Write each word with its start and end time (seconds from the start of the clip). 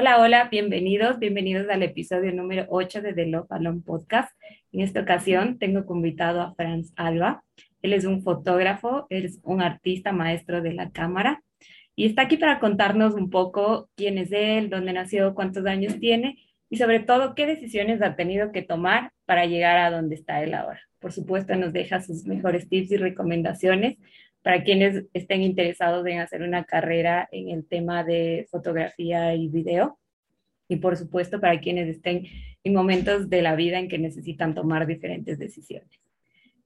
Hola, 0.00 0.20
hola, 0.20 0.48
bienvenidos, 0.48 1.18
bienvenidos 1.18 1.68
al 1.68 1.82
episodio 1.82 2.32
número 2.32 2.66
8 2.68 3.02
de 3.02 3.14
The 3.14 3.26
Love 3.26 3.50
Alone 3.50 3.82
Podcast. 3.84 4.30
En 4.70 4.80
esta 4.80 5.00
ocasión 5.00 5.58
tengo 5.58 5.84
invitado 5.92 6.40
a 6.40 6.54
Franz 6.54 6.92
Alba. 6.94 7.42
Él 7.82 7.92
es 7.92 8.04
un 8.04 8.22
fotógrafo, 8.22 9.08
es 9.10 9.40
un 9.42 9.60
artista 9.60 10.12
maestro 10.12 10.62
de 10.62 10.72
la 10.72 10.92
cámara 10.92 11.42
y 11.96 12.06
está 12.06 12.22
aquí 12.22 12.36
para 12.36 12.60
contarnos 12.60 13.14
un 13.14 13.28
poco 13.28 13.90
quién 13.96 14.18
es 14.18 14.30
él, 14.30 14.70
dónde 14.70 14.92
nació, 14.92 15.34
cuántos 15.34 15.66
años 15.66 15.98
tiene 15.98 16.38
y 16.70 16.76
sobre 16.76 17.00
todo 17.00 17.34
qué 17.34 17.46
decisiones 17.46 18.00
ha 18.00 18.14
tenido 18.14 18.52
que 18.52 18.62
tomar 18.62 19.10
para 19.26 19.46
llegar 19.46 19.78
a 19.78 19.90
donde 19.90 20.14
está 20.14 20.44
él 20.44 20.54
ahora. 20.54 20.80
Por 21.00 21.10
supuesto, 21.12 21.56
nos 21.56 21.72
deja 21.72 22.00
sus 22.00 22.24
mejores 22.24 22.68
tips 22.68 22.92
y 22.92 22.98
recomendaciones 22.98 23.96
para 24.42 24.62
quienes 24.62 25.04
estén 25.12 25.42
interesados 25.42 26.06
en 26.06 26.20
hacer 26.20 26.42
una 26.42 26.64
carrera 26.64 27.28
en 27.32 27.50
el 27.50 27.66
tema 27.66 28.04
de 28.04 28.46
fotografía 28.50 29.34
y 29.34 29.48
video. 29.48 29.98
Y 30.68 30.76
por 30.76 30.96
supuesto, 30.96 31.40
para 31.40 31.60
quienes 31.60 31.88
estén 31.88 32.24
en 32.62 32.74
momentos 32.74 33.30
de 33.30 33.42
la 33.42 33.56
vida 33.56 33.78
en 33.78 33.88
que 33.88 33.98
necesitan 33.98 34.54
tomar 34.54 34.86
diferentes 34.86 35.38
decisiones. 35.38 35.88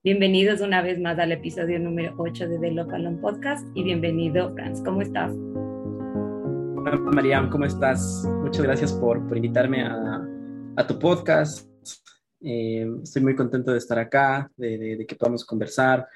Bienvenidos 0.04 0.60
una 0.60 0.82
vez 0.82 0.98
más 0.98 1.18
al 1.18 1.30
episodio 1.30 1.78
número 1.78 2.14
8 2.18 2.48
de 2.48 2.58
The 2.58 2.72
Local 2.72 3.18
Podcast 3.20 3.66
y 3.74 3.84
bienvenido, 3.84 4.52
Franz. 4.54 4.82
¿Cómo 4.82 5.00
estás? 5.00 5.32
Hola, 5.32 6.98
Mariam, 7.14 7.48
¿cómo 7.48 7.64
estás? 7.64 8.28
Muchas 8.42 8.62
gracias 8.62 8.92
por, 8.92 9.24
por 9.28 9.36
invitarme 9.36 9.82
a, 9.82 10.26
a, 10.76 10.86
tu 10.86 10.98
podcast. 10.98 11.70
Eh, 12.40 12.84
estoy 13.04 13.22
muy 13.22 13.36
contento 13.36 13.70
de 13.70 13.78
estar 13.78 14.00
acá, 14.00 14.50
de, 14.56 14.76
de, 14.76 14.96
de 14.96 15.06
que 15.06 15.14
podamos 15.14 15.44
conversar, 15.44 16.08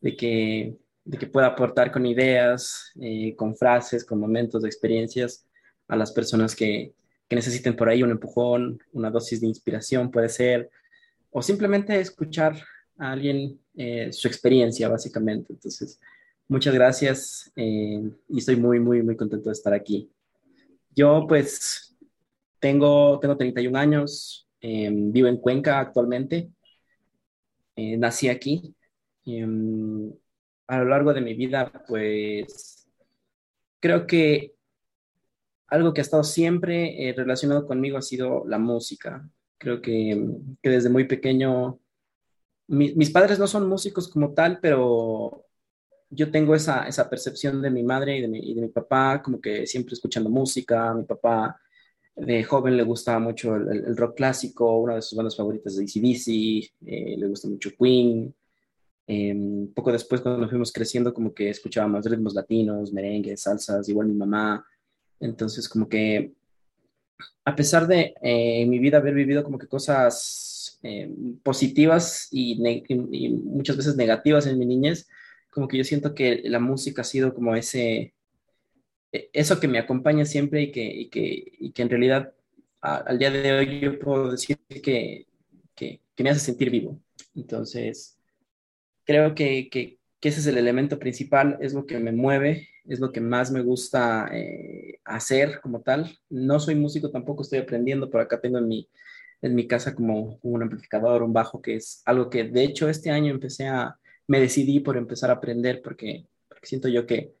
de 0.00 0.16
que 0.16 0.76
de 1.08 1.16
que 1.16 1.26
pueda 1.26 1.46
aportar 1.46 1.90
con 1.90 2.04
ideas, 2.04 2.92
eh, 3.00 3.34
con 3.34 3.56
frases, 3.56 4.04
con 4.04 4.20
momentos 4.20 4.60
de 4.60 4.68
experiencias 4.68 5.46
a 5.88 5.96
las 5.96 6.12
personas 6.12 6.54
que, 6.54 6.92
que, 7.26 7.34
necesiten 7.34 7.74
por 7.74 7.88
ahí 7.88 8.02
un 8.02 8.10
empujón, 8.10 8.78
una 8.92 9.10
dosis 9.10 9.40
de 9.40 9.46
inspiración 9.46 10.10
puede 10.10 10.28
ser, 10.28 10.70
o 11.30 11.40
simplemente 11.40 11.98
escuchar 11.98 12.62
a 12.98 13.12
alguien 13.12 13.58
eh, 13.74 14.12
su 14.12 14.28
experiencia, 14.28 14.90
básicamente. 14.90 15.54
Entonces, 15.54 15.98
muchas 16.46 16.74
gracias 16.74 17.50
eh, 17.56 18.02
y 18.28 18.38
estoy 18.38 18.56
muy, 18.56 18.78
muy, 18.78 19.02
muy 19.02 19.16
contento 19.16 19.48
de 19.48 19.54
estar 19.54 19.72
aquí. 19.72 20.10
Yo, 20.94 21.24
pues, 21.26 21.96
tengo, 22.60 23.18
tengo 23.18 23.34
31 23.34 23.78
años, 23.78 24.46
vivo 24.60 25.28
en 25.28 25.38
Cuenca 25.38 25.78
actualmente, 25.78 26.50
nací 27.76 28.28
aquí. 28.28 28.74
A 30.68 30.78
lo 30.78 30.84
largo 30.84 31.12
de 31.12 31.20
mi 31.20 31.34
vida, 31.34 31.72
pues 31.86 32.86
creo 33.80 34.06
que 34.06 34.54
algo 35.68 35.92
que 35.92 36.00
ha 36.00 36.02
estado 36.02 36.24
siempre 36.24 37.08
eh, 37.08 37.12
relacionado 37.14 37.66
conmigo 37.66 37.98
ha 37.98 38.02
sido 38.02 38.44
la 38.46 38.58
música. 38.58 39.28
Creo 39.58 39.82
que, 39.82 40.30
que 40.62 40.70
desde 40.70 40.88
muy 40.88 41.04
pequeño, 41.04 41.80
mis 42.68 43.10
padres 43.10 43.38
no 43.38 43.46
son 43.46 43.68
músicos 43.68 44.08
como 44.08 44.32
tal, 44.34 44.60
pero 44.60 45.46
yo 46.10 46.30
tengo 46.30 46.54
esa, 46.54 46.86
esa 46.88 47.08
percepción 47.10 47.60
de 47.60 47.70
mi 47.70 47.82
madre 47.82 48.18
y 48.18 48.22
de 48.22 48.28
mi, 48.28 48.54
de 48.54 48.62
mi, 48.62 48.68
papá, 48.68 49.22
como 49.22 49.40
que 49.40 49.66
siempre 49.66 49.94
escuchando 49.94 50.30
música. 50.30 50.94
Mi 50.94 51.04
papá 51.04 51.60
de 52.16 52.42
joven 52.44 52.76
le 52.76 52.82
gustaba 52.82 53.18
mucho 53.18 53.56
el, 53.56 53.96
rock 53.96 54.16
clásico, 54.16 54.78
una 54.78 54.96
de 54.96 55.02
sus 55.02 55.16
bandas 55.16 55.36
favoritas 55.36 55.76
de 55.76 55.84
ACDC, 55.84 56.72
eh, 56.86 57.16
le 57.18 57.28
gusta 57.28 57.48
mucho 57.48 57.70
Queen, 57.78 58.34
eh, 59.10 59.34
poco 59.74 59.90
después, 59.90 60.20
cuando 60.20 60.48
fuimos 60.50 60.70
creciendo, 60.70 61.14
como 61.14 61.32
que 61.32 61.48
escuchábamos 61.48 62.04
ritmos 62.04 62.34
latinos, 62.34 62.92
merengues, 62.92 63.40
salsas, 63.40 63.88
igual 63.88 64.06
mi 64.06 64.14
mamá. 64.14 64.66
Entonces, 65.18 65.66
como 65.66 65.88
que 65.88 66.34
a 67.44 67.56
pesar 67.56 67.86
de 67.86 68.14
eh, 68.22 68.60
en 68.62 68.68
mi 68.68 68.78
vida 68.78 68.98
haber 68.98 69.14
vivido 69.14 69.42
como 69.42 69.58
que 69.58 69.66
cosas 69.66 70.78
eh, 70.82 71.10
positivas 71.42 72.28
y, 72.30 72.62
y, 72.86 73.28
muchas 73.30 73.78
veces 73.78 73.96
negativas 73.96 74.46
en 74.46 74.58
mi 74.58 74.66
niñez, 74.66 75.08
como 75.50 75.66
que 75.68 75.78
yo 75.78 75.84
siento 75.84 76.14
que 76.14 76.42
la 76.44 76.60
música 76.60 77.00
ha 77.00 77.04
sido 77.04 77.34
como 77.34 77.56
ese, 77.56 78.12
e, 79.10 79.30
eso 79.32 79.58
que 79.58 79.68
me 79.68 79.78
acompaña 79.78 80.26
siempre 80.26 80.62
y 80.62 80.70
que, 80.70 80.84
y 80.84 81.08
que, 81.08 81.52
y 81.58 81.72
que 81.72 81.82
en 81.82 81.88
realidad 81.88 82.34
a, 82.82 82.96
al 82.96 83.18
día 83.18 83.30
de 83.30 83.52
hoy 83.52 83.80
yo 83.80 83.98
puedo 83.98 84.32
decir 84.32 84.58
que, 84.68 85.26
que, 85.74 86.00
que 86.14 86.22
me 86.22 86.28
hace 86.28 86.40
sentir 86.40 86.68
vivo. 86.70 87.00
Entonces, 87.34 88.17
creo 89.08 89.34
que, 89.34 89.70
que, 89.70 89.98
que, 90.20 90.28
ese 90.28 90.40
es 90.40 90.46
el 90.46 90.58
elemento 90.58 90.98
principal, 90.98 91.56
es 91.62 91.72
lo 91.72 91.86
que 91.86 91.98
me 91.98 92.12
mueve, 92.12 92.68
es 92.84 93.00
lo 93.00 93.10
que 93.10 93.22
más 93.22 93.50
me 93.50 93.62
gusta 93.62 94.28
eh, 94.32 95.00
hacer 95.04 95.60
como 95.62 95.80
tal. 95.80 96.18
No 96.28 96.60
soy 96.60 96.74
músico, 96.74 97.10
tampoco 97.10 97.42
estoy 97.42 97.60
aprendiendo, 97.60 98.10
por 98.10 98.20
acá 98.20 98.38
tengo 98.38 98.58
en 98.58 98.68
mi, 98.68 98.86
en 99.40 99.54
mi 99.54 99.66
casa 99.66 99.94
como 99.94 100.38
un 100.42 100.62
amplificador, 100.62 101.22
un 101.22 101.32
bajo, 101.32 101.62
que 101.62 101.76
es 101.76 102.02
algo 102.04 102.28
que 102.28 102.44
de 102.44 102.62
hecho 102.62 102.90
este 102.90 103.10
año 103.10 103.30
empecé 103.30 103.66
a, 103.66 103.98
me 104.26 104.40
decidí 104.40 104.80
por 104.80 104.98
empezar 104.98 105.30
a 105.30 105.34
aprender 105.34 105.80
porque, 105.82 106.26
porque 106.46 106.66
siento 106.66 106.88
yo 106.88 107.06
que, 107.06 107.32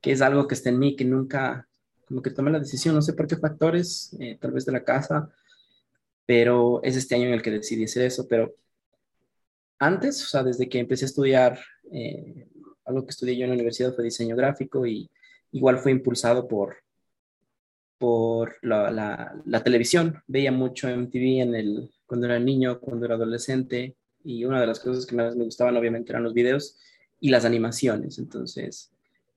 que 0.00 0.10
es 0.10 0.22
algo 0.22 0.48
que 0.48 0.54
está 0.54 0.70
en 0.70 0.80
mí, 0.80 0.96
que 0.96 1.04
nunca, 1.04 1.68
como 2.06 2.20
que 2.20 2.30
tomé 2.30 2.50
la 2.50 2.58
decisión, 2.58 2.96
no 2.96 3.02
sé 3.02 3.12
por 3.12 3.28
qué 3.28 3.36
factores, 3.36 4.16
eh, 4.18 4.38
tal 4.40 4.50
vez 4.50 4.66
de 4.66 4.72
la 4.72 4.82
casa, 4.82 5.30
pero 6.26 6.82
es 6.82 6.96
este 6.96 7.14
año 7.14 7.26
en 7.26 7.34
el 7.34 7.42
que 7.42 7.52
decidí 7.52 7.84
hacer 7.84 8.06
eso, 8.06 8.26
pero 8.28 8.56
antes, 9.82 10.22
o 10.22 10.28
sea, 10.28 10.44
desde 10.44 10.68
que 10.68 10.78
empecé 10.78 11.04
a 11.04 11.06
estudiar, 11.06 11.58
eh, 11.90 12.46
algo 12.84 13.04
que 13.04 13.10
estudié 13.10 13.36
yo 13.36 13.44
en 13.44 13.50
la 13.50 13.54
universidad 13.54 13.92
fue 13.92 14.04
diseño 14.04 14.36
gráfico 14.36 14.86
y 14.86 15.10
igual 15.50 15.78
fue 15.78 15.90
impulsado 15.90 16.46
por, 16.46 16.76
por 17.98 18.54
la, 18.62 19.34
la, 19.44 19.64
televisión. 19.64 20.22
Veía 20.28 20.52
mucho 20.52 20.88
MTV 20.88 21.42
en 21.42 21.54
el, 21.56 21.90
cuando 22.06 22.26
era 22.26 22.38
niño, 22.38 22.78
cuando 22.78 23.06
era 23.06 23.16
adolescente 23.16 23.96
y 24.22 24.44
una 24.44 24.60
de 24.60 24.68
las 24.68 24.78
cosas 24.78 25.04
que 25.04 25.16
más 25.16 25.34
me 25.34 25.44
gustaban 25.44 25.76
obviamente 25.76 26.12
eran 26.12 26.22
los 26.22 26.32
videos 26.32 26.78
y 27.18 27.30
las 27.30 27.44
animaciones. 27.44 28.18
Entonces, 28.18 28.92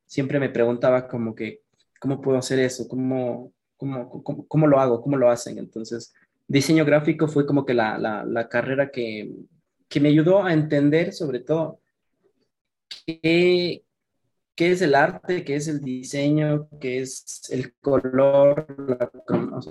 siempre 0.06 0.40
me 0.40 0.50
preguntaba 0.50 1.08
como 1.08 1.34
que, 1.34 1.62
¿cómo 2.00 2.22
puedo 2.22 2.38
hacer 2.38 2.60
eso? 2.60 2.88
¿Cómo, 2.88 3.52
cómo, 3.78 4.24
cómo, 4.24 4.48
cómo 4.48 4.68
lo 4.68 4.80
hago? 4.80 5.02
¿Cómo 5.02 5.18
lo 5.18 5.28
hacen? 5.28 5.58
Entonces, 5.58 6.14
diseño 6.48 6.86
gráfico 6.86 7.28
fue 7.28 7.48
como 7.48 7.66
que 7.66 7.74
la, 7.74 7.98
la 7.98 8.48
carrera 8.48 8.92
que, 8.92 9.34
que 9.88 10.00
me 10.00 10.10
ayudó 10.10 10.44
a 10.44 10.54
entender 10.54 11.14
sobre 11.14 11.40
todo 11.40 11.82
qué, 13.06 13.84
qué 14.56 14.72
es 14.72 14.82
el 14.82 14.96
arte, 14.96 15.44
qué 15.44 15.56
es 15.56 15.68
el 15.68 15.82
diseño, 15.82 16.70
qué 16.80 17.00
es 17.02 17.50
el 17.50 17.76
color, 17.76 18.66
la, 18.88 19.12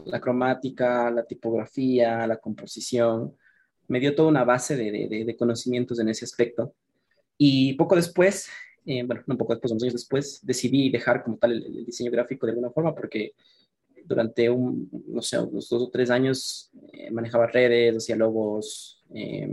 la 0.07 0.21
cromática, 0.21 1.11
la 1.11 1.25
tipografía, 1.25 2.27
la 2.27 2.39
composición. 2.39 3.37
Me 3.89 4.01
dio 4.01 4.15
toda 4.15 4.29
una 4.29 4.45
base 4.45 4.77
de, 4.77 4.91
de, 5.09 5.25
de 5.25 5.37
conocimientos 5.37 5.99
en 6.01 6.09
ese 6.09 6.25
aspecto. 6.25 6.75
Y 7.37 7.75
poco 7.75 7.97
después, 7.97 8.49
eh, 8.87 9.03
bueno, 9.05 9.23
no 9.27 9.37
poco 9.37 9.55
después, 9.55 9.73
unos 9.73 9.83
años 9.83 9.95
después, 9.95 10.41
decidí 10.43 10.91
dejar 10.91 11.25
como 11.25 11.37
tal 11.39 11.53
el, 11.53 11.65
el, 11.65 11.87
diseño 11.87 12.11
gráfico 12.11 12.47
de 12.47 12.53
alguna 12.53 12.71
forma 12.71 12.95
porque 12.95 13.35
durante 14.05 14.51
un, 14.51 14.89
no 15.09 15.23
sé, 15.23 15.39
unos 15.39 15.69
dos 15.69 15.83
o 15.83 15.91
tres 15.91 16.11
años 16.11 16.71
eh, 16.93 17.11
manejaba 17.11 17.47
redes, 17.47 17.97
hacía 17.97 18.17
logos, 18.17 19.04
eh, 19.15 19.49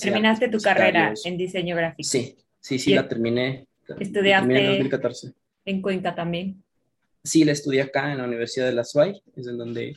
¿Terminaste 0.00 0.48
tu 0.48 0.58
carrera 0.58 1.12
en 1.24 1.36
diseño 1.36 1.76
gráfico? 1.76 2.08
Sí, 2.08 2.34
sí, 2.60 2.78
sí, 2.78 2.94
la 2.94 3.06
terminé. 3.06 3.66
¿Estudiaste 4.00 4.58
en 4.58 4.66
2014. 4.66 5.32
en 5.66 5.82
Cuenca 5.82 6.14
también? 6.14 6.62
Sí, 7.22 7.44
la 7.44 7.52
estudié 7.52 7.82
acá 7.82 8.10
en 8.10 8.18
la 8.18 8.24
Universidad 8.24 8.66
de 8.66 8.72
la 8.72 8.84
SUAY, 8.84 9.22
es 9.36 9.46
en 9.46 9.58
donde 9.58 9.94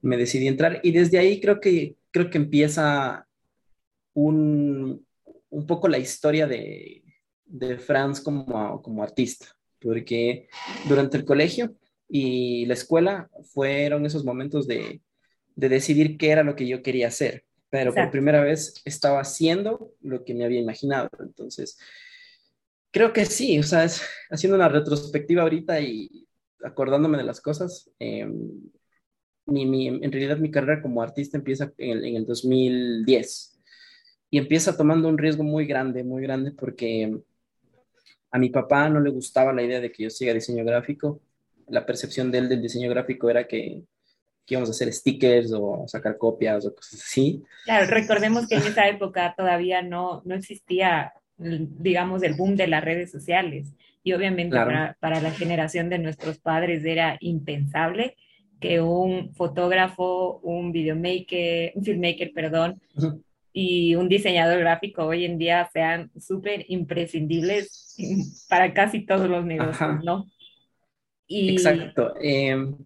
me 0.00 0.16
decidí 0.16 0.48
entrar 0.48 0.80
y 0.82 0.92
desde 0.92 1.18
ahí 1.18 1.38
creo 1.38 1.60
que, 1.60 1.96
creo 2.10 2.30
que 2.30 2.38
empieza 2.38 3.26
un, 4.14 5.04
un 5.50 5.66
poco 5.66 5.88
la 5.88 5.98
historia 5.98 6.46
de, 6.46 7.02
de 7.44 7.76
Franz 7.76 8.20
como, 8.20 8.80
como 8.80 9.02
artista, 9.02 9.46
porque 9.80 10.48
durante 10.88 11.18
el 11.18 11.26
colegio 11.26 11.74
y 12.08 12.64
la 12.64 12.74
escuela 12.74 13.28
fueron 13.52 14.06
esos 14.06 14.24
momentos 14.24 14.66
de, 14.66 15.02
de 15.56 15.68
decidir 15.68 16.16
qué 16.16 16.30
era 16.30 16.42
lo 16.42 16.56
que 16.56 16.66
yo 16.66 16.82
quería 16.82 17.08
hacer 17.08 17.44
pero 17.70 17.90
Exacto. 17.90 18.06
por 18.06 18.12
primera 18.12 18.40
vez 18.42 18.80
estaba 18.84 19.20
haciendo 19.20 19.92
lo 20.00 20.24
que 20.24 20.34
me 20.34 20.44
había 20.44 20.60
imaginado. 20.60 21.08
Entonces, 21.18 21.78
creo 22.90 23.12
que 23.12 23.24
sí, 23.24 23.58
o 23.58 23.62
sea, 23.62 23.84
es, 23.84 24.02
haciendo 24.30 24.56
una 24.56 24.68
retrospectiva 24.68 25.42
ahorita 25.42 25.80
y 25.80 26.26
acordándome 26.64 27.18
de 27.18 27.24
las 27.24 27.40
cosas, 27.40 27.90
eh, 27.98 28.26
mi, 29.46 29.66
mi, 29.66 29.88
en 29.88 30.12
realidad 30.12 30.38
mi 30.38 30.50
carrera 30.50 30.82
como 30.82 31.02
artista 31.02 31.38
empieza 31.38 31.72
en 31.78 31.98
el, 31.98 32.04
en 32.04 32.16
el 32.16 32.26
2010 32.26 33.60
y 34.30 34.38
empieza 34.38 34.76
tomando 34.76 35.08
un 35.08 35.18
riesgo 35.18 35.44
muy 35.44 35.66
grande, 35.66 36.02
muy 36.02 36.22
grande 36.22 36.52
porque 36.52 37.20
a 38.30 38.38
mi 38.38 38.50
papá 38.50 38.88
no 38.88 39.00
le 39.00 39.10
gustaba 39.10 39.52
la 39.52 39.62
idea 39.62 39.80
de 39.80 39.92
que 39.92 40.04
yo 40.04 40.10
siga 40.10 40.34
diseño 40.34 40.64
gráfico. 40.64 41.20
La 41.68 41.86
percepción 41.86 42.30
de 42.30 42.38
él 42.38 42.48
del 42.48 42.62
diseño 42.62 42.90
gráfico 42.90 43.30
era 43.30 43.46
que 43.46 43.82
que 44.46 44.54
íbamos 44.54 44.68
a 44.68 44.72
hacer 44.72 44.92
stickers 44.92 45.52
o 45.52 45.84
sacar 45.88 46.16
copias 46.16 46.64
o 46.64 46.74
cosas 46.74 47.02
así. 47.02 47.42
Claro, 47.64 47.86
recordemos 47.90 48.46
que 48.46 48.54
en 48.54 48.62
esa 48.62 48.88
época 48.88 49.34
todavía 49.36 49.82
no, 49.82 50.22
no 50.24 50.34
existía, 50.34 51.12
digamos, 51.36 52.22
el 52.22 52.34
boom 52.34 52.54
de 52.54 52.68
las 52.68 52.84
redes 52.84 53.10
sociales. 53.10 53.72
Y 54.04 54.12
obviamente 54.12 54.52
claro. 54.52 54.70
para, 54.70 54.96
para, 55.00 55.20
la 55.20 55.32
generación 55.32 55.90
de 55.90 55.98
nuestros 55.98 56.38
padres 56.38 56.84
era 56.84 57.16
impensable 57.20 58.16
que 58.60 58.80
un 58.80 59.34
fotógrafo, 59.34 60.38
un 60.42 60.72
videomaker, 60.72 61.72
un 61.74 61.84
filmmaker, 61.84 62.32
perdón, 62.32 62.80
y 63.52 63.94
un 63.94 64.08
diseñador 64.08 64.60
gráfico 64.60 65.04
hoy 65.04 65.24
en 65.24 65.38
día 65.38 65.68
sean 65.72 66.10
súper 66.18 66.64
imprescindibles 66.68 67.96
para 68.48 68.72
casi 68.72 69.04
todos 69.04 69.28
los 69.28 69.44
negocios, 69.44 70.04
¿no? 70.04 70.26
Exacto. 71.28 72.14
Em, 72.20 72.76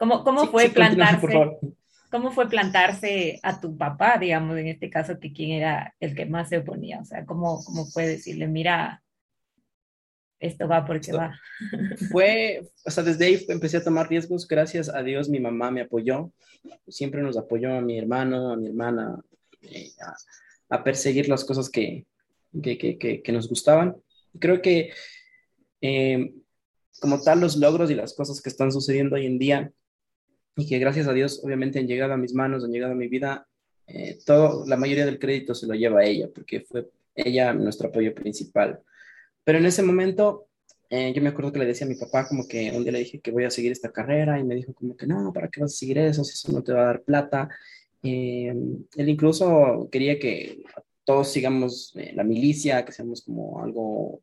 ¿Cómo, 0.00 0.24
cómo 0.24 0.46
fue 0.46 0.70
plantarse? 0.70 1.58
¿Cómo 2.10 2.32
fue 2.32 2.48
plantarse 2.48 3.38
a 3.42 3.60
tu 3.60 3.76
papá, 3.76 4.16
digamos, 4.18 4.56
en 4.56 4.68
este 4.68 4.88
caso, 4.88 5.20
que 5.20 5.30
quién 5.30 5.50
era 5.50 5.94
el 6.00 6.14
que 6.14 6.24
más 6.24 6.48
se 6.48 6.56
oponía? 6.56 7.00
O 7.00 7.04
sea, 7.04 7.26
¿cómo, 7.26 7.62
cómo 7.62 7.84
fue 7.84 8.06
decirle, 8.06 8.48
mira, 8.48 9.02
esto 10.38 10.66
va 10.66 10.86
porque 10.86 11.12
va? 11.12 11.38
Fue, 12.10 12.66
o 12.86 12.90
sea, 12.90 13.04
desde 13.04 13.26
ahí 13.26 13.44
empecé 13.50 13.76
a 13.76 13.84
tomar 13.84 14.08
riesgos. 14.08 14.48
Gracias 14.48 14.88
a 14.88 15.02
Dios 15.02 15.28
mi 15.28 15.38
mamá 15.38 15.70
me 15.70 15.82
apoyó. 15.82 16.32
Siempre 16.88 17.20
nos 17.20 17.36
apoyó 17.36 17.74
a 17.74 17.82
mi 17.82 17.98
hermano, 17.98 18.54
a 18.54 18.56
mi 18.56 18.68
hermana, 18.68 19.20
eh, 19.60 19.90
a, 20.70 20.82
perseguir 20.82 21.28
las 21.28 21.44
cosas 21.44 21.68
que, 21.68 22.06
que, 22.62 22.78
que, 22.78 23.20
que 23.22 23.32
nos 23.32 23.50
gustaban. 23.50 23.96
Creo 24.38 24.62
que 24.62 24.94
eh, 25.82 26.32
como 27.00 27.20
tal 27.20 27.40
los 27.40 27.58
logros 27.58 27.90
y 27.90 27.94
las 27.94 28.14
cosas 28.14 28.40
que 28.40 28.48
están 28.48 28.72
sucediendo 28.72 29.16
hoy 29.16 29.26
en 29.26 29.38
día 29.38 29.72
y 30.60 30.66
que 30.66 30.78
gracias 30.78 31.06
a 31.08 31.12
Dios 31.12 31.40
obviamente 31.42 31.78
han 31.78 31.86
llegado 31.86 32.12
a 32.12 32.18
mis 32.18 32.34
manos, 32.34 32.64
han 32.64 32.70
llegado 32.70 32.92
a 32.92 32.96
mi 32.96 33.08
vida, 33.08 33.46
eh, 33.86 34.18
todo, 34.26 34.66
la 34.66 34.76
mayoría 34.76 35.06
del 35.06 35.18
crédito 35.18 35.54
se 35.54 35.66
lo 35.66 35.74
lleva 35.74 36.00
a 36.00 36.04
ella, 36.04 36.28
porque 36.34 36.60
fue 36.60 36.90
ella 37.14 37.52
nuestro 37.54 37.88
apoyo 37.88 38.14
principal. 38.14 38.80
Pero 39.42 39.58
en 39.58 39.66
ese 39.66 39.82
momento, 39.82 40.48
eh, 40.90 41.12
yo 41.14 41.22
me 41.22 41.30
acuerdo 41.30 41.52
que 41.52 41.60
le 41.60 41.66
decía 41.66 41.86
a 41.86 41.90
mi 41.90 41.96
papá 41.96 42.28
como 42.28 42.46
que 42.46 42.70
un 42.72 42.82
día 42.82 42.92
le 42.92 42.98
dije 43.00 43.20
que 43.20 43.30
voy 43.30 43.44
a 43.44 43.50
seguir 43.50 43.72
esta 43.72 43.90
carrera 43.90 44.38
y 44.38 44.44
me 44.44 44.54
dijo 44.54 44.74
como 44.74 44.96
que 44.96 45.06
no, 45.06 45.32
¿para 45.32 45.48
qué 45.48 45.60
vas 45.60 45.72
a 45.72 45.76
seguir 45.76 45.98
eso 45.98 46.24
si 46.24 46.34
eso 46.34 46.52
no 46.52 46.62
te 46.62 46.72
va 46.72 46.82
a 46.82 46.86
dar 46.86 47.02
plata? 47.02 47.48
Eh, 48.02 48.54
él 48.96 49.08
incluso 49.08 49.88
quería 49.90 50.18
que 50.18 50.62
todos 51.04 51.32
sigamos 51.32 51.94
la 52.14 52.22
milicia, 52.24 52.84
que 52.84 52.92
seamos 52.92 53.22
como 53.22 53.62
algo 53.62 54.20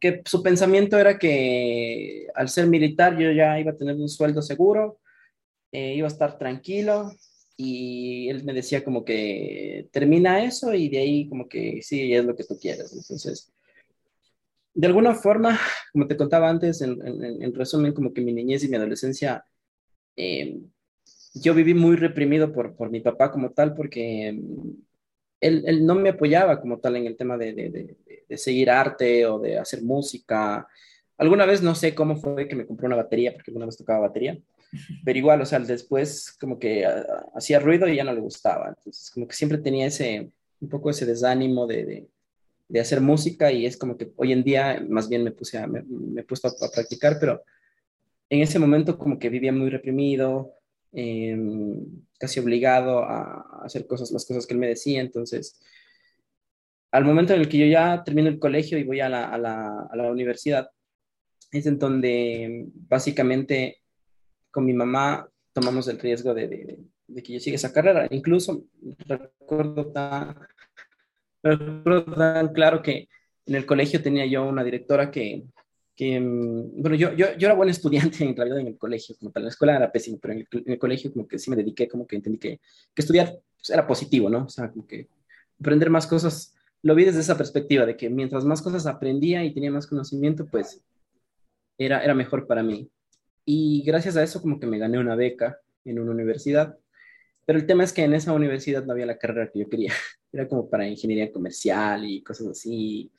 que 0.00 0.22
su 0.24 0.42
pensamiento 0.42 0.98
era 0.98 1.18
que 1.18 2.28
al 2.34 2.48
ser 2.48 2.66
militar 2.66 3.18
yo 3.18 3.30
ya 3.32 3.58
iba 3.58 3.72
a 3.72 3.76
tener 3.76 3.96
un 3.96 4.08
sueldo 4.08 4.42
seguro, 4.42 5.00
eh, 5.72 5.94
iba 5.94 6.06
a 6.06 6.10
estar 6.10 6.38
tranquilo 6.38 7.12
y 7.56 8.28
él 8.28 8.44
me 8.44 8.52
decía 8.52 8.84
como 8.84 9.04
que 9.04 9.88
termina 9.90 10.44
eso 10.44 10.72
y 10.72 10.88
de 10.88 10.98
ahí 10.98 11.28
como 11.28 11.48
que 11.48 11.82
sí, 11.82 12.14
es 12.14 12.24
lo 12.24 12.36
que 12.36 12.44
tú 12.44 12.56
quieres. 12.58 12.92
Entonces, 12.92 13.52
de 14.74 14.86
alguna 14.86 15.14
forma, 15.14 15.58
como 15.92 16.06
te 16.06 16.16
contaba 16.16 16.48
antes, 16.48 16.80
en, 16.82 17.00
en, 17.04 17.54
resumen, 17.54 17.92
como 17.92 18.14
que 18.14 18.20
mi 18.20 18.32
niñez 18.32 18.62
y 18.62 18.68
mi 18.68 18.76
adolescencia, 18.76 19.44
eh, 20.16 20.56
yo 21.34 21.52
viví 21.52 21.74
muy 21.74 21.96
reprimido 21.96 22.52
por, 22.52 22.76
por 22.76 22.90
mi 22.90 23.00
papá 23.00 23.32
como 23.32 23.50
tal, 23.50 23.74
porque 23.74 24.32
mm, 24.32 24.70
él, 25.40 25.64
él, 25.66 25.84
no 25.84 25.96
me 25.96 26.10
apoyaba 26.10 26.60
como 26.60 26.78
tal 26.78 26.96
en 26.96 27.06
el 27.06 27.16
tema 27.16 27.36
de, 27.36 27.52
de, 27.52 27.96
de, 28.28 28.36
seguir 28.38 28.70
arte 28.70 29.26
o 29.26 29.40
de 29.40 29.58
hacer 29.58 29.82
música. 29.82 30.68
Alguna 31.16 31.44
vez 31.44 31.60
no 31.60 31.74
sé 31.74 31.94
cómo 31.94 32.16
fue 32.16 32.46
que 32.46 32.54
me 32.54 32.66
compró 32.66 32.86
una 32.86 32.96
batería, 32.96 33.32
porque 33.32 33.50
alguna 33.50 33.66
vez 33.66 33.76
tocaba 33.76 34.06
batería 34.06 34.38
pero 35.04 35.18
igual, 35.18 35.40
o 35.40 35.46
sea, 35.46 35.58
después 35.60 36.36
como 36.40 36.58
que 36.58 36.84
ah, 36.84 37.26
hacía 37.34 37.60
ruido 37.60 37.88
y 37.88 37.96
ya 37.96 38.04
no 38.04 38.12
le 38.12 38.20
gustaba. 38.20 38.68
Entonces, 38.68 39.10
como 39.10 39.26
que 39.26 39.34
siempre 39.34 39.58
tenía 39.58 39.86
ese, 39.86 40.30
un 40.60 40.68
poco 40.68 40.90
ese 40.90 41.06
desánimo 41.06 41.66
de, 41.66 42.08
de, 42.68 42.80
hacer 42.80 43.00
música 43.00 43.50
y 43.50 43.66
es 43.66 43.76
como 43.76 43.96
que 43.96 44.12
hoy 44.16 44.32
en 44.32 44.44
día 44.44 44.84
más 44.88 45.08
bien 45.08 45.24
me 45.24 45.32
puse 45.32 45.58
a, 45.58 45.66
me, 45.66 45.84
he 46.20 46.24
puesto 46.24 46.48
a, 46.48 46.70
practicar, 46.72 47.18
pero 47.18 47.42
en 48.28 48.42
ese 48.42 48.58
momento 48.58 48.98
como 48.98 49.18
que 49.18 49.30
vivía 49.30 49.52
muy 49.52 49.70
reprimido, 49.70 50.54
em, 50.92 51.84
casi 52.18 52.40
obligado 52.40 53.04
a 53.04 53.62
hacer 53.64 53.86
cosas, 53.86 54.10
las 54.10 54.26
cosas 54.26 54.46
que 54.46 54.54
él 54.54 54.60
me 54.60 54.68
decía. 54.68 55.00
Entonces, 55.00 55.58
al 56.90 57.04
momento 57.04 57.34
en 57.34 57.40
el 57.40 57.48
que 57.48 57.58
yo 57.58 57.66
ya 57.66 58.02
termino 58.04 58.28
el 58.28 58.38
colegio 58.38 58.78
y 58.78 58.84
voy 58.84 59.00
a 59.00 59.08
la, 59.08 59.28
a 59.30 59.38
la, 59.38 59.88
a 59.90 59.96
la 59.96 60.10
universidad, 60.10 60.70
es 61.50 61.66
en 61.66 61.78
donde 61.78 62.66
básicamente 62.88 63.78
con 64.50 64.64
mi 64.64 64.72
mamá 64.72 65.28
tomamos 65.52 65.88
el 65.88 65.98
riesgo 65.98 66.34
de, 66.34 66.78
que 67.22 67.32
yo 67.32 67.40
siga 67.40 67.56
esa 67.56 67.72
carrera. 67.72 68.06
Incluso 68.10 68.64
recuerdo 69.06 69.86
tan, 69.92 70.36
claro 72.52 72.82
que 72.82 73.08
en 73.46 73.54
el 73.54 73.66
colegio 73.66 74.02
tenía 74.02 74.26
yo 74.26 74.46
una 74.46 74.62
directora 74.62 75.10
que, 75.10 75.44
que 75.96 76.20
mm, 76.20 76.80
bueno, 76.80 76.96
yo, 76.96 77.12
yo, 77.14 77.36
yo, 77.36 77.48
era 77.48 77.54
buen 77.54 77.68
estudiante 77.68 78.24
en 78.24 78.36
realidad 78.36 78.60
en 78.60 78.68
el 78.68 78.78
colegio, 78.78 79.16
como 79.18 79.32
tal, 79.32 79.44
la 79.44 79.48
escuela 79.48 79.76
era 79.76 79.90
pésimo, 79.90 80.18
pero 80.20 80.34
en 80.34 80.46
el, 80.66 80.78
colegio 80.78 81.12
como 81.12 81.26
que 81.26 81.38
sí 81.38 81.50
me 81.50 81.56
dediqué, 81.56 81.88
como 81.88 82.06
que 82.06 82.16
entendí 82.16 82.38
que, 82.38 82.60
que 82.94 83.02
estudiar 83.02 83.34
pues, 83.56 83.70
era 83.70 83.86
positivo, 83.86 84.30
¿no? 84.30 84.44
O 84.44 84.48
sea, 84.48 84.70
como 84.70 84.86
que 84.86 85.08
aprender 85.58 85.90
más 85.90 86.06
cosas, 86.06 86.54
lo 86.82 86.94
vi 86.94 87.04
desde 87.04 87.20
esa 87.20 87.36
perspectiva, 87.36 87.84
de 87.84 87.96
que 87.96 88.08
mientras 88.10 88.44
más 88.44 88.62
cosas 88.62 88.86
aprendía 88.86 89.44
y 89.44 89.52
tenía 89.52 89.70
más 89.70 89.86
conocimiento, 89.86 90.46
pues 90.46 90.80
era, 91.76 92.04
era 92.04 92.14
mejor 92.14 92.46
para 92.46 92.62
mí. 92.62 92.88
Y 93.50 93.82
gracias 93.82 94.14
a 94.18 94.22
eso 94.22 94.42
como 94.42 94.60
que 94.60 94.66
me 94.66 94.76
gané 94.76 94.98
una 94.98 95.16
beca 95.16 95.58
en 95.86 95.98
una 95.98 96.10
universidad. 96.10 96.76
Pero 97.46 97.58
el 97.58 97.64
tema 97.64 97.82
es 97.82 97.94
que 97.94 98.04
en 98.04 98.12
esa 98.12 98.34
universidad 98.34 98.84
no 98.84 98.92
había 98.92 99.06
la 99.06 99.16
carrera 99.16 99.50
que 99.50 99.60
yo 99.60 99.70
quería. 99.70 99.94
Era 100.32 100.46
como 100.46 100.68
para 100.68 100.86
ingeniería 100.86 101.32
comercial 101.32 102.04
y 102.04 102.22
cosas 102.22 102.48
así. 102.48 103.10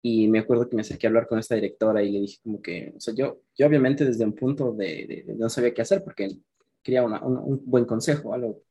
Y 0.00 0.28
me 0.28 0.38
acuerdo 0.38 0.68
que 0.68 0.76
me 0.76 0.82
acerqué 0.82 1.08
a 1.08 1.10
hablar 1.10 1.26
con 1.26 1.40
esta 1.40 1.56
directora 1.56 2.04
y 2.04 2.12
le 2.12 2.20
dije 2.20 2.38
como 2.40 2.62
que, 2.62 2.92
o 2.96 3.00
sea, 3.00 3.12
yo, 3.14 3.40
yo 3.56 3.66
obviamente 3.66 4.04
desde 4.04 4.24
un 4.24 4.32
punto 4.32 4.72
de, 4.72 5.24
no 5.36 5.48
sabía 5.48 5.74
qué 5.74 5.82
hacer 5.82 6.04
porque 6.04 6.38
quería 6.80 7.02
un 7.02 7.60
buen 7.66 7.84
consejo, 7.84 8.32
algo. 8.32 8.62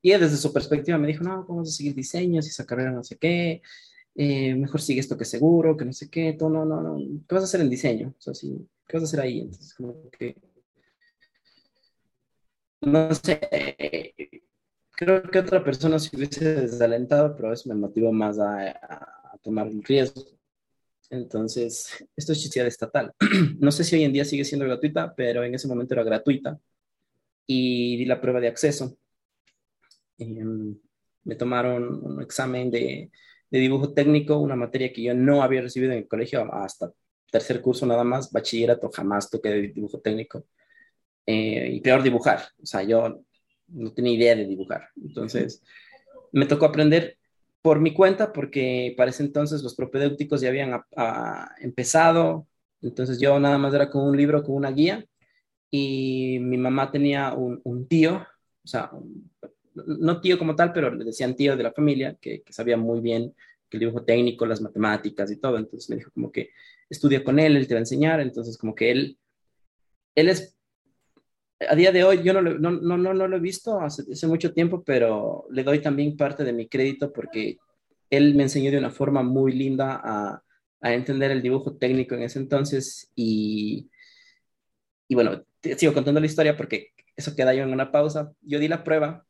Y 0.00 0.12
desde 0.12 0.38
su 0.38 0.50
perspectiva 0.50 0.96
me 0.96 1.08
dijo, 1.08 1.24
no, 1.24 1.44
vamos 1.46 1.68
a 1.68 1.72
seguir 1.72 1.94
diseños 1.94 2.46
y 2.46 2.48
esa 2.48 2.64
carrera 2.64 2.90
no 2.90 3.04
sé 3.04 3.18
qué. 3.18 3.60
Eh, 4.14 4.54
mejor 4.54 4.80
sigue 4.80 5.00
esto 5.00 5.18
que 5.18 5.26
seguro, 5.26 5.76
que 5.76 5.84
no 5.84 5.92
sé 5.92 6.08
qué, 6.08 6.32
todo, 6.32 6.48
no, 6.48 6.64
no, 6.64 6.80
no, 6.80 6.96
¿qué 7.28 7.34
vas 7.34 7.44
a 7.44 7.44
hacer 7.44 7.60
en 7.60 7.68
diseño? 7.68 8.14
O 8.18 8.20
sea, 8.22 8.32
sí, 8.32 8.66
¿qué 8.86 8.96
vas 8.96 9.02
a 9.02 9.06
hacer 9.06 9.20
ahí? 9.20 9.40
Entonces, 9.40 9.74
como 9.74 10.10
que, 10.10 10.36
no 12.80 13.14
sé, 13.14 14.14
creo 14.92 15.22
que 15.22 15.38
otra 15.38 15.64
persona 15.64 15.98
se 15.98 16.16
hubiese 16.16 16.54
desalentado, 16.62 17.34
pero 17.36 17.52
eso 17.52 17.68
me 17.68 17.74
motivó 17.74 18.12
más 18.12 18.38
a, 18.38 18.70
a 18.70 19.38
tomar 19.42 19.68
el 19.68 19.82
riesgo. 19.82 20.24
Entonces, 21.10 22.06
esto 22.16 22.32
es 22.32 22.50
de 22.50 22.66
estatal. 22.66 23.12
No 23.60 23.70
sé 23.70 23.84
si 23.84 23.96
hoy 23.96 24.04
en 24.04 24.12
día 24.12 24.24
sigue 24.24 24.44
siendo 24.44 24.66
gratuita, 24.66 25.14
pero 25.14 25.44
en 25.44 25.54
ese 25.54 25.68
momento 25.68 25.94
era 25.94 26.04
gratuita. 26.04 26.58
Y 27.46 27.96
di 27.98 28.04
la 28.06 28.20
prueba 28.20 28.40
de 28.40 28.48
acceso. 28.48 28.96
Y, 30.16 30.40
um, 30.42 30.78
me 31.24 31.36
tomaron 31.36 32.04
un 32.04 32.22
examen 32.22 32.70
de 32.70 33.10
de 33.52 33.58
dibujo 33.58 33.92
técnico, 33.92 34.38
una 34.38 34.56
materia 34.56 34.92
que 34.92 35.02
yo 35.02 35.14
no 35.14 35.42
había 35.42 35.60
recibido 35.60 35.92
en 35.92 35.98
el 35.98 36.08
colegio 36.08 36.52
hasta 36.54 36.90
tercer 37.32 37.60
curso 37.62 37.86
nada 37.86 38.04
más, 38.04 38.30
bachillerato, 38.30 38.90
jamás 38.90 39.30
toqué 39.30 39.72
dibujo 39.74 39.98
técnico. 40.00 40.44
Eh, 41.26 41.70
y 41.72 41.80
peor 41.80 42.02
dibujar, 42.02 42.42
o 42.62 42.66
sea, 42.66 42.82
yo 42.82 43.22
no 43.68 43.92
tenía 43.92 44.12
idea 44.12 44.36
de 44.36 44.46
dibujar. 44.46 44.88
Entonces, 45.02 45.62
me 46.32 46.46
tocó 46.46 46.66
aprender 46.66 47.16
por 47.62 47.80
mi 47.80 47.94
cuenta, 47.94 48.32
porque 48.32 48.92
para 48.96 49.10
ese 49.10 49.22
entonces 49.22 49.62
los 49.62 49.74
propedéuticos 49.74 50.40
ya 50.40 50.48
habían 50.48 50.82
empezado, 51.60 52.46
entonces 52.82 53.18
yo 53.20 53.38
nada 53.40 53.56
más 53.56 53.72
era 53.72 53.88
con 53.88 54.02
un 54.04 54.16
libro, 54.16 54.42
con 54.42 54.56
una 54.56 54.72
guía, 54.72 55.06
y 55.70 56.38
mi 56.40 56.58
mamá 56.58 56.90
tenía 56.90 57.32
un, 57.32 57.88
tío, 57.88 58.26
o 58.64 58.68
sea, 58.68 58.90
no 59.74 60.20
tío 60.20 60.38
como 60.38 60.54
tal, 60.54 60.72
pero 60.72 60.94
le 60.94 61.04
decían 61.04 61.34
tío 61.34 61.56
de 61.56 61.62
la 61.62 61.72
familia, 61.72 62.16
que, 62.20 62.42
sabía 62.50 62.76
muy 62.76 63.00
bien 63.00 63.34
el 63.70 63.80
dibujo 63.80 64.04
técnico, 64.04 64.44
las 64.44 64.60
matemáticas 64.60 65.30
y 65.30 65.38
todo. 65.38 65.56
Entonces 65.56 65.88
me 65.88 65.96
dijo 65.96 66.10
como 66.12 66.30
que 66.30 66.50
estudia 66.92 67.24
con 67.24 67.38
él, 67.38 67.56
él 67.56 67.66
te 67.66 67.74
va 67.74 67.78
a 67.78 67.82
enseñar. 67.82 68.20
Entonces 68.20 68.56
como 68.56 68.74
que 68.74 68.90
él, 68.90 69.18
él 70.14 70.28
es, 70.28 70.56
a 71.68 71.74
día 71.74 71.92
de 71.92 72.04
hoy 72.04 72.22
yo 72.22 72.32
no 72.32 72.40
lo, 72.40 72.58
no, 72.58 72.70
no, 72.70 72.96
no, 73.14 73.28
lo 73.28 73.36
he 73.36 73.40
visto 73.40 73.80
hace, 73.80 74.04
hace, 74.12 74.26
mucho 74.26 74.52
tiempo, 74.52 74.82
pero 74.84 75.46
le 75.50 75.64
doy 75.64 75.80
también 75.80 76.16
parte 76.16 76.44
de 76.44 76.52
mi 76.52 76.68
crédito 76.68 77.12
porque 77.12 77.58
él 78.10 78.34
me 78.34 78.44
enseñó 78.44 78.70
de 78.70 78.78
una 78.78 78.90
forma 78.90 79.22
muy 79.22 79.52
linda 79.52 80.00
a, 80.02 80.42
a 80.80 80.94
entender 80.94 81.30
el 81.30 81.42
dibujo 81.42 81.76
técnico 81.76 82.14
en 82.14 82.22
ese 82.22 82.38
entonces 82.38 83.10
y, 83.14 83.88
y 85.08 85.14
bueno, 85.14 85.44
sigo 85.76 85.92
contando 85.92 86.20
la 86.20 86.26
historia 86.26 86.56
porque 86.56 86.92
eso 87.16 87.34
queda 87.36 87.54
yo 87.54 87.62
en 87.62 87.72
una 87.72 87.92
pausa. 87.92 88.32
Yo 88.42 88.58
di 88.58 88.68
la 88.68 88.82
prueba 88.82 89.24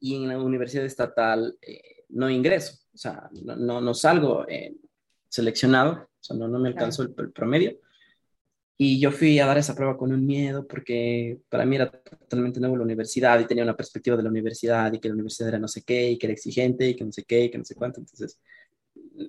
y 0.00 0.16
en 0.16 0.28
la 0.28 0.38
universidad 0.38 0.84
estatal 0.84 1.56
eh, 1.60 2.04
no 2.10 2.30
ingreso, 2.30 2.78
o 2.92 2.96
sea, 2.96 3.28
no, 3.32 3.80
no, 3.80 3.94
salgo 3.94 4.46
eh, 4.48 4.74
seleccionado, 5.34 5.92
o 5.94 6.08
sea, 6.20 6.36
no, 6.36 6.46
no 6.46 6.60
me 6.60 6.68
alcanzó 6.68 7.02
el, 7.02 7.12
promedio. 7.32 7.76
Y 8.76 9.00
yo 9.00 9.10
fui 9.10 9.38
a 9.40 9.46
dar 9.46 9.58
esa 9.58 9.74
prueba 9.74 9.96
con 9.96 10.12
un 10.12 10.24
miedo 10.24 10.66
porque 10.66 11.38
para 11.48 11.64
mí 11.64 11.76
era 11.76 11.90
totalmente 11.90 12.60
nuevo 12.60 12.76
la 12.76 12.84
universidad 12.84 13.40
y 13.40 13.46
tenía 13.46 13.64
una 13.64 13.76
perspectiva 13.76 14.16
de 14.16 14.22
la 14.22 14.30
universidad 14.30 14.92
y 14.92 15.00
que 15.00 15.08
la 15.08 15.14
universidad 15.14 15.48
era 15.50 15.58
no 15.58 15.68
sé 15.68 15.82
qué 15.82 16.10
y 16.10 16.18
que 16.18 16.26
era 16.26 16.34
exigente 16.34 16.88
y 16.88 16.96
que 16.96 17.04
no 17.04 17.12
sé 17.12 17.24
qué 17.24 17.44
y 17.44 17.50
que 17.50 17.58
no 17.58 17.64
sé 17.64 17.74
cuánto. 17.74 18.00
Entonces 18.00 18.38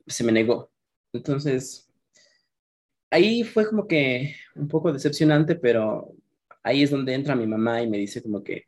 se 0.08 0.24
me 0.24 0.32
negó. 0.32 0.72
Entonces 1.14 1.90
ahí 3.10 3.44
fue 3.44 3.68
como 3.68 3.88
que 3.88 4.36
un 4.56 4.68
poco 4.68 4.94
decepcionante, 4.94 5.56
pero 5.56 6.14
ahí 6.64 6.84
es 6.84 6.92
donde 6.92 7.14
entra 7.14 7.36
mi 7.36 7.48
mamá 7.48 7.82
y 7.82 7.90
me 7.90 7.98
dice 7.98 8.22
como 8.22 8.44
que, 8.44 8.66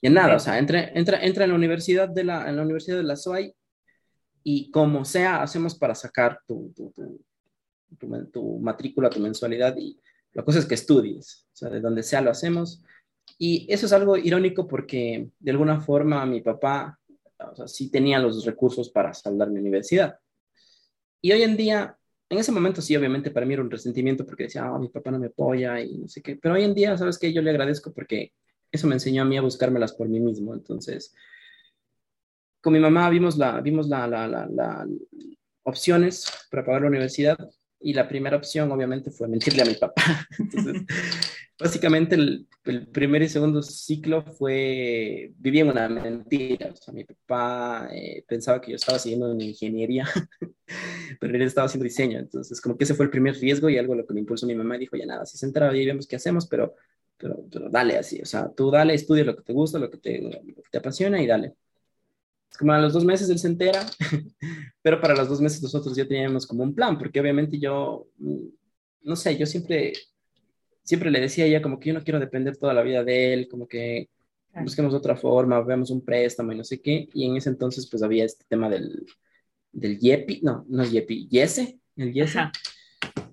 ya 0.00 0.10
nada, 0.10 0.36
o 0.36 0.38
sea, 0.38 0.58
entra, 0.58 0.90
entra, 0.94 1.20
entra 1.22 1.44
en 1.44 1.50
la 1.50 1.56
universidad 1.56 2.08
de 2.08 2.24
la, 2.24 2.48
en 2.48 2.56
la 2.56 2.62
universidad 2.62 2.98
de 2.98 3.02
la 3.04 3.16
SOAI 3.16 3.54
y 4.50 4.70
como 4.70 5.04
sea, 5.04 5.42
hacemos 5.42 5.74
para 5.74 5.94
sacar 5.94 6.40
tu, 6.46 6.72
tu, 6.74 6.90
tu, 8.32 8.58
matrícula, 8.60 9.10
tu 9.10 9.20
mensualidad 9.20 9.76
y 9.76 10.00
la 10.32 10.42
cosa 10.42 10.58
es 10.58 10.64
que 10.64 10.74
estudies, 10.74 11.46
o 11.52 11.56
sea, 11.56 11.68
de 11.68 11.82
donde 11.82 12.02
sea 12.02 12.22
lo 12.22 12.30
hacemos. 12.30 12.82
Y 13.36 13.66
eso 13.70 13.84
es 13.84 13.92
algo 13.92 14.16
irónico 14.16 14.66
porque 14.66 15.28
de 15.38 15.50
alguna 15.50 15.82
forma 15.82 16.24
mi 16.24 16.40
papá, 16.40 16.98
o 17.38 17.56
sea, 17.56 17.68
sí 17.68 17.90
tenía 17.90 18.18
los 18.20 18.46
recursos 18.46 18.88
para 18.88 19.12
saldar 19.12 19.50
mi 19.50 19.60
universidad. 19.60 20.18
Y 21.20 21.32
hoy 21.32 21.42
en 21.42 21.54
día, 21.54 21.98
en 22.30 22.38
ese 22.38 22.50
momento 22.50 22.80
sí, 22.80 22.96
obviamente 22.96 23.30
para 23.30 23.44
mí 23.44 23.52
era 23.52 23.62
un 23.62 23.70
resentimiento 23.70 24.24
porque 24.24 24.44
decía, 24.44 24.64
ah, 24.64 24.78
mi 24.78 24.88
papá 24.88 25.10
no 25.10 25.18
me 25.18 25.26
apoya 25.26 25.78
y 25.82 25.98
no 25.98 26.08
sé 26.08 26.22
qué, 26.22 26.36
pero 26.36 26.54
hoy 26.54 26.64
en 26.64 26.72
día, 26.72 26.96
¿sabes 26.96 27.18
qué? 27.18 27.34
Yo 27.34 27.42
le 27.42 27.50
agradezco 27.50 27.92
porque 27.92 28.32
eso 28.72 28.86
me 28.86 28.94
enseñó 28.94 29.24
a 29.24 29.26
mí 29.26 29.36
a 29.36 29.42
buscármelas 29.42 29.92
por 29.92 30.08
mí 30.08 30.20
mismo. 30.20 30.54
Entonces, 30.54 31.14
con 32.60 32.72
mi 32.72 32.80
mamá 32.80 33.08
vimos 33.10 33.36
la, 33.36 33.60
vimos 33.60 33.88
la, 33.88 34.06
la, 34.06 34.26
la, 34.26 34.86
opciones 35.62 36.26
para 36.50 36.64
pagar 36.64 36.82
la 36.82 36.88
universidad 36.88 37.38
y 37.80 37.92
la 37.92 38.08
primera 38.08 38.36
opción 38.36 38.70
obviamente 38.72 39.10
fue 39.10 39.28
mentirle 39.28 39.62
a 39.62 39.66
mi 39.66 39.74
papá. 39.74 40.02
Entonces, 40.38 40.82
básicamente 41.58 42.16
el, 42.16 42.48
el, 42.64 42.88
primer 42.88 43.22
y 43.22 43.28
segundo 43.28 43.62
ciclo 43.62 44.22
fue, 44.22 45.32
viví 45.36 45.60
en 45.60 45.68
una 45.68 45.88
mentira. 45.88 46.70
O 46.72 46.76
sea, 46.76 46.92
mi 46.92 47.04
papá 47.04 47.88
eh, 47.92 48.24
pensaba 48.26 48.60
que 48.60 48.72
yo 48.72 48.76
estaba 48.76 48.98
siguiendo 48.98 49.30
una 49.30 49.44
ingeniería, 49.44 50.08
pero 51.20 51.36
él 51.36 51.42
estaba 51.42 51.66
haciendo 51.66 51.84
diseño. 51.84 52.18
Entonces, 52.18 52.60
como 52.60 52.76
que 52.76 52.84
ese 52.84 52.94
fue 52.94 53.04
el 53.04 53.10
primer 53.10 53.36
riesgo 53.36 53.68
y 53.68 53.78
algo 53.78 53.94
lo 53.94 54.06
que 54.06 54.14
me 54.14 54.20
impulsó 54.20 54.46
mi 54.46 54.56
mamá. 54.56 54.76
Dijo, 54.76 54.96
ya 54.96 55.06
nada, 55.06 55.24
si 55.26 55.38
se 55.38 55.46
entraba 55.46 55.76
y 55.76 55.86
vemos 55.86 56.08
qué 56.08 56.16
hacemos, 56.16 56.48
pero, 56.48 56.74
pero, 57.16 57.44
pero, 57.50 57.70
dale 57.70 57.96
así. 57.96 58.20
O 58.20 58.26
sea, 58.26 58.50
tú 58.52 58.72
dale, 58.72 58.94
estudia 58.94 59.22
lo 59.22 59.36
que 59.36 59.42
te 59.42 59.52
gusta, 59.52 59.78
lo 59.78 59.88
que 59.88 59.98
te, 59.98 60.20
lo 60.20 60.30
que 60.30 60.70
te 60.70 60.78
apasiona 60.78 61.22
y 61.22 61.26
dale 61.28 61.54
como 62.56 62.72
a 62.72 62.78
los 62.78 62.92
dos 62.92 63.04
meses 63.04 63.28
él 63.30 63.38
se 63.38 63.48
entera, 63.48 63.86
pero 64.82 65.00
para 65.00 65.14
los 65.14 65.28
dos 65.28 65.40
meses 65.40 65.62
nosotros 65.62 65.96
ya 65.96 66.06
teníamos 66.06 66.46
como 66.46 66.62
un 66.62 66.74
plan, 66.74 66.98
porque 66.98 67.20
obviamente 67.20 67.58
yo, 67.58 68.06
no 69.02 69.16
sé, 69.16 69.36
yo 69.36 69.46
siempre, 69.46 69.92
siempre 70.82 71.10
le 71.10 71.20
decía 71.20 71.44
a 71.44 71.46
ella 71.46 71.62
como 71.62 71.78
que 71.78 71.88
yo 71.88 71.94
no 71.94 72.02
quiero 72.02 72.20
depender 72.20 72.56
toda 72.56 72.74
la 72.74 72.82
vida 72.82 73.04
de 73.04 73.34
él, 73.34 73.48
como 73.48 73.66
que 73.66 74.08
busquemos 74.62 74.94
otra 74.94 75.16
forma, 75.16 75.60
veamos 75.60 75.90
un 75.90 76.04
préstamo 76.04 76.52
y 76.52 76.56
no 76.56 76.64
sé 76.64 76.80
qué, 76.80 77.08
y 77.12 77.26
en 77.26 77.36
ese 77.36 77.50
entonces 77.50 77.88
pues 77.88 78.02
había 78.02 78.24
este 78.24 78.44
tema 78.48 78.68
del, 78.68 79.06
del 79.72 79.98
YEPI, 79.98 80.40
no, 80.42 80.64
no 80.68 80.82
es 80.82 80.90
YEPI, 80.90 81.28
YESE, 81.28 81.78
el 81.96 82.12
YESE. 82.12 82.40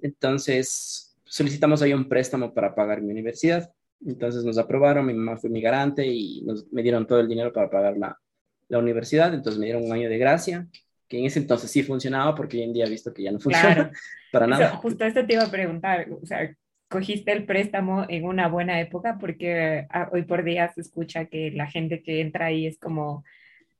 Entonces 0.01 1.17
solicitamos 1.23 1.81
ahí 1.81 1.93
un 1.93 2.07
préstamo 2.07 2.53
para 2.53 2.75
pagar 2.75 3.01
mi 3.01 3.11
universidad, 3.11 3.71
entonces 4.05 4.43
nos 4.43 4.57
aprobaron, 4.57 5.05
mi 5.05 5.13
mamá 5.13 5.37
fue 5.37 5.49
mi 5.49 5.61
garante 5.61 6.05
y 6.05 6.41
nos, 6.43 6.71
me 6.71 6.83
dieron 6.83 7.07
todo 7.07 7.19
el 7.19 7.27
dinero 7.27 7.51
para 7.51 7.69
pagar 7.69 7.97
la, 7.97 8.19
la 8.67 8.79
universidad, 8.79 9.33
entonces 9.33 9.59
me 9.59 9.65
dieron 9.65 9.83
un 9.83 9.93
año 9.93 10.09
de 10.09 10.17
gracia, 10.17 10.67
que 11.07 11.19
en 11.19 11.25
ese 11.25 11.39
entonces 11.39 11.69
sí 11.69 11.83
funcionaba, 11.83 12.33
porque 12.35 12.57
hoy 12.57 12.63
en 12.63 12.73
día 12.73 12.85
he 12.85 12.89
visto 12.89 13.13
que 13.13 13.23
ya 13.23 13.31
no 13.31 13.39
funciona 13.39 13.91
para 14.31 14.47
nada. 14.47 14.69
justo 14.77 15.05
esto 15.05 15.25
te 15.25 15.33
iba 15.33 15.43
a 15.43 15.51
preguntar, 15.51 16.07
o 16.09 16.25
sea, 16.25 16.55
cogiste 16.89 17.31
el 17.31 17.45
préstamo 17.45 18.05
en 18.09 18.25
una 18.25 18.47
buena 18.47 18.79
época, 18.79 19.17
porque 19.19 19.85
ah, 19.89 20.09
hoy 20.11 20.23
por 20.23 20.43
día 20.43 20.71
se 20.73 20.81
escucha 20.81 21.25
que 21.25 21.51
la 21.51 21.67
gente 21.67 22.01
que 22.01 22.21
entra 22.21 22.47
ahí 22.47 22.67
es 22.67 22.77
como 22.79 23.23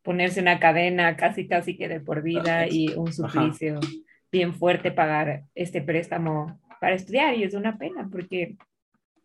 ponerse 0.05 0.39
una 0.39 0.59
cadena 0.59 1.17
casi 1.17 1.47
casi 1.47 1.75
que 1.75 1.87
de 1.87 1.99
por 1.99 2.21
vida 2.21 2.67
y 2.67 2.89
un 2.89 3.11
suplicio 3.11 3.79
bien 4.31 4.53
fuerte 4.53 4.91
pagar 4.91 5.43
este 5.55 5.81
préstamo 5.81 6.59
para 6.79 6.95
estudiar 6.95 7.35
y 7.35 7.43
es 7.43 7.55
una 7.55 7.79
pena 7.79 8.07
porque 8.11 8.55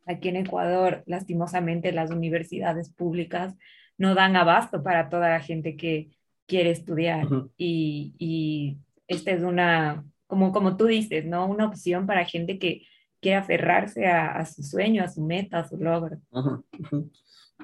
aquí 0.06 0.30
en 0.30 0.36
Ecuador 0.36 1.02
lastimosamente 1.06 1.92
las 1.92 2.10
universidades 2.10 2.90
públicas 2.90 3.54
no 4.00 4.14
dan 4.14 4.34
abasto 4.34 4.82
para 4.82 5.10
toda 5.10 5.28
la 5.28 5.40
gente 5.40 5.76
que 5.76 6.08
quiere 6.46 6.70
estudiar. 6.70 7.28
y, 7.56 8.14
y, 8.18 8.78
esta 9.06 9.32
es 9.32 9.42
una, 9.42 10.04
como, 10.26 10.52
como 10.52 10.76
tú 10.76 10.86
dices, 10.86 11.26
¿no? 11.26 11.46
Una 11.46 11.66
opción 11.66 12.06
para 12.06 12.24
gente 12.24 12.58
que 12.58 12.86
quiere 13.20 13.36
aferrarse 13.36 14.06
a, 14.06 14.46
su 14.46 14.62
sueño, 14.62 15.02
a 15.02 15.08
su 15.08 15.20
meta, 15.20 15.58
a 15.58 15.68
su 15.68 15.76
logro. 15.76 16.18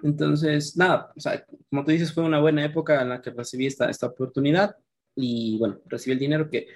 Entonces, 0.02 0.76
nada, 0.76 1.10
o 1.16 1.20
sea, 1.20 1.42
como 1.70 1.84
tú 1.84 1.92
dices, 1.92 2.12
fue 2.12 2.24
una 2.24 2.40
buena 2.40 2.64
época 2.64 3.00
en 3.00 3.08
la 3.08 3.22
que 3.22 3.30
recibí 3.30 3.66
esta, 3.66 3.88
esta 3.88 4.08
oportunidad 4.08 4.76
y 5.14 5.56
bueno, 5.58 5.78
recibí 5.86 6.12
el 6.12 6.18
dinero 6.18 6.50
que 6.50 6.66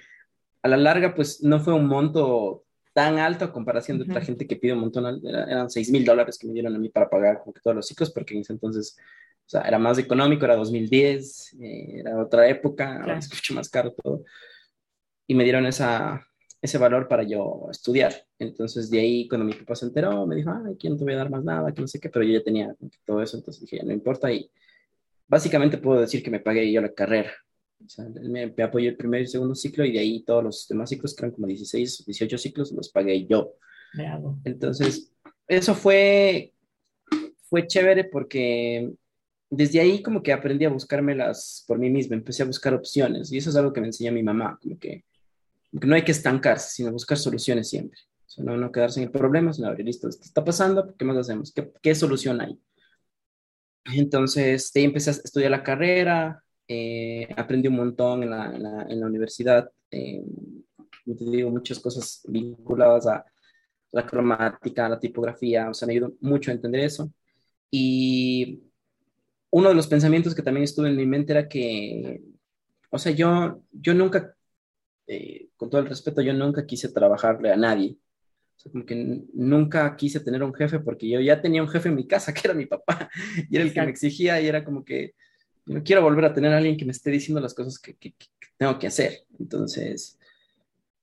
a 0.63 0.67
la 0.69 0.77
larga 0.77 1.13
pues 1.13 1.43
no 1.43 1.59
fue 1.59 1.75
un 1.75 1.85
monto 1.85 2.63
tan 2.93 3.19
alto 3.19 3.45
a 3.45 3.53
comparación 3.53 3.99
de 3.99 4.05
otra 4.05 4.21
gente 4.21 4.47
que 4.47 4.55
pide 4.55 4.73
un 4.73 4.79
montón, 4.79 5.21
eran 5.25 5.69
6 5.69 5.91
mil 5.91 6.03
dólares 6.03 6.39
que 6.39 6.47
me 6.47 6.53
dieron 6.53 6.75
a 6.75 6.79
mí 6.79 6.89
para 6.89 7.09
pagar 7.09 7.39
como 7.39 7.53
que 7.53 7.61
todos 7.61 7.75
los 7.75 7.87
ciclos, 7.87 8.09
porque 8.09 8.33
en 8.33 8.41
ese 8.41 8.53
entonces 8.53 8.97
o 9.45 9.49
sea, 9.51 9.61
era 9.61 9.77
más 9.77 9.97
económico, 9.97 10.45
era 10.45 10.55
2010, 10.55 11.57
eh, 11.61 11.99
era 11.99 12.21
otra 12.21 12.47
época, 12.47 13.03
es 13.17 13.29
mucho 13.29 13.53
más 13.53 13.69
caro 13.69 13.93
todo. 13.93 14.23
Y 15.27 15.35
me 15.35 15.43
dieron 15.43 15.65
esa, 15.65 16.25
ese 16.61 16.77
valor 16.77 17.07
para 17.07 17.23
yo 17.23 17.67
estudiar. 17.71 18.13
Entonces, 18.37 18.89
de 18.89 18.99
ahí, 18.99 19.27
cuando 19.27 19.45
mi 19.45 19.53
papá 19.53 19.75
se 19.75 19.85
enteró, 19.85 20.25
me 20.25 20.35
dijo, 20.35 20.51
ay, 20.51 20.73
aquí 20.73 20.89
no 20.89 20.97
te 20.97 21.03
voy 21.03 21.13
a 21.13 21.17
dar 21.17 21.29
más 21.29 21.43
nada, 21.43 21.73
que 21.73 21.81
no 21.81 21.87
sé 21.87 21.99
qué, 21.99 22.09
pero 22.09 22.23
yo 22.23 22.33
ya 22.33 22.43
tenía 22.43 22.75
todo 23.05 23.21
eso, 23.21 23.37
entonces 23.37 23.61
dije, 23.61 23.83
no 23.83 23.91
importa. 23.91 24.31
Y 24.31 24.49
básicamente 25.27 25.77
puedo 25.77 26.01
decir 26.01 26.21
que 26.23 26.31
me 26.31 26.39
pagué 26.39 26.71
yo 26.71 26.81
la 26.81 26.93
carrera. 26.93 27.31
O 27.83 27.89
sea, 27.89 28.05
él 28.05 28.29
me, 28.29 28.53
me, 28.55 28.63
apoyó 28.63 28.89
el 28.89 28.97
primer 28.97 29.21
y 29.23 29.27
segundo 29.27 29.55
ciclo 29.55 29.83
y 29.83 29.91
de 29.91 29.99
ahí 29.99 30.23
todos 30.23 30.43
los 30.43 30.67
demás 30.67 30.89
ciclos, 30.89 31.15
que 31.15 31.25
eran 31.25 31.35
como 31.35 31.47
16, 31.47 32.05
18 32.05 32.37
ciclos, 32.37 32.71
los 32.71 32.89
pagué 32.89 33.25
yo. 33.25 33.55
Entonces, 34.43 35.11
eso 35.47 35.73
fue, 35.75 36.53
fue 37.49 37.67
chévere 37.67 38.05
porque 38.05 38.93
desde 39.51 39.81
ahí 39.81 40.01
como 40.01 40.23
que 40.23 40.31
aprendí 40.31 40.63
a 40.63 40.69
buscármelas 40.69 41.65
por 41.67 41.77
mí 41.77 41.89
misma, 41.89 42.15
empecé 42.15 42.41
a 42.41 42.45
buscar 42.45 42.73
opciones 42.73 43.31
y 43.31 43.37
eso 43.37 43.49
es 43.49 43.55
algo 43.57 43.73
que 43.73 43.81
me 43.81 43.87
enseñó 43.87 44.13
mi 44.13 44.23
mamá, 44.23 44.57
como 44.61 44.79
que, 44.79 45.03
no 45.73 45.93
hay 45.93 46.03
que 46.03 46.13
estancarse, 46.13 46.69
sino 46.69 46.91
buscar 46.91 47.17
soluciones 47.17 47.69
siempre. 47.69 47.99
O 48.25 48.29
sea, 48.29 48.43
no, 48.43 48.57
no 48.57 48.71
quedarse 48.71 49.01
en 49.01 49.07
el 49.07 49.11
problema, 49.11 49.53
sino 49.53 49.67
abrir, 49.67 49.85
listo, 49.85 50.09
¿qué 50.09 50.23
está 50.23 50.43
pasando? 50.43 50.95
¿Qué 50.97 51.05
más 51.05 51.17
hacemos? 51.17 51.53
¿Qué, 51.53 51.71
qué 51.81 51.95
solución 51.95 52.41
hay? 52.41 52.59
Entonces, 53.93 54.71
ahí 54.75 54.83
empecé 54.85 55.09
a 55.09 55.13
estudiar 55.13 55.51
la 55.51 55.63
carrera, 55.63 56.43
eh, 56.67 57.27
aprendí 57.35 57.67
un 57.67 57.75
montón 57.75 58.23
en 58.23 58.29
la, 58.29 58.85
en 58.89 58.99
la, 58.99 59.05
universidad, 59.05 59.69
eh, 59.89 60.23
te 61.05 61.25
digo, 61.25 61.49
muchas 61.49 61.79
cosas 61.79 62.21
vinculadas 62.27 63.07
a 63.07 63.25
la 63.91 64.05
cromática, 64.05 64.85
a 64.85 64.89
la 64.89 64.99
tipografía, 64.99 65.69
o 65.69 65.73
sea, 65.73 65.87
me 65.87 65.93
ayudó 65.93 66.13
mucho 66.21 66.51
a 66.51 66.53
entender 66.53 66.81
eso. 66.81 67.11
Y 67.69 68.70
uno 69.51 69.69
de 69.69 69.75
los 69.75 69.87
pensamientos 69.87 70.33
que 70.33 70.41
también 70.41 70.63
estuvo 70.63 70.85
en 70.85 70.95
mi 70.95 71.05
mente 71.05 71.33
era 71.33 71.47
que, 71.47 72.21
o 72.89 72.97
sea, 72.97 73.11
yo, 73.11 73.61
yo 73.71 73.93
nunca, 73.93 74.35
eh, 75.07 75.49
con 75.57 75.69
todo 75.69 75.81
el 75.81 75.87
respeto, 75.87 76.21
yo 76.21 76.33
nunca 76.33 76.65
quise 76.65 76.89
trabajarle 76.89 77.51
a 77.51 77.57
nadie. 77.57 77.97
O 78.55 78.59
sea, 78.59 78.71
como 78.71 78.85
que 78.85 79.23
nunca 79.33 79.95
quise 79.95 80.21
tener 80.21 80.41
un 80.43 80.53
jefe 80.53 80.79
porque 80.79 81.09
yo 81.09 81.19
ya 81.19 81.41
tenía 81.41 81.61
un 81.61 81.69
jefe 81.69 81.89
en 81.89 81.95
mi 81.95 82.07
casa, 82.07 82.33
que 82.33 82.41
era 82.45 82.53
mi 82.53 82.65
papá, 82.65 83.09
y 83.49 83.55
era 83.55 83.65
el 83.65 83.73
que 83.73 83.81
me 83.81 83.91
exigía 83.91 84.41
y 84.41 84.47
era 84.47 84.63
como 84.63 84.85
que 84.85 85.13
no 85.65 85.83
quiero 85.83 86.01
volver 86.01 86.25
a 86.25 86.33
tener 86.33 86.53
a 86.53 86.57
alguien 86.57 86.77
que 86.77 86.85
me 86.85 86.91
esté 86.91 87.11
diciendo 87.11 87.41
las 87.41 87.53
cosas 87.53 87.77
que, 87.77 87.95
que, 87.95 88.13
tengo 88.57 88.79
que 88.79 88.87
hacer. 88.87 89.25
Entonces, 89.39 90.17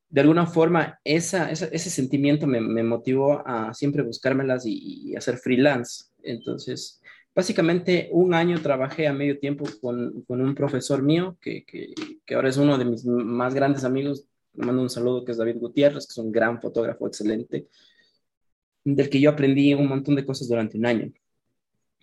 de 0.09 0.21
alguna 0.21 0.47
forma, 0.47 1.01
esa, 1.05 1.51
ese 1.51 1.91
sentimiento 1.91 2.47
me, 2.47 2.61
me, 2.61 2.83
motivó 2.83 3.47
a 3.47 3.75
siempre 3.75 4.03
buscármelas 4.03 4.65
y, 4.65 5.11
y 5.11 5.17
hacer 5.17 5.37
freelance. 5.37 6.05
Entonces, 6.23 6.98
Básicamente 7.39 8.09
un 8.11 8.35
año 8.35 8.61
trabajé 8.61 9.07
a 9.07 9.13
medio 9.13 9.39
tiempo 9.39 9.65
con, 9.81 10.23
con 10.23 10.41
un 10.41 10.57
profesor 10.57 11.05
mío, 11.05 11.39
que, 11.41 11.65
que, 11.65 12.35
ahora 12.35 12.49
es 12.49 12.57
uno 12.57 12.77
de 12.77 12.85
mis 12.85 13.05
más 13.05 13.55
grandes 13.55 13.85
amigos. 13.85 14.25
Le 14.55 14.67
mando 14.67 14.83
un 14.83 14.91
saludo, 14.91 15.25
que 15.25 15.31
es 15.31 15.39
David 15.39 15.59
Gutiérrez, 15.61 16.05
que 16.05 16.11
es 16.11 16.19
un 16.19 16.33
gran 16.33 16.61
fotógrafo 16.61 17.07
excelente, 17.07 17.69
del 18.83 19.09
que 19.09 19.21
yo 19.21 19.31
aprendí 19.31 19.73
un 19.73 19.87
montón 19.87 20.17
de 20.17 20.27
cosas 20.27 20.49
durante 20.49 20.77
un 20.79 20.87
año. 20.87 21.13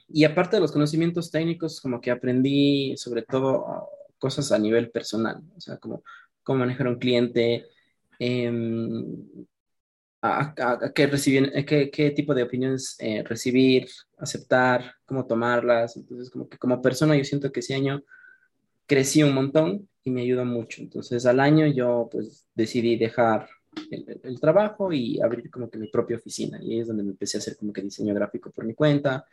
Y 0.08 0.24
aparte 0.24 0.56
de 0.56 0.62
los 0.62 0.72
conocimientos 0.72 1.30
técnicos, 1.30 1.82
como 1.82 2.00
que 2.00 2.12
aprendí 2.12 2.96
sobre 2.96 3.24
todo 3.24 3.89
cosas 4.18 4.54
a 4.54 4.58
nivel 4.58 4.89
personal, 4.89 5.42
o 5.54 5.60
sea, 5.60 5.75
como 5.80 6.01
cómo 6.44 6.60
manejar 6.60 6.88
un 6.88 6.96
cliente, 6.98 7.65
eh, 8.20 8.54
a, 10.25 10.91
qué, 10.94 11.08
recibir, 11.08 11.51
qué, 11.65 11.89
qué, 11.89 12.12
tipo 12.12 12.34
de 12.34 12.44
opiniones 12.44 12.96
eh, 13.00 13.24
recibir, 13.24 13.88
aceptar, 14.17 14.96
cómo 15.05 15.25
tomarlas. 15.25 15.98
Entonces, 15.98 16.29
como 16.29 16.48
que 16.50 16.58
como 16.58 16.82
persona 16.82 17.15
yo 17.15 17.24
siento 17.24 17.51
que 17.51 17.60
ese 17.60 17.75
año 17.75 18.03
crecí 18.86 19.24
un 19.24 19.34
montón 19.34 19.88
y 20.03 20.12
me 20.12 20.22
ayudó 20.22 20.46
mucho. 20.46 20.82
Entonces, 20.82 21.25
al 21.25 21.39
año 21.39 21.67
yo 21.67 22.08
pues 22.12 22.46
decidí 22.55 22.96
dejar 22.96 23.48
el, 23.91 24.20
el, 24.24 24.39
trabajo 24.39 24.91
y 24.94 25.22
abrir 25.22 25.50
como 25.50 25.70
que 25.70 25.77
mi 25.77 25.88
propia 25.88 26.17
oficina. 26.17 26.60
Y 26.62 26.74
ahí 26.74 26.79
es 26.79 26.88
donde 26.88 27.03
me 27.03 27.12
empecé 27.12 27.38
a 27.38 27.39
hacer 27.39 27.58
como 27.58 27.74
que 27.74 27.82
diseño 27.82 28.13
gráfico 28.13 28.51
por 28.51 28.65
mi 28.65 28.74
cuenta 28.74 29.25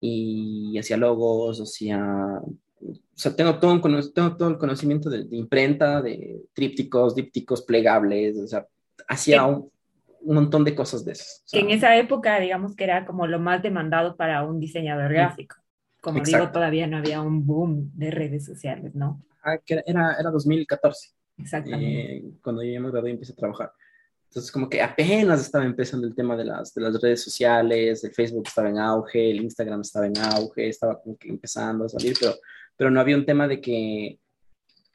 y 0.00 0.78
hacía 0.78 0.96
logos, 0.96 1.60
hacía... 1.60 2.40
O 2.80 3.20
sea, 3.20 3.34
tengo 3.34 3.58
todo, 3.58 3.72
un, 3.72 4.12
tengo 4.12 4.36
todo 4.36 4.50
el 4.50 4.58
conocimiento 4.58 5.10
de, 5.10 5.24
de 5.24 5.36
imprenta, 5.36 6.00
de 6.00 6.44
trípticos, 6.52 7.16
dípticos 7.16 7.62
plegables, 7.62 8.38
o 8.38 8.46
sea, 8.46 8.68
hacía 9.08 9.44
un 9.44 9.68
un 10.20 10.34
montón 10.34 10.64
de 10.64 10.74
cosas 10.74 11.04
de 11.04 11.12
esas. 11.12 11.44
que 11.50 11.60
en 11.60 11.70
esa 11.70 11.96
época, 11.96 12.38
digamos 12.40 12.74
que 12.74 12.84
era 12.84 13.06
como 13.06 13.26
lo 13.26 13.38
más 13.38 13.62
demandado 13.62 14.16
para 14.16 14.44
un 14.44 14.60
diseñador 14.60 15.12
gráfico. 15.12 15.56
Como 16.00 16.22
digo, 16.22 16.50
todavía 16.50 16.86
no 16.86 16.98
había 16.98 17.20
un 17.20 17.44
boom 17.44 17.90
de 17.94 18.10
redes 18.10 18.44
sociales, 18.44 18.94
¿no? 18.94 19.22
Ah, 19.42 19.58
que 19.58 19.82
era, 19.86 20.16
era 20.18 20.30
2014. 20.30 21.10
Exactamente. 21.38 22.16
Eh, 22.16 22.24
cuando 22.42 22.62
yo 22.62 22.80
me 22.80 22.90
gradué 22.90 23.10
y 23.10 23.12
empecé 23.14 23.32
a 23.32 23.36
trabajar. 23.36 23.72
Entonces, 24.28 24.52
como 24.52 24.68
que 24.68 24.82
apenas 24.82 25.40
estaba 25.40 25.64
empezando 25.64 26.06
el 26.06 26.14
tema 26.14 26.36
de 26.36 26.44
las, 26.44 26.74
de 26.74 26.82
las 26.82 27.00
redes 27.00 27.22
sociales, 27.22 28.04
el 28.04 28.12
Facebook 28.12 28.44
estaba 28.46 28.68
en 28.68 28.78
auge, 28.78 29.30
el 29.30 29.40
Instagram 29.40 29.80
estaba 29.80 30.06
en 30.06 30.18
auge, 30.18 30.68
estaba 30.68 31.00
como 31.00 31.16
que 31.16 31.28
empezando 31.28 31.86
a 31.86 31.88
salir, 31.88 32.14
pero, 32.20 32.34
pero 32.76 32.90
no 32.90 33.00
había 33.00 33.16
un 33.16 33.24
tema 33.24 33.48
de 33.48 33.60
que, 33.60 34.18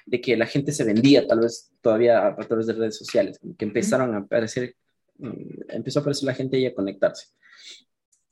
de 0.06 0.22
que 0.22 0.38
la 0.38 0.46
gente 0.46 0.72
se 0.72 0.84
vendía, 0.84 1.25
tal 1.25 1.39
vez 1.39 1.72
todavía 1.82 2.27
a 2.27 2.36
través 2.36 2.68
de 2.68 2.74
redes 2.74 2.96
sociales, 2.96 3.39
que 3.58 3.65
empezaron 3.65 4.13
a 4.13 4.20
aparecer, 4.20 4.75
empezó 5.70 6.00
a 6.00 6.01
aparecer 6.01 6.25
la 6.25 6.34
gente 6.34 6.58
y 6.58 6.65
a 6.65 6.74
conectarse. 6.74 7.27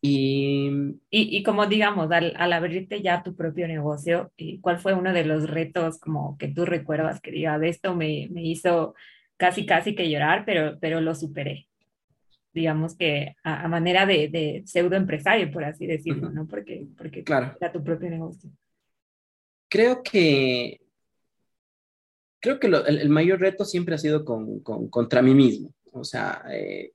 Y, 0.04 0.68
y, 1.12 1.38
y, 1.38 1.44
como 1.44 1.68
digamos, 1.68 2.12
al, 2.12 2.34
al, 2.36 2.54
abrirte 2.54 3.04
ya 3.04 3.22
tu 3.22 3.36
propio 3.36 3.68
negocio, 3.68 4.32
¿cuál 4.62 4.80
fue 4.80 4.96
uno 4.96 5.14
de 5.14 5.26
los 5.26 5.48
retos 5.48 6.00
como 6.00 6.40
que 6.40 6.48
tú 6.48 6.66
recuerdas 6.66 7.22
que 7.22 7.30
diga, 7.30 7.60
de 7.60 7.70
esto 7.70 7.96
me, 7.96 8.28
me 8.32 8.44
hizo 8.44 8.96
casi, 9.38 9.68
casi 9.68 9.94
que 9.94 10.10
llorar, 10.10 10.44
pero, 10.44 10.80
pero 10.80 11.02
lo 11.02 11.14
superé? 11.14 11.68
Digamos 12.52 12.98
que 12.98 13.36
a, 13.44 13.64
a 13.64 13.68
manera 13.68 14.08
de, 14.08 14.28
de, 14.28 14.64
pseudo 14.66 14.96
empresario, 14.96 15.52
por 15.52 15.64
así 15.64 15.86
decirlo. 15.86 16.32
¿no? 16.32 16.48
Porque, 16.48 16.88
porque 16.98 17.24
claro. 17.24 17.56
era 17.62 17.72
tu 17.72 17.84
propio 17.84 18.10
negocio. 18.10 18.50
Creo 19.70 20.02
que, 20.02 20.82
creo 22.40 22.60
que 22.60 22.68
lo, 22.70 22.86
el, 22.88 22.98
el, 22.98 23.10
mayor 23.10 23.40
reto 23.40 23.66
siempre 23.66 23.94
ha 23.94 24.00
sido 24.00 24.26
con, 24.26 24.62
con, 24.62 24.90
contra 24.90 25.22
mí 25.22 25.36
mismo. 25.36 25.72
O 25.92 26.04
sea, 26.04 26.44
eh, 26.52 26.94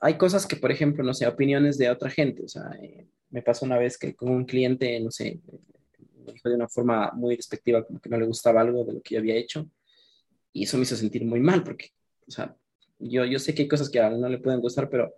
hay 0.00 0.18
cosas 0.18 0.46
que, 0.46 0.56
por 0.56 0.70
ejemplo, 0.70 1.04
no 1.04 1.14
sé, 1.14 1.26
opiniones 1.26 1.78
de 1.78 1.90
otra 1.90 2.10
gente. 2.10 2.44
O 2.44 2.48
sea, 2.48 2.70
eh, 2.82 3.06
me 3.30 3.42
pasó 3.42 3.64
una 3.64 3.78
vez 3.78 3.98
que 3.98 4.14
con 4.14 4.30
un 4.30 4.44
cliente, 4.44 4.98
no 5.00 5.10
sé, 5.10 5.40
me 6.24 6.32
dijo 6.32 6.48
de 6.48 6.54
una 6.54 6.68
forma 6.68 7.12
muy 7.12 7.36
despectiva, 7.36 7.84
como 7.84 8.00
que 8.00 8.08
no 8.08 8.18
le 8.18 8.26
gustaba 8.26 8.60
algo 8.60 8.84
de 8.84 8.94
lo 8.94 9.00
que 9.02 9.14
yo 9.14 9.20
había 9.20 9.36
hecho. 9.36 9.68
Y 10.52 10.64
eso 10.64 10.76
me 10.76 10.84
hizo 10.84 10.96
sentir 10.96 11.24
muy 11.24 11.40
mal, 11.40 11.62
porque, 11.62 11.90
o 12.26 12.30
sea, 12.30 12.56
yo, 12.98 13.24
yo 13.24 13.38
sé 13.38 13.54
que 13.54 13.62
hay 13.62 13.68
cosas 13.68 13.90
que 13.90 14.00
a 14.00 14.08
él 14.08 14.20
no 14.20 14.28
le 14.28 14.38
pueden 14.38 14.60
gustar, 14.60 14.88
pero 14.88 15.14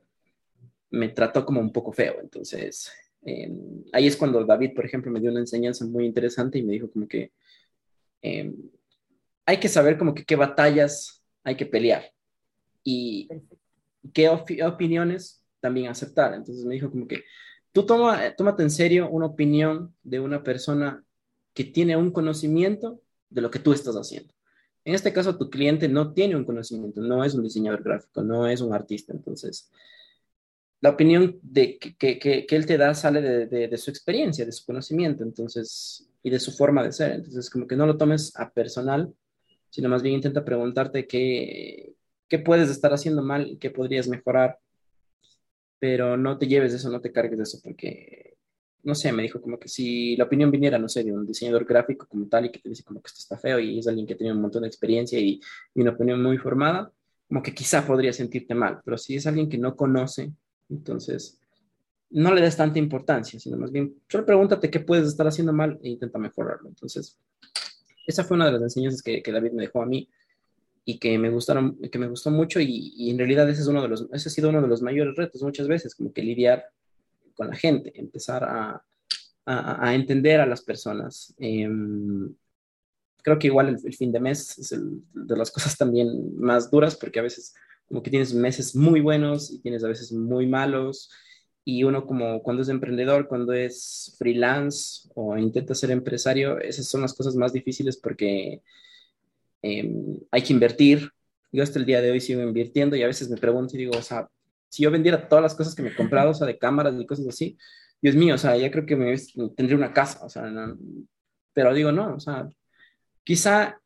me 0.90 1.08
trató 1.10 1.44
como 1.44 1.60
un 1.60 1.72
poco 1.72 1.92
feo. 1.92 2.16
Entonces, 2.20 2.90
eh, 3.24 3.50
ahí 3.92 4.06
es 4.06 4.16
cuando 4.16 4.44
David, 4.44 4.74
por 4.74 4.84
ejemplo, 4.84 5.10
me 5.10 5.20
dio 5.20 5.30
una 5.30 5.40
enseñanza 5.40 5.84
muy 5.86 6.06
interesante 6.06 6.58
y 6.58 6.62
me 6.62 6.72
dijo 6.72 6.90
como 6.90 7.06
que 7.06 7.32
eh, 8.22 8.52
hay 9.46 9.60
que 9.60 9.68
saber 9.68 9.96
como 9.96 10.14
que 10.14 10.24
qué 10.24 10.36
batallas 10.36 11.17
hay 11.48 11.56
que 11.56 11.66
pelear. 11.66 12.12
Y 12.84 13.28
qué 14.12 14.28
op 14.28 14.48
opiniones 14.64 15.44
también 15.60 15.88
aceptar. 15.88 16.34
Entonces 16.34 16.64
me 16.64 16.74
dijo 16.74 16.90
como 16.90 17.06
que 17.06 17.24
tú 17.72 17.84
toma, 17.84 18.34
tómate 18.36 18.62
en 18.62 18.70
serio 18.70 19.08
una 19.10 19.26
opinión 19.26 19.94
de 20.02 20.20
una 20.20 20.42
persona 20.42 21.04
que 21.54 21.64
tiene 21.64 21.96
un 21.96 22.12
conocimiento 22.12 23.00
de 23.30 23.40
lo 23.40 23.50
que 23.50 23.58
tú 23.58 23.72
estás 23.72 23.96
haciendo. 23.96 24.32
En 24.84 24.94
este 24.94 25.12
caso, 25.12 25.36
tu 25.36 25.50
cliente 25.50 25.88
no 25.88 26.12
tiene 26.14 26.36
un 26.36 26.44
conocimiento, 26.44 27.00
no 27.00 27.24
es 27.24 27.34
un 27.34 27.42
diseñador 27.42 27.82
gráfico, 27.82 28.22
no 28.22 28.46
es 28.46 28.60
un 28.60 28.72
artista. 28.72 29.12
Entonces, 29.12 29.70
la 30.80 30.90
opinión 30.90 31.38
de, 31.42 31.78
que, 31.78 32.18
que, 32.18 32.46
que 32.46 32.56
él 32.56 32.64
te 32.64 32.78
da 32.78 32.94
sale 32.94 33.20
de, 33.20 33.46
de, 33.46 33.68
de, 33.68 33.76
su 33.76 33.90
experiencia, 33.90 34.46
de 34.46 34.52
su 34.52 34.64
conocimiento, 34.64 35.24
entonces, 35.24 36.08
y 36.22 36.30
de 36.30 36.38
su 36.38 36.52
forma 36.52 36.82
de 36.84 36.92
ser. 36.92 37.12
Entonces, 37.12 37.50
como 37.50 37.66
que 37.66 37.76
no 37.76 37.86
lo 37.86 37.96
tomes 37.96 38.32
a 38.36 38.50
personal, 38.50 39.12
sino 39.70 39.88
más 39.88 40.02
bien 40.02 40.16
intenta 40.16 40.44
preguntarte 40.44 41.06
qué, 41.06 41.94
qué 42.28 42.38
puedes 42.38 42.70
estar 42.70 42.92
haciendo 42.92 43.22
mal, 43.22 43.58
qué 43.60 43.70
podrías 43.70 44.08
mejorar, 44.08 44.58
pero 45.78 46.16
no 46.16 46.38
te 46.38 46.46
lleves 46.46 46.72
de 46.72 46.78
eso, 46.78 46.90
no 46.90 47.00
te 47.00 47.12
cargues 47.12 47.38
de 47.38 47.44
eso, 47.44 47.58
porque, 47.62 48.36
no 48.82 48.94
sé, 48.94 49.12
me 49.12 49.22
dijo 49.22 49.40
como 49.40 49.58
que 49.58 49.68
si 49.68 50.16
la 50.16 50.24
opinión 50.24 50.50
viniera, 50.50 50.78
no 50.78 50.88
sé, 50.88 51.04
de 51.04 51.12
un 51.12 51.26
diseñador 51.26 51.64
gráfico 51.64 52.06
como 52.08 52.26
tal 52.26 52.46
y 52.46 52.50
que 52.50 52.60
te 52.60 52.68
dice 52.68 52.84
como 52.84 53.00
que 53.00 53.08
esto 53.08 53.20
está 53.20 53.38
feo 53.38 53.58
y 53.58 53.78
es 53.78 53.86
alguien 53.86 54.06
que 54.06 54.14
tiene 54.14 54.32
un 54.32 54.40
montón 54.40 54.62
de 54.62 54.68
experiencia 54.68 55.18
y, 55.18 55.40
y 55.74 55.80
una 55.80 55.92
opinión 55.92 56.22
muy 56.22 56.38
formada, 56.38 56.92
como 57.28 57.42
que 57.42 57.54
quizá 57.54 57.86
podría 57.86 58.12
sentirte 58.12 58.54
mal, 58.54 58.80
pero 58.84 58.98
si 58.98 59.16
es 59.16 59.26
alguien 59.26 59.48
que 59.48 59.58
no 59.58 59.76
conoce, 59.76 60.32
entonces 60.68 61.38
no 62.10 62.32
le 62.34 62.40
des 62.40 62.56
tanta 62.56 62.78
importancia, 62.78 63.38
sino 63.38 63.56
más 63.56 63.70
bien 63.70 63.94
solo 64.08 64.24
pregúntate 64.24 64.70
qué 64.70 64.80
puedes 64.80 65.06
estar 65.06 65.26
haciendo 65.26 65.52
mal 65.52 65.78
e 65.82 65.90
intenta 65.90 66.18
mejorarlo. 66.18 66.68
Entonces, 66.68 67.18
esa 68.08 68.24
fue 68.24 68.36
una 68.36 68.46
de 68.46 68.52
las 68.52 68.62
enseñanzas 68.62 69.02
que, 69.02 69.22
David 69.24 69.52
me 69.52 69.62
dejó 69.62 69.82
a 69.82 69.86
mí 69.86 70.08
y 70.84 70.98
que 70.98 71.18
me 71.18 71.28
gustaron, 71.30 71.78
que 71.78 71.98
me 71.98 72.08
gustó 72.08 72.30
mucho 72.30 72.58
y, 72.58 73.10
en 73.10 73.18
realidad 73.18 73.48
ese 73.48 73.60
es 73.60 73.68
uno 73.68 73.82
de 73.82 73.88
los, 73.88 74.08
ese 74.12 74.28
ha 74.30 74.32
sido 74.32 74.48
uno 74.48 74.62
de 74.62 74.68
los 74.68 74.82
mayores 74.82 75.14
retos 75.14 75.42
muchas 75.42 75.68
veces, 75.68 75.94
como 75.94 76.12
que 76.12 76.22
lidiar 76.22 76.64
con 77.34 77.48
la 77.48 77.54
gente, 77.54 77.92
empezar 77.94 78.42
a, 78.44 78.82
a, 79.44 79.94
entender 79.94 80.40
a 80.40 80.46
las 80.46 80.62
personas. 80.62 81.34
Eh, 81.38 81.68
creo 83.22 83.38
que 83.38 83.48
igual 83.48 83.78
el, 83.84 83.94
fin 83.94 84.10
de 84.10 84.20
mes 84.20 84.58
es 84.58 84.74
de 85.12 85.36
las 85.36 85.50
cosas 85.50 85.76
también 85.76 86.34
más 86.38 86.70
duras 86.70 86.96
porque 86.96 87.18
a 87.18 87.22
veces 87.22 87.54
como 87.86 88.02
que 88.02 88.10
tienes 88.10 88.32
meses 88.32 88.74
muy 88.74 89.00
buenos 89.00 89.50
y 89.50 89.60
tienes 89.60 89.84
a 89.84 89.88
veces 89.88 90.12
muy 90.12 90.46
malos 90.46 91.10
y 91.68 91.84
uno 91.84 92.06
como 92.06 92.42
cuando 92.42 92.62
es 92.62 92.70
emprendedor, 92.70 93.28
cuando 93.28 93.52
es 93.52 94.14
freelance 94.16 95.06
o 95.14 95.36
intenta 95.36 95.74
ser 95.74 95.90
empresario, 95.90 96.58
esas 96.58 96.88
son 96.88 97.02
las 97.02 97.12
cosas 97.12 97.34
más 97.34 97.52
difíciles 97.52 97.98
porque 97.98 98.62
eh, 99.60 99.94
hay 100.30 100.42
que 100.42 100.54
invertir. 100.54 101.10
Yo 101.52 101.62
hasta 101.62 101.78
el 101.78 101.84
día 101.84 102.00
de 102.00 102.10
hoy 102.10 102.22
sigo 102.22 102.40
invirtiendo 102.40 102.96
y 102.96 103.02
a 103.02 103.06
veces 103.06 103.28
me 103.28 103.36
pregunto 103.36 103.74
y 103.74 103.80
digo, 103.80 103.92
o 103.98 104.00
sea, 104.00 104.30
si 104.70 104.82
yo 104.82 104.90
vendiera 104.90 105.28
todas 105.28 105.42
las 105.42 105.54
cosas 105.54 105.74
que 105.74 105.82
me 105.82 105.90
he 105.90 105.94
comprado, 105.94 106.30
o 106.30 106.34
sea, 106.34 106.46
de 106.46 106.56
cámaras 106.56 106.94
y 106.98 107.04
cosas 107.04 107.28
así, 107.28 107.58
Dios 108.00 108.14
mío, 108.14 108.36
o 108.36 108.38
sea, 108.38 108.56
ya 108.56 108.70
creo 108.70 108.86
que 108.86 108.96
me 108.96 109.14
tendría 109.54 109.76
una 109.76 109.92
casa, 109.92 110.24
o 110.24 110.30
sea, 110.30 110.50
pero 111.52 111.74
digo, 111.74 111.92
no, 111.92 112.14
o 112.14 112.20
sea, 112.20 112.48
quizá 113.24 113.78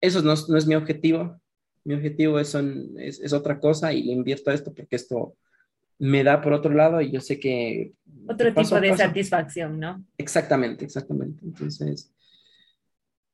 eso 0.00 0.22
no, 0.22 0.32
es 0.32 0.66
mi 0.66 0.76
objetivo. 0.76 1.38
Mi 1.84 1.92
objetivo 1.92 2.38
es, 2.38 2.54
es, 2.54 3.20
es, 3.20 3.34
otra 3.34 3.60
cosa 3.60 3.92
y 3.92 4.02
le 4.04 4.12
invierto 4.12 4.50
a 4.50 4.54
esto 4.54 4.72
porque 4.72 4.96
esto 4.96 5.36
me 5.98 6.24
da 6.24 6.40
por 6.40 6.52
otro 6.52 6.72
lado 6.72 7.00
y 7.00 7.10
yo 7.10 7.20
sé 7.20 7.38
que... 7.38 7.92
Otro 8.26 8.52
tipo 8.54 8.80
de 8.80 8.96
satisfacción, 8.96 9.78
¿no? 9.78 10.04
Exactamente, 10.16 10.84
exactamente. 10.84 11.44
Entonces, 11.44 12.12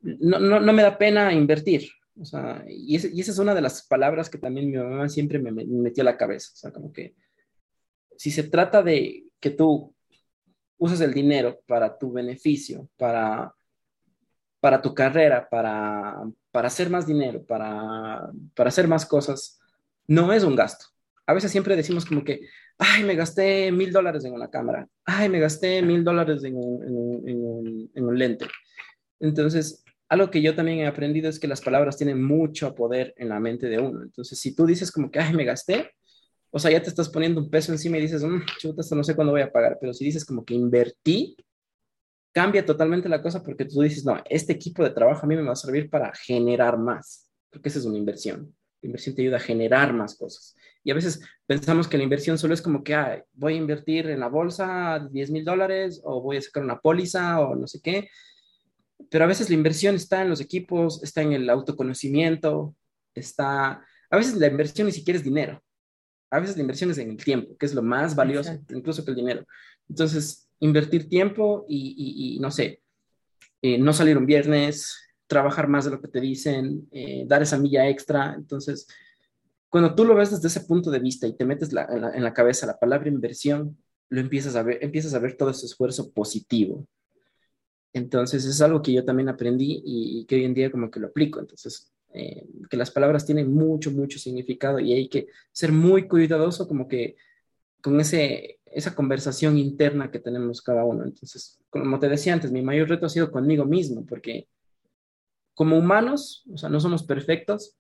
no, 0.01 0.39
no, 0.39 0.61
no 0.61 0.73
me 0.73 0.83
da 0.83 0.99
pena 0.99 1.33
invertir. 1.33 1.89
O 2.21 2.25
sea, 2.25 2.65
y, 2.69 2.97
es, 2.97 3.05
y, 3.13 3.21
esa 3.21 3.31
es 3.31 3.39
una 3.39 3.55
de 3.55 3.63
las 3.63 3.87
palabras 3.87 4.29
que 4.29 4.39
también 4.39 4.71
mi 4.71 4.77
mamá 4.77 5.09
siempre 5.09 5.39
me, 5.39 5.53
me, 5.53 5.65
metió 5.65 6.03
a 6.03 6.05
la 6.05 6.17
cabeza. 6.17 6.51
O 6.53 6.57
sea, 6.57 6.73
como 6.73 6.93
que 6.93 7.15
si 8.17 8.31
se 8.31 8.43
trata 8.43 8.83
de 8.83 9.25
que 9.39 9.51
tú 9.51 9.95
uses 10.77 11.01
el 11.01 11.15
dinero 11.15 11.61
para 11.67 11.97
tu 11.97 12.13
beneficio, 12.13 12.89
para, 12.97 13.55
para 14.61 14.83
tu 14.83 14.95
carrera, 14.95 15.49
para, 15.49 16.23
para 16.51 16.69
hacer 16.69 16.91
más 16.91 17.07
dinero, 17.07 17.45
para, 17.45 18.31
para 18.55 18.69
hacer 18.69 18.89
más 18.89 19.07
cosas, 19.07 19.61
no 20.07 20.33
es 20.33 20.43
un 20.43 20.57
gasto. 20.57 20.87
A 21.31 21.35
veces 21.35 21.53
siempre 21.53 21.77
decimos 21.77 22.05
como 22.05 22.25
que, 22.25 22.41
ay, 22.77 23.05
me 23.05 23.15
gasté 23.15 23.71
mil 23.71 23.93
dólares 23.93 24.25
en 24.25 24.33
una 24.33 24.51
cámara, 24.51 24.89
ay, 25.05 25.29
me 25.29 25.39
gasté 25.39 25.81
mil 25.81 26.03
dólares 26.03 26.43
en, 26.43 26.57
en, 26.57 27.29
en, 27.29 27.91
en 27.95 28.05
un 28.05 28.19
lente. 28.19 28.47
Entonces, 29.21 29.85
algo 30.09 30.29
que 30.29 30.43
yo 30.43 30.57
también 30.57 30.79
he 30.81 30.87
aprendido 30.89 31.29
es 31.29 31.39
que 31.39 31.47
las 31.47 31.61
palabras 31.61 31.97
tienen 31.97 32.21
mucho 32.21 32.75
poder 32.75 33.15
en 33.17 33.29
la 33.29 33.39
mente 33.39 33.69
de 33.69 33.79
uno. 33.79 34.03
Entonces, 34.03 34.41
si 34.41 34.57
tú 34.57 34.67
dices 34.67 34.91
como 34.91 35.09
que, 35.09 35.21
ay, 35.21 35.33
me 35.33 35.45
gasté, 35.45 35.93
o 36.51 36.59
sea, 36.59 36.73
ya 36.73 36.83
te 36.83 36.89
estás 36.89 37.09
poniendo 37.09 37.41
un 37.41 37.49
peso 37.49 37.71
encima 37.71 37.97
y 37.97 38.01
dices, 38.01 38.25
mmm, 38.25 38.43
chuta, 38.59 38.81
esto 38.81 38.97
no 38.97 39.05
sé 39.05 39.15
cuándo 39.15 39.33
voy 39.33 39.43
a 39.43 39.53
pagar. 39.53 39.79
Pero 39.81 39.95
si 39.95 40.05
dices 40.05 40.25
como 40.25 40.45
que 40.45 40.55
invertí, 40.55 41.37
cambia 42.33 42.67
totalmente 42.67 43.09
la 43.09 43.23
cosa 43.23 43.41
porque 43.41 43.67
tú 43.67 43.83
dices, 43.83 44.05
no, 44.05 44.21
este 44.29 44.53
equipo 44.53 44.83
de 44.83 44.91
trabajo 44.91 45.25
a 45.25 45.29
mí 45.29 45.37
me 45.37 45.43
va 45.43 45.53
a 45.53 45.57
servir 45.57 45.89
para 45.89 46.13
generar 46.13 46.77
más, 46.77 47.31
porque 47.51 47.69
esa 47.69 47.79
es 47.79 47.85
una 47.85 47.99
inversión. 47.99 48.53
La 48.83 48.87
inversión 48.89 49.15
te 49.15 49.23
ayuda 49.23 49.37
a 49.37 49.41
generar 49.41 49.93
más 49.93 50.17
cosas. 50.17 50.57
Y 50.83 50.91
a 50.91 50.95
veces 50.95 51.21
pensamos 51.47 51.89
que 51.89 51.99
la 51.99 52.05
inversión 52.05 52.39
solo 52.39 52.55
es 52.55 52.63
como 52.63 52.83
que, 52.83 52.95
ay, 52.95 53.21
voy 53.35 53.55
a 53.55 53.57
invertir 53.57 54.09
en 54.09 54.21
la 54.21 54.29
bolsa 54.29 55.07
10 55.11 55.31
mil 55.31 55.45
dólares 55.45 56.01
o 56.05 56.23
voy 56.23 56.39
a 56.39 56.43
sacar 56.43 56.63
una 56.63 56.81
póliza 56.81 57.41
o 57.41 57.55
no 57.55 57.67
sé 57.67 57.81
qué 57.83 58.09
pero 59.09 59.25
a 59.25 59.29
veces 59.29 59.49
la 59.49 59.55
inversión 59.55 59.95
está 59.95 60.23
en 60.23 60.29
los 60.29 60.41
equipos, 60.41 61.03
está 61.03 61.23
en 61.23 61.33
el 61.33 61.49
autoconocimiento, 61.49 62.75
está, 63.15 63.85
a 64.11 64.17
veces 64.17 64.37
la 64.37 64.47
inversión 64.49 64.87
ni 64.87 64.93
siquiera 64.93 65.19
es 65.19 65.25
dinero, 65.25 65.63
a 66.31 66.41
veces 66.41 66.57
la 66.57 66.63
inversión 66.63 66.91
es 66.91 66.99
en 66.99 67.11
el 67.11 67.17
tiempo, 67.17 67.57
que 67.57 67.67
es 67.67 67.75
lo 67.75 67.83
más 67.83 68.15
valioso, 68.15 68.51
Exacto. 68.51 68.77
incluso 68.77 69.05
que 69.05 69.11
el 69.11 69.17
dinero. 69.17 69.47
Entonces, 69.89 70.49
invertir 70.61 71.09
tiempo 71.09 71.65
y, 71.69 71.95
y, 71.97 72.37
y 72.37 72.41
no 72.41 72.51
sé, 72.51 72.83
eh, 73.63 73.79
no 73.79 73.93
salir 73.93 74.19
un 74.19 74.27
viernes, 74.27 74.97
trabajar 75.27 75.69
más 75.69 75.85
de 75.85 75.93
lo 75.93 76.01
que 76.01 76.09
te 76.09 76.21
dicen, 76.21 76.89
eh, 76.93 77.25
dar 77.27 77.43
esa 77.43 77.59
milla 77.59 77.89
extra. 77.89 78.35
Entonces, 78.35 78.87
cuando 79.71 79.95
tú 79.95 80.05
lo 80.05 80.15
ves 80.15 80.31
desde 80.31 80.49
ese 80.49 80.61
punto 80.63 80.91
de 80.91 80.99
vista 80.99 81.27
y 81.27 81.37
te 81.37 81.47
metes 81.47 81.73
la, 81.73 81.87
en, 81.87 82.01
la, 82.03 82.11
en 82.15 82.23
la 82.23 82.35
cabeza 82.35 82.67
la 82.67 82.79
palabra 82.79 83.09
inversión, 83.09 83.79
lo 84.09 84.21
empiezas 84.21 84.57
a 84.57 84.63
ver, 84.63 84.79
empiezas 84.83 85.15
a 85.15 85.19
ver 85.21 85.37
todo 85.37 85.51
ese 85.51 85.67
esfuerzo 85.67 86.11
positivo 86.13 86.87
entonces 87.93 88.45
es 88.45 88.61
algo 88.61 88.83
que 88.83 88.93
yo 88.93 89.05
también 89.05 89.29
aprendí 89.29 89.83
y, 89.85 90.21
y, 90.21 90.25
que 90.25 90.37
hoy 90.37 90.45
en 90.45 90.55
día 90.55 90.71
como 90.71 90.91
que 90.91 91.01
lo 91.01 91.09
aplico. 91.09 91.41
Entonces 91.41 91.93
eh, 92.13 92.47
que 92.69 92.77
las 92.77 92.91
palabras 92.91 93.27
tienen 93.27 93.53
mucho, 93.53 93.91
mucho 93.91 94.19
significado 94.19 94.79
y 94.79 94.93
hay 94.93 95.09
que 95.09 95.29
ser 95.53 95.73
muy 95.73 96.09
cuidadoso 96.09 96.69
como 96.69 96.89
que 96.89 97.17
con 97.81 97.99
ese, 98.01 98.61
esa 98.67 98.95
conversación 98.95 99.59
interna 99.59 100.11
que 100.11 100.21
tenemos 100.21 100.63
cada 100.63 100.85
uno. 100.85 101.05
Entonces, 101.05 101.59
como 101.71 101.99
te 101.99 102.09
decía 102.09 102.33
antes, 102.33 102.53
mi 102.53 102.63
mayor 102.63 102.89
reto 102.89 103.07
ha 103.07 103.09
sido 103.09 103.31
conmigo 103.31 103.65
mismo, 103.65 104.05
porque 104.07 104.49
como 105.55 105.79
humanos, 105.79 106.45
o 106.53 106.59
sea, 106.59 106.69
no 106.69 106.81
somos 106.81 107.03
perfectos 107.03 107.77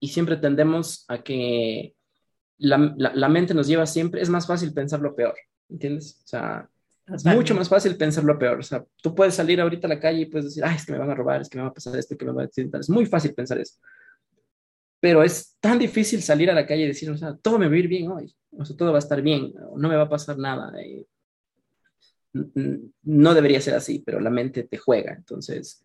y 0.00 0.08
siempre 0.08 0.36
tendemos 0.36 1.04
a 1.08 1.22
que 1.22 1.94
la, 2.58 2.94
la, 2.96 3.28
mente 3.28 3.54
nos 3.54 3.66
lleva 3.66 3.86
siempre, 3.86 4.20
es 4.20 4.28
más 4.28 4.46
fácil 4.46 4.72
pensar 4.72 5.00
lo 5.00 5.14
peor, 5.14 5.34
¿entiendes? 5.68 6.20
O 6.24 6.26
sea, 6.26 6.68
es 7.14 7.24
mucho 7.24 7.54
más 7.54 7.68
fácil 7.68 7.96
pensar 7.96 8.24
lo 8.24 8.38
peor. 8.38 8.58
O 8.58 8.62
sea, 8.62 8.84
tú 9.02 9.14
puedes 9.14 9.34
salir 9.34 9.60
ahorita 9.60 9.86
a 9.86 9.90
la 9.90 10.00
calle 10.00 10.20
y 10.20 10.26
puedes 10.26 10.46
decir, 10.46 10.64
ay, 10.64 10.76
es 10.76 10.84
que 10.84 10.92
me 10.92 10.98
van 10.98 11.10
a 11.10 11.14
robar, 11.14 11.40
es 11.40 11.48
que 11.48 11.56
me 11.56 11.62
va 11.62 11.70
a 11.70 11.74
pasar 11.74 11.96
esto, 11.96 12.16
que 12.16 12.24
me 12.24 12.32
va 12.32 12.42
a 12.42 12.46
decir 12.46 12.68
Es 12.72 12.90
muy 12.90 13.06
fácil 13.06 13.34
pensar 13.34 13.58
eso. 13.58 13.78
Pero 15.00 15.22
es 15.22 15.56
tan 15.60 15.78
difícil 15.78 16.22
salir 16.22 16.50
a 16.50 16.54
la 16.54 16.66
calle 16.66 16.82
y 16.82 16.88
decir, 16.88 17.10
o 17.10 17.16
sea, 17.16 17.36
todo 17.36 17.58
me 17.58 17.68
va 17.68 17.74
a 17.74 17.78
ir 17.78 17.88
bien 17.88 18.10
hoy, 18.10 18.34
o 18.50 18.64
sea, 18.64 18.76
todo 18.76 18.90
va 18.90 18.98
a 18.98 19.00
estar 19.00 19.22
bien, 19.22 19.54
no 19.76 19.88
me 19.88 19.96
va 19.96 20.02
a 20.02 20.08
pasar 20.08 20.36
nada. 20.38 20.72
Eh, 20.80 21.06
no 23.04 23.34
debería 23.34 23.60
ser 23.60 23.74
así, 23.74 24.02
pero 24.04 24.20
la 24.20 24.30
mente 24.30 24.64
te 24.64 24.76
juega. 24.76 25.14
Entonces, 25.14 25.82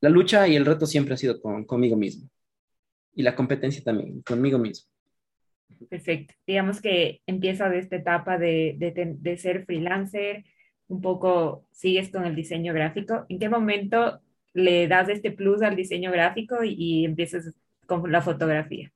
la 0.00 0.10
lucha 0.10 0.46
y 0.48 0.56
el 0.56 0.66
reto 0.66 0.86
siempre 0.86 1.14
ha 1.14 1.16
sido 1.16 1.40
con, 1.40 1.64
conmigo 1.64 1.96
mismo. 1.96 2.28
Y 3.18 3.22
la 3.22 3.34
competencia 3.34 3.82
también, 3.82 4.22
conmigo 4.22 4.58
mismo. 4.58 4.88
Perfecto. 5.90 6.34
Digamos 6.46 6.80
que 6.80 7.20
empieza 7.26 7.68
de 7.68 7.80
esta 7.80 7.96
etapa 7.96 8.38
de, 8.38 8.76
de, 8.78 9.36
ser 9.36 9.64
freelancer, 9.64 10.44
un 10.86 11.00
poco 11.00 11.66
sigues 11.72 12.12
con 12.12 12.24
el 12.26 12.36
diseño 12.36 12.72
gráfico. 12.72 13.26
¿En 13.28 13.40
qué 13.40 13.48
momento 13.48 14.20
le 14.54 14.86
das 14.86 15.08
este 15.08 15.32
plus 15.32 15.62
al 15.62 15.74
diseño 15.74 16.12
gráfico 16.12 16.62
y, 16.62 16.74
y 16.78 17.04
empiezas 17.04 17.52
con 17.86 18.12
la 18.12 18.22
fotografía? 18.22 18.92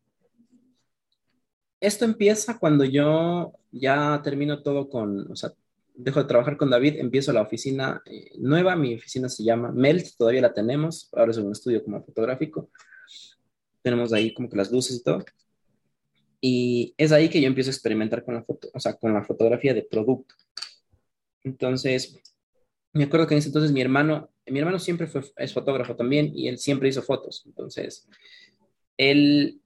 Esto 1.81 2.05
empieza 2.05 2.61
cuando 2.61 2.85
yo 2.85 3.55
ya 3.73 4.21
termino 4.23 4.63
todo 4.63 4.89
con, 4.89 5.33
o 5.33 5.35
sea, 5.35 5.51
dejo 5.95 6.23
de 6.23 6.29
trabajar 6.29 6.57
con 6.57 6.71
David, 6.71 7.01
empiezo 7.01 7.33
la 7.33 7.43
oficina 7.43 8.01
eh, 8.07 8.31
nueva, 8.39 8.77
mi 8.77 8.95
oficina 8.95 9.29
se 9.29 9.43
llama 9.43 9.73
Melt, 9.73 10.17
todavía 10.17 10.43
la 10.43 10.55
tenemos, 10.55 11.11
ahora 11.13 11.33
es 11.33 11.39
un 11.39 11.51
estudio 11.51 11.83
como 11.83 12.05
fotográfico, 12.05 12.71
tenemos 13.83 14.13
ahí 14.13 14.33
como 14.33 14.49
que 14.49 14.57
las 14.57 14.71
luces 14.71 14.97
y 14.97 15.03
todo, 15.03 15.25
y 16.45 16.93
es 16.99 17.13
ahí 17.13 17.29
que 17.29 17.41
yo 17.41 17.47
empiezo 17.47 17.71
a 17.71 17.73
experimentar 17.73 18.25
con 18.25 18.35
la 18.35 18.43
foto, 18.43 18.69
o 18.75 18.81
sea, 18.81 18.95
con 18.95 19.15
la 19.15 19.23
fotografía 19.23 19.73
de 19.75 19.83
producto. 19.83 20.35
Entonces, 21.45 22.19
me 22.93 23.05
acuerdo 23.05 23.29
que 23.29 23.35
en 23.35 23.39
ese 23.39 23.49
entonces 23.49 23.71
mi 23.71 23.81
hermano, 23.81 24.29
mi 24.47 24.59
hermano 24.59 24.81
siempre 24.81 25.07
fue, 25.07 25.23
es 25.37 25.53
fotógrafo 25.53 25.95
también 25.95 26.33
y 26.35 26.49
él 26.49 26.59
siempre 26.59 26.89
hizo 26.89 27.01
fotos. 27.01 27.45
Entonces, 27.47 28.09
él 28.97 29.61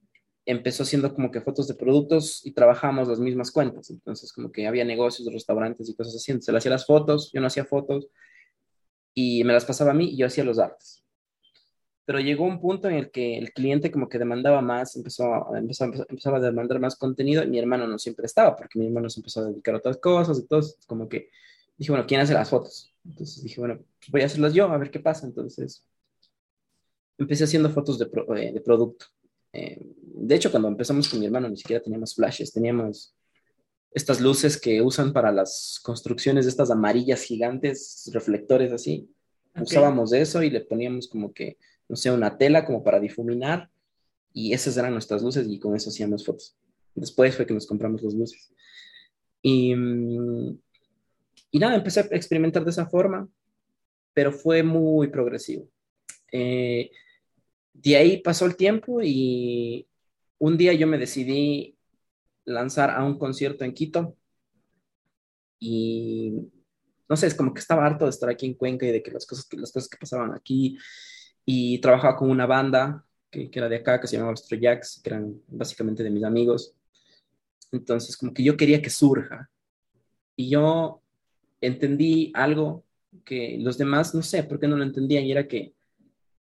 empezó 0.44 0.82
haciendo 0.82 1.14
como 1.14 1.30
que 1.30 1.40
fotos 1.40 1.66
de 1.66 1.74
productos 1.74 2.44
y 2.44 2.52
trabajábamos 2.52 3.08
las 3.08 3.20
mismas 3.20 3.50
cuentas. 3.50 3.88
Entonces, 3.88 4.30
como 4.30 4.52
que 4.52 4.66
había 4.66 4.84
negocios, 4.84 5.32
restaurantes 5.32 5.88
y 5.88 5.94
cosas 5.94 6.16
así. 6.16 6.38
Se 6.42 6.52
le 6.52 6.58
hacía 6.58 6.70
las 6.70 6.84
fotos, 6.84 7.32
yo 7.32 7.40
no 7.40 7.46
hacía 7.46 7.64
fotos 7.64 8.08
y 9.14 9.44
me 9.44 9.54
las 9.54 9.64
pasaba 9.64 9.92
a 9.92 9.94
mí 9.94 10.10
y 10.10 10.18
yo 10.18 10.26
hacía 10.26 10.44
los 10.44 10.58
artes 10.58 10.95
pero 12.06 12.20
llegó 12.20 12.44
un 12.44 12.60
punto 12.60 12.88
en 12.88 12.94
el 12.94 13.10
que 13.10 13.36
el 13.36 13.52
cliente 13.52 13.90
como 13.90 14.08
que 14.08 14.18
demandaba 14.18 14.62
más, 14.62 14.94
empezó, 14.94 15.54
empezó, 15.54 15.84
empezaba 15.84 16.38
a 16.38 16.40
demandar 16.40 16.78
más 16.78 16.96
contenido 16.96 17.42
y 17.42 17.48
mi 17.48 17.58
hermano 17.58 17.86
no 17.88 17.98
siempre 17.98 18.26
estaba, 18.26 18.54
porque 18.54 18.78
mi 18.78 18.86
hermano 18.86 19.10
se 19.10 19.18
empezó 19.18 19.40
a 19.40 19.46
dedicar 19.46 19.74
a 19.74 19.78
otras 19.78 19.98
cosas 19.98 20.38
y 20.38 20.46
todo, 20.46 20.62
como 20.86 21.08
que 21.08 21.30
dije, 21.76 21.90
bueno, 21.90 22.06
¿quién 22.06 22.20
hace 22.20 22.32
las 22.32 22.48
fotos? 22.48 22.94
Entonces 23.04 23.42
dije, 23.42 23.60
bueno, 23.60 23.78
pues 23.98 24.10
voy 24.10 24.22
a 24.22 24.26
hacerlas 24.26 24.54
yo, 24.54 24.70
a 24.70 24.78
ver 24.78 24.90
qué 24.90 25.00
pasa. 25.00 25.26
Entonces 25.26 25.84
empecé 27.18 27.44
haciendo 27.44 27.70
fotos 27.70 27.98
de, 27.98 28.08
eh, 28.36 28.52
de 28.52 28.60
producto. 28.60 29.06
Eh, 29.52 29.78
de 30.00 30.34
hecho, 30.34 30.50
cuando 30.52 30.68
empezamos 30.68 31.08
con 31.08 31.18
mi 31.18 31.26
hermano 31.26 31.48
ni 31.48 31.56
siquiera 31.56 31.82
teníamos 31.82 32.14
flashes, 32.14 32.52
teníamos 32.52 33.14
estas 33.90 34.20
luces 34.20 34.60
que 34.60 34.80
usan 34.80 35.12
para 35.12 35.32
las 35.32 35.80
construcciones 35.82 36.46
estas 36.46 36.70
amarillas 36.70 37.22
gigantes, 37.22 38.08
reflectores 38.12 38.72
así. 38.72 39.10
Usábamos 39.60 40.12
eso 40.12 40.42
y 40.42 40.50
le 40.50 40.60
poníamos 40.60 41.08
como 41.08 41.32
que 41.32 41.56
no 41.88 41.96
sé, 41.96 42.10
una 42.10 42.36
tela 42.36 42.64
como 42.64 42.82
para 42.82 43.00
difuminar 43.00 43.70
y 44.32 44.52
esas 44.52 44.76
eran 44.76 44.92
nuestras 44.92 45.22
luces 45.22 45.46
y 45.48 45.58
con 45.58 45.74
eso 45.74 45.90
hacíamos 45.90 46.24
fotos. 46.24 46.56
Después 46.94 47.36
fue 47.36 47.46
que 47.46 47.54
nos 47.54 47.66
compramos 47.66 48.02
las 48.02 48.14
luces. 48.14 48.52
Y, 49.42 49.74
mm, 49.74 50.58
y 51.50 51.58
nada, 51.58 51.76
empecé 51.76 52.00
a 52.00 52.02
experimentar 52.10 52.64
de 52.64 52.70
esa 52.70 52.86
forma, 52.86 53.28
pero 54.12 54.32
fue 54.32 54.62
muy 54.62 55.08
progresivo. 55.08 55.68
Eh, 56.32 56.90
de 57.72 57.96
ahí 57.96 58.18
pasó 58.18 58.46
el 58.46 58.56
tiempo 58.56 59.00
y 59.02 59.86
un 60.38 60.56
día 60.56 60.72
yo 60.72 60.86
me 60.86 60.98
decidí 60.98 61.76
lanzar 62.44 62.90
a 62.90 63.04
un 63.04 63.18
concierto 63.18 63.64
en 63.64 63.74
Quito 63.74 64.16
y 65.58 66.32
no 67.08 67.16
sé, 67.16 67.26
es 67.26 67.34
como 67.34 67.54
que 67.54 67.60
estaba 67.60 67.86
harto 67.86 68.04
de 68.04 68.10
estar 68.10 68.28
aquí 68.28 68.46
en 68.46 68.54
Cuenca 68.54 68.86
y 68.86 68.92
de 68.92 69.02
que 69.02 69.10
las 69.10 69.26
cosas 69.26 69.46
las 69.52 69.72
cosas 69.72 69.88
que 69.88 69.98
pasaban 69.98 70.34
aquí 70.34 70.76
y 71.46 71.78
trabajaba 71.78 72.16
con 72.16 72.28
una 72.28 72.44
banda 72.44 73.06
que, 73.30 73.50
que 73.50 73.58
era 73.58 73.68
de 73.68 73.76
acá, 73.76 74.00
que 74.00 74.06
se 74.06 74.16
llamaba 74.16 74.34
Astro 74.34 74.58
Jacks, 74.58 75.00
que 75.02 75.08
eran 75.08 75.40
básicamente 75.46 76.02
de 76.02 76.10
mis 76.10 76.24
amigos. 76.24 76.74
Entonces, 77.72 78.16
como 78.16 78.34
que 78.34 78.42
yo 78.42 78.56
quería 78.56 78.82
que 78.82 78.90
surja. 78.90 79.48
Y 80.34 80.50
yo 80.50 81.00
entendí 81.60 82.32
algo 82.34 82.84
que 83.24 83.56
los 83.60 83.78
demás, 83.78 84.14
no 84.14 84.22
sé 84.22 84.42
por 84.42 84.60
qué 84.60 84.68
no 84.68 84.76
lo 84.76 84.84
entendían, 84.84 85.24
y 85.24 85.32
era 85.32 85.48
que 85.48 85.74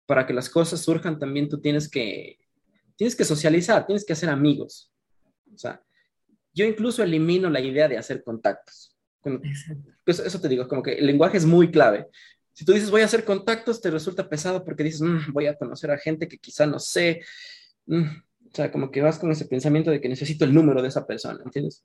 para 0.05 0.25
que 0.25 0.33
las 0.33 0.49
cosas 0.49 0.81
surjan 0.81 1.17
también 1.17 1.49
tú 1.49 1.59
tienes 1.59 1.89
que, 1.89 2.37
tienes 2.95 3.15
que 3.15 3.25
socializar, 3.25 3.85
tienes 3.85 4.05
que 4.05 4.13
hacer 4.13 4.29
amigos. 4.29 4.91
O 5.53 5.57
sea, 5.57 5.81
yo 6.53 6.65
incluso 6.65 7.03
elimino 7.03 7.49
la 7.49 7.59
idea 7.59 7.87
de 7.87 7.97
hacer 7.97 8.23
contactos. 8.23 8.95
Pues 10.03 10.19
eso 10.19 10.39
te 10.39 10.47
digo, 10.47 10.67
como 10.67 10.83
que 10.83 10.93
el 10.93 11.07
lenguaje 11.07 11.37
es 11.37 11.45
muy 11.45 11.71
clave. 11.71 12.07
Si 12.55 12.63
tú 12.63 12.71
dices 12.71 12.89
voy 12.89 13.01
a 13.01 13.05
hacer 13.05 13.25
contactos, 13.25 13.81
te 13.81 13.91
resulta 13.91 14.29
pesado 14.29 14.63
porque 14.63 14.83
dices 14.83 15.01
mm, 15.01 15.33
voy 15.33 15.47
a 15.47 15.57
conocer 15.57 15.91
a 15.91 15.97
gente 15.97 16.27
que 16.27 16.37
quizá 16.37 16.65
no 16.65 16.79
sé. 16.79 17.21
Mm, 17.85 18.03
o 18.03 18.55
sea, 18.55 18.71
como 18.71 18.89
que 18.89 19.01
vas 19.01 19.19
con 19.19 19.29
ese 19.29 19.45
pensamiento 19.45 19.91
de 19.91 19.99
que 19.99 20.07
necesito 20.07 20.45
el 20.45 20.53
número 20.53 20.81
de 20.81 20.87
esa 20.87 21.05
persona, 21.05 21.41
¿entiendes? 21.43 21.83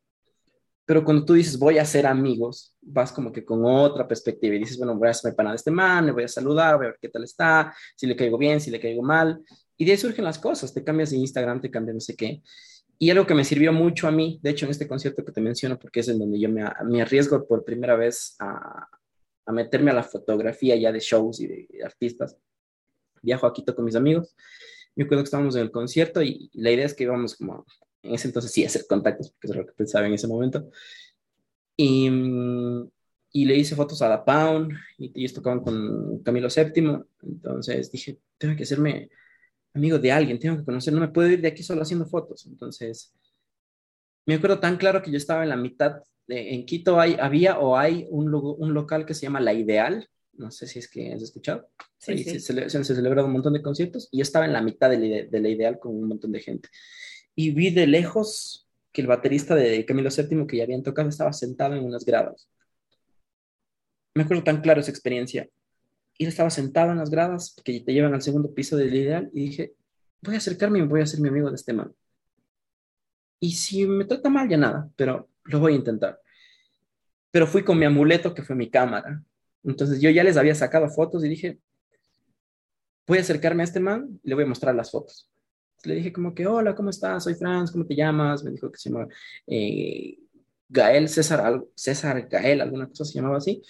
Pero 0.86 1.04
cuando 1.04 1.24
tú 1.24 1.34
dices 1.34 1.58
voy 1.58 1.78
a 1.78 1.84
ser 1.84 2.06
amigos, 2.06 2.76
vas 2.80 3.10
como 3.10 3.32
que 3.32 3.44
con 3.44 3.64
otra 3.64 4.06
perspectiva 4.06 4.54
y 4.54 4.60
dices, 4.60 4.78
bueno, 4.78 4.96
voy 4.96 5.08
a 5.08 5.10
hacer 5.10 5.34
pana 5.34 5.50
de 5.50 5.56
este 5.56 5.72
man, 5.72 6.06
le 6.06 6.12
voy 6.12 6.22
a 6.22 6.28
saludar, 6.28 6.76
voy 6.76 6.86
a 6.86 6.90
ver 6.90 6.98
qué 7.02 7.08
tal 7.08 7.24
está, 7.24 7.74
si 7.96 8.06
le 8.06 8.14
caigo 8.14 8.38
bien, 8.38 8.60
si 8.60 8.70
le 8.70 8.78
caigo 8.78 9.02
mal. 9.02 9.42
Y 9.76 9.84
de 9.84 9.90
ahí 9.90 9.98
surgen 9.98 10.24
las 10.24 10.38
cosas, 10.38 10.72
te 10.72 10.84
cambias 10.84 11.10
de 11.10 11.16
Instagram, 11.16 11.60
te 11.60 11.70
cambias 11.70 11.94
no 11.94 12.00
sé 12.00 12.14
qué. 12.14 12.42
Y 12.96 13.10
algo 13.10 13.26
que 13.26 13.34
me 13.34 13.44
sirvió 13.44 13.72
mucho 13.72 14.06
a 14.06 14.12
mí, 14.12 14.38
de 14.40 14.50
hecho 14.50 14.66
en 14.66 14.70
este 14.70 14.86
concierto 14.86 15.24
que 15.24 15.32
te 15.32 15.40
menciono, 15.40 15.80
porque 15.80 15.98
es 15.98 16.08
en 16.08 16.20
donde 16.20 16.38
yo 16.38 16.48
me, 16.48 16.64
me 16.84 17.02
arriesgo 17.02 17.44
por 17.44 17.64
primera 17.64 17.96
vez 17.96 18.36
a, 18.38 18.88
a 19.50 19.52
meterme 19.52 19.90
a 19.90 19.94
la 19.94 20.02
fotografía 20.02 20.76
ya 20.76 20.92
de 20.92 21.00
shows 21.00 21.40
y 21.40 21.46
de, 21.46 21.68
artistas. 21.84 22.36
Viajo 23.22 23.46
a 23.46 23.52
Quito 23.52 23.74
con 23.74 23.84
mis 23.84 23.96
amigos. 23.96 24.34
Me 24.94 25.04
acuerdo 25.04 25.22
que 25.22 25.26
estábamos 25.26 25.56
en 25.56 25.62
el 25.62 25.70
concierto 25.70 26.22
y, 26.22 26.50
la 26.54 26.70
idea 26.70 26.86
es 26.86 26.94
que 26.94 27.04
íbamos 27.04 27.36
como, 27.36 27.66
en 28.02 28.14
ese 28.14 28.28
entonces 28.28 28.52
sí, 28.52 28.64
a 28.64 28.68
hacer 28.68 28.86
contactos, 28.88 29.30
porque 29.30 29.48
es 29.48 29.56
lo 29.56 29.66
que 29.66 29.72
pensaba 29.72 30.06
en 30.06 30.14
ese 30.14 30.26
momento. 30.26 30.70
Y, 31.76 32.08
y 33.32 33.44
le 33.44 33.56
hice 33.56 33.74
fotos 33.74 34.02
a 34.02 34.08
la 34.08 34.24
Pound 34.24 34.72
y 34.98 35.12
ellos 35.14 35.34
tocaban 35.34 35.60
con 35.60 36.22
Camilo 36.22 36.48
VII. 36.48 37.04
Entonces 37.22 37.90
dije, 37.90 38.18
tengo 38.38 38.56
que 38.56 38.62
hacerme 38.62 39.10
amigo 39.74 39.98
de 39.98 40.12
alguien, 40.12 40.38
tengo 40.38 40.56
que 40.56 40.64
conocer, 40.64 40.92
no 40.92 41.00
me 41.00 41.08
puedo 41.08 41.28
ir 41.28 41.40
de 41.40 41.48
aquí 41.48 41.62
solo 41.62 41.82
haciendo 41.82 42.06
fotos. 42.06 42.46
Entonces, 42.46 43.12
me 44.26 44.34
acuerdo 44.34 44.60
tan 44.60 44.76
claro 44.76 45.02
que 45.02 45.10
yo 45.10 45.16
estaba 45.16 45.42
en 45.42 45.48
la 45.48 45.56
mitad 45.56 46.02
en 46.30 46.64
Quito 46.64 47.00
hay, 47.00 47.16
había 47.20 47.58
o 47.58 47.76
hay 47.76 48.06
un, 48.10 48.32
un, 48.34 48.74
local 48.74 49.04
que 49.04 49.14
se 49.14 49.22
llama 49.22 49.40
La 49.40 49.52
Ideal, 49.52 50.08
no 50.34 50.50
sé 50.50 50.66
si 50.66 50.78
es 50.78 50.88
que 50.88 51.12
has 51.12 51.22
escuchado, 51.22 51.68
sí, 51.98 52.22
Se, 52.24 52.40
se, 52.40 52.70
se, 52.70 52.84
celebrado 52.84 53.26
un 53.26 53.32
montón 53.32 53.52
de 53.52 53.62
conciertos 53.62 54.08
y 54.10 54.18
yo 54.18 54.22
estaba 54.22 54.46
en 54.46 54.52
la 54.52 54.62
mitad 54.62 54.90
de 54.90 54.98
la, 54.98 55.28
de 55.28 55.40
la, 55.40 55.48
Ideal 55.48 55.78
con 55.78 55.96
un 55.96 56.08
montón 56.08 56.32
de 56.32 56.40
gente. 56.40 56.68
Y 57.34 57.50
vi 57.50 57.70
de 57.70 57.86
lejos 57.86 58.68
que 58.92 59.02
el 59.02 59.06
baterista 59.06 59.54
de 59.54 59.84
Camilo 59.84 60.10
VII 60.10 60.46
que 60.46 60.56
ya 60.56 60.64
habían 60.64 60.82
tocado 60.82 61.08
estaba 61.08 61.32
sentado 61.32 61.74
en 61.74 61.84
unas 61.84 62.04
gradas. 62.04 62.48
Me 64.14 64.24
acuerdo 64.24 64.42
tan 64.42 64.60
claro 64.60 64.80
esa 64.80 64.90
experiencia. 64.90 65.48
Y 66.18 66.24
él 66.24 66.28
estaba 66.28 66.50
sentado 66.50 66.92
en 66.92 66.98
las 66.98 67.10
gradas 67.10 67.54
que 67.64 67.80
te 67.80 67.92
llevan 67.92 68.14
al 68.14 68.22
segundo 68.22 68.52
piso 68.52 68.76
del 68.76 68.94
Ideal 68.94 69.30
y 69.32 69.46
dije, 69.46 69.74
voy 70.20 70.34
a 70.34 70.38
acercarme 70.38 70.80
y 70.80 70.82
voy 70.82 71.00
a 71.00 71.06
ser 71.06 71.20
mi 71.20 71.28
amigo 71.28 71.48
de 71.48 71.56
este 71.56 71.72
man. 71.72 71.94
Y 73.40 73.52
si 73.52 73.86
me 73.86 74.04
trata 74.04 74.28
mal, 74.28 74.48
ya 74.48 74.58
nada, 74.58 74.88
pero 74.96 75.28
lo 75.44 75.60
voy 75.60 75.72
a 75.72 75.76
intentar. 75.76 76.20
Pero 77.30 77.46
fui 77.46 77.64
con 77.64 77.78
mi 77.78 77.86
amuleto, 77.86 78.34
que 78.34 78.42
fue 78.42 78.54
mi 78.54 78.70
cámara. 78.70 79.22
Entonces 79.64 80.00
yo 80.00 80.10
ya 80.10 80.22
les 80.22 80.36
había 80.36 80.54
sacado 80.54 80.88
fotos 80.90 81.24
y 81.24 81.28
dije, 81.28 81.58
voy 83.06 83.18
a 83.18 83.22
acercarme 83.22 83.62
a 83.62 83.64
este 83.64 83.80
man 83.80 84.20
y 84.22 84.28
le 84.28 84.34
voy 84.34 84.44
a 84.44 84.48
mostrar 84.48 84.74
las 84.74 84.90
fotos. 84.90 85.28
le 85.84 85.94
dije 85.94 86.12
como 86.12 86.34
que, 86.34 86.46
hola, 86.46 86.74
¿cómo 86.74 86.90
estás? 86.90 87.24
Soy 87.24 87.34
Franz, 87.34 87.72
¿cómo 87.72 87.86
te 87.86 87.96
llamas? 87.96 88.44
Me 88.44 88.50
dijo 88.50 88.70
que 88.70 88.78
se 88.78 88.90
llama 88.90 89.08
eh, 89.46 90.18
Gael, 90.68 91.08
César, 91.08 91.64
César 91.74 92.28
Gael, 92.28 92.60
alguna 92.60 92.86
cosa 92.88 93.04
se 93.04 93.14
llamaba 93.14 93.38
así. 93.38 93.62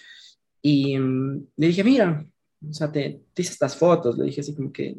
Y 0.61 0.97
mm, 0.97 1.47
le 1.55 1.67
dije, 1.67 1.83
mira, 1.83 2.25
o 2.69 2.73
sea, 2.73 2.91
te, 2.91 3.21
te 3.33 3.41
hice 3.41 3.53
estas 3.53 3.75
fotos. 3.75 4.17
Le 4.17 4.25
dije 4.25 4.41
así 4.41 4.53
como 4.55 4.71
que, 4.71 4.97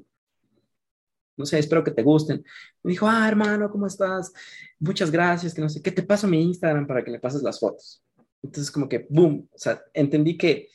no 1.37 1.47
sé, 1.47 1.59
espero 1.59 1.83
que 1.85 1.91
te 1.91 2.03
gusten. 2.03 2.45
Me 2.83 2.93
dijo, 2.93 3.07
ah, 3.09 3.27
hermano, 3.29 3.71
¿cómo 3.71 3.87
estás? 3.87 4.33
Muchas 4.79 5.11
gracias, 5.11 5.55
que 5.55 5.61
no 5.61 5.69
sé, 5.69 5.83
¿qué 5.83 5.91
te 5.91 6.03
paso 6.03 6.27
mi 6.27 6.43
Instagram 6.43 6.87
para 6.87 7.03
que 7.05 7.11
me 7.11 7.21
pases 7.21 7.43
las 7.43 7.59
fotos? 7.59 8.03
Entonces, 8.43 8.71
como 8.71 8.89
que, 8.89 9.07
boom, 9.09 9.49
o 9.53 9.59
sea, 9.59 9.83
entendí 9.95 10.37
que 10.37 10.69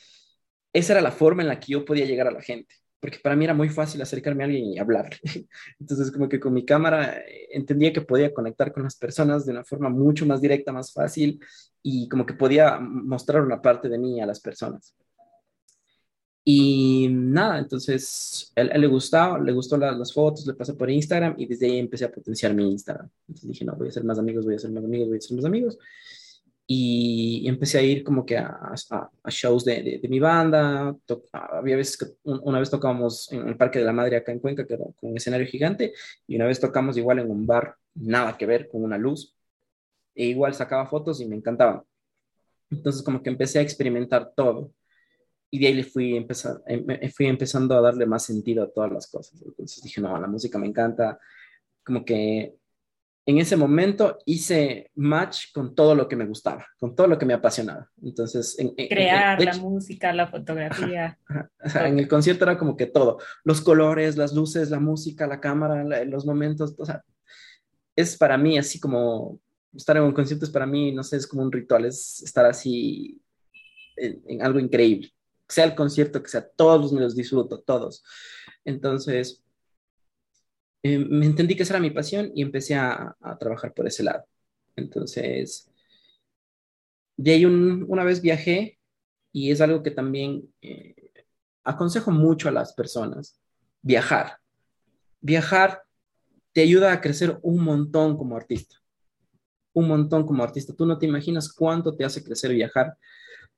esa 0.74 0.93
era 0.93 1.02
la 1.02 1.12
forma 1.12 1.41
en 1.41 1.50
la 1.50 1.60
que 1.60 1.74
yo 1.74 1.86
podía 1.86 2.06
llegar 2.06 2.28
a 2.28 2.32
la 2.32 2.41
gente, 2.41 2.76
porque 3.00 3.20
para 3.20 3.36
mí 3.36 3.46
era 3.46 3.54
muy 3.54 3.70
fácil 3.70 4.02
acercarme 4.02 4.43
a 4.43 4.46
alguien 4.46 4.65
y 4.65 4.80
hablar. 4.80 5.10
Entonces, 5.80 6.12
como 6.12 6.30
que 6.30 6.39
con 6.39 6.54
mi 6.54 6.65
cámara 6.65 7.17
eh, 7.20 7.48
entendía 7.52 7.93
que 7.93 8.02
podía 8.02 8.34
conectar 8.34 8.72
con 8.72 8.84
las 8.84 8.96
personas 8.96 9.46
de 9.46 9.52
una 9.52 9.63
forma 9.63 9.89
mucho 9.89 10.26
más 10.26 10.41
directa, 10.41 10.72
más 10.72 10.93
fácil, 10.93 11.39
y 11.84 12.08
como 12.10 12.26
que 12.26 12.34
podía 12.34 12.80
mostrar 12.80 13.43
una 13.43 13.62
parte 13.62 13.89
de 13.89 13.98
mí 13.98 14.22
a 14.22 14.26
las 14.26 14.39
personas. 14.39 14.96
Y 16.49 17.10
nada, 17.10 17.60
entonces 17.60 18.53
él, 18.55 18.69
él 18.73 18.79
le 18.79 18.88
gustaba, 18.88 19.38
le 19.38 19.51
gustó 19.51 19.75
las 19.75 20.13
fotos, 20.13 20.47
le 20.47 20.53
pasé 20.53 20.75
por 20.75 20.89
Instagram 20.89 21.36
y 21.38 21.45
desde 21.45 21.65
ahí 21.65 21.77
empecé 21.77 22.05
a 22.05 22.12
potenciar 22.12 22.53
mi 22.53 22.71
Instagram. 22.71 23.10
Entonces 23.27 23.49
dije, 23.49 23.65
no, 23.65 23.75
voy 23.75 23.88
a 23.88 23.89
hacer 23.89 24.05
más 24.05 24.17
amigos, 24.17 24.45
voy 24.45 24.53
a 24.53 24.55
hacer 24.55 24.71
más 24.71 24.86
amigos, 24.86 25.10
voy 25.10 25.17
a 25.17 25.19
hacer 25.19 25.36
más 25.36 25.43
amigos. 25.43 25.77
Y 26.65 27.45
empecé 27.49 27.79
a 27.79 27.81
ir 27.81 28.01
como 28.01 28.25
que 28.25 28.38
a, 28.38 28.73
a, 29.23 29.29
shows 29.29 29.65
de, 29.65 29.99
de, 30.01 30.07
mi 30.07 30.21
banda. 30.21 30.95
había 31.33 31.75
veces 31.75 31.97
que 31.97 32.05
una 32.23 32.60
vez 32.60 32.69
tocábamos 32.69 33.29
en 33.33 33.45
el 33.49 33.57
Parque 33.57 33.79
de 33.79 33.86
la 33.86 33.91
Madre 33.91 34.15
acá 34.15 34.31
en 34.31 34.39
Cuenca, 34.39 34.65
que 34.65 34.75
era 34.75 34.86
con 34.95 35.12
un 35.12 35.17
escenario 35.17 35.47
gigante, 35.47 35.91
y 36.27 36.38
una 36.38 36.45
vez 36.45 36.62
tocamos 36.62 36.95
igual 36.95 37.19
en 37.19 37.29
un 37.29 37.45
bar, 37.45 37.75
nada 37.93 38.38
que 38.38 38.45
ver, 38.45 38.69
con 38.69 38.86
una 38.86 38.97
luz. 38.97 39.36
E 40.15 40.27
igual 40.27 40.53
sacaba 40.53 40.88
fotos 40.88 41.19
y 41.19 41.25
me 41.25 41.36
encantaban. 41.36 41.81
Entonces 42.71 43.03
como 43.03 43.21
que 43.21 43.29
empecé 43.31 43.60
a 43.60 43.63
experimentar 43.63 44.31
todo 44.33 44.71
y 45.49 45.60
de 45.60 45.67
ahí 45.67 45.73
le 45.73 45.83
fui, 45.83 46.15
empezar, 46.15 46.62
em, 46.65 46.86
fui 47.12 47.27
empezando 47.27 47.75
a 47.75 47.81
darle 47.81 48.05
más 48.05 48.23
sentido 48.23 48.63
a 48.63 48.71
todas 48.71 48.91
las 48.91 49.07
cosas. 49.07 49.41
Entonces 49.41 49.81
dije, 49.81 50.01
no, 50.01 50.19
la 50.19 50.27
música 50.27 50.57
me 50.57 50.67
encanta. 50.67 51.19
Como 51.83 52.03
que 52.03 52.55
en 53.25 53.38
ese 53.39 53.55
momento 53.55 54.17
hice 54.25 54.91
match 54.95 55.51
con 55.53 55.73
todo 55.75 55.95
lo 55.95 56.07
que 56.07 56.15
me 56.15 56.25
gustaba, 56.25 56.65
con 56.79 56.95
todo 56.95 57.07
lo 57.07 57.17
que 57.17 57.25
me 57.25 57.33
apasionaba. 57.33 57.89
Entonces, 58.01 58.57
en, 58.60 58.73
crear 58.75 59.41
la 59.41 59.57
música, 59.57 60.13
la 60.13 60.27
fotografía. 60.27 61.17
en 61.86 61.99
el 61.99 62.07
concierto 62.07 62.45
era 62.45 62.57
como 62.57 62.75
que 62.75 62.86
todo, 62.86 63.19
los 63.43 63.62
colores, 63.62 64.17
las 64.17 64.33
luces, 64.33 64.69
la 64.69 64.79
música, 64.79 65.27
la 65.27 65.39
cámara, 65.39 66.05
los 66.05 66.25
momentos, 66.25 66.75
o 66.77 66.86
sea, 66.86 67.03
es 67.95 68.17
para 68.17 68.38
mí 68.38 68.57
así 68.57 68.79
como 68.79 69.39
estar 69.73 69.97
en 69.97 70.03
un 70.03 70.13
concierto 70.13 70.45
es 70.45 70.51
para 70.51 70.65
mí, 70.65 70.91
no 70.91 71.03
sé, 71.03 71.17
es 71.17 71.27
como 71.27 71.43
un 71.43 71.51
ritual, 71.51 71.86
es 71.86 72.21
estar 72.21 72.45
así 72.45 73.21
en 73.97 74.41
algo 74.41 74.60
increíble 74.60 75.12
sea 75.47 75.65
el 75.65 75.75
concierto, 75.75 76.21
que 76.21 76.29
sea, 76.29 76.47
todos 76.47 76.91
me 76.93 77.01
los 77.01 77.15
disfruto, 77.15 77.60
todos. 77.62 78.03
Entonces, 78.65 79.43
eh, 80.83 80.99
me 80.99 81.25
entendí 81.25 81.55
que 81.55 81.63
esa 81.63 81.73
era 81.73 81.81
mi 81.81 81.91
pasión 81.91 82.31
y 82.36 82.41
empecé 82.41 82.75
a, 82.75 83.15
trabajar 83.39 83.73
por 83.73 83.88
ese 83.88 84.03
lado. 84.03 84.25
Entonces, 84.75 85.69
de 87.17 87.31
ahí 87.31 87.45
una 87.45 88.03
vez 88.03 88.21
viajé 88.21 88.79
y 89.31 89.51
es 89.51 89.62
algo 89.62 89.83
que 89.83 89.91
también 89.91 90.53
eh, 90.62 91.12
aconsejo 91.63 92.12
mucho 92.12 92.49
a 92.49 92.51
las 92.51 92.73
personas, 92.73 93.39
viajar. 93.81 94.38
Viajar 95.19 95.83
te 96.53 96.62
ayuda 96.62 96.91
a 96.91 97.01
crecer 97.01 97.39
un 97.41 97.63
montón 97.63 98.17
como 98.17 98.36
artista. 98.36 98.77
Un 99.73 99.88
montón 99.88 100.25
como 100.25 100.43
artista. 100.43 100.75
Tú 100.75 100.86
no 100.86 100.97
te 100.97 101.05
imaginas 101.05 101.51
cuánto 101.53 101.95
te 101.95 102.05
hace 102.05 102.23
crecer 102.23 102.53
viajar, 102.53 102.97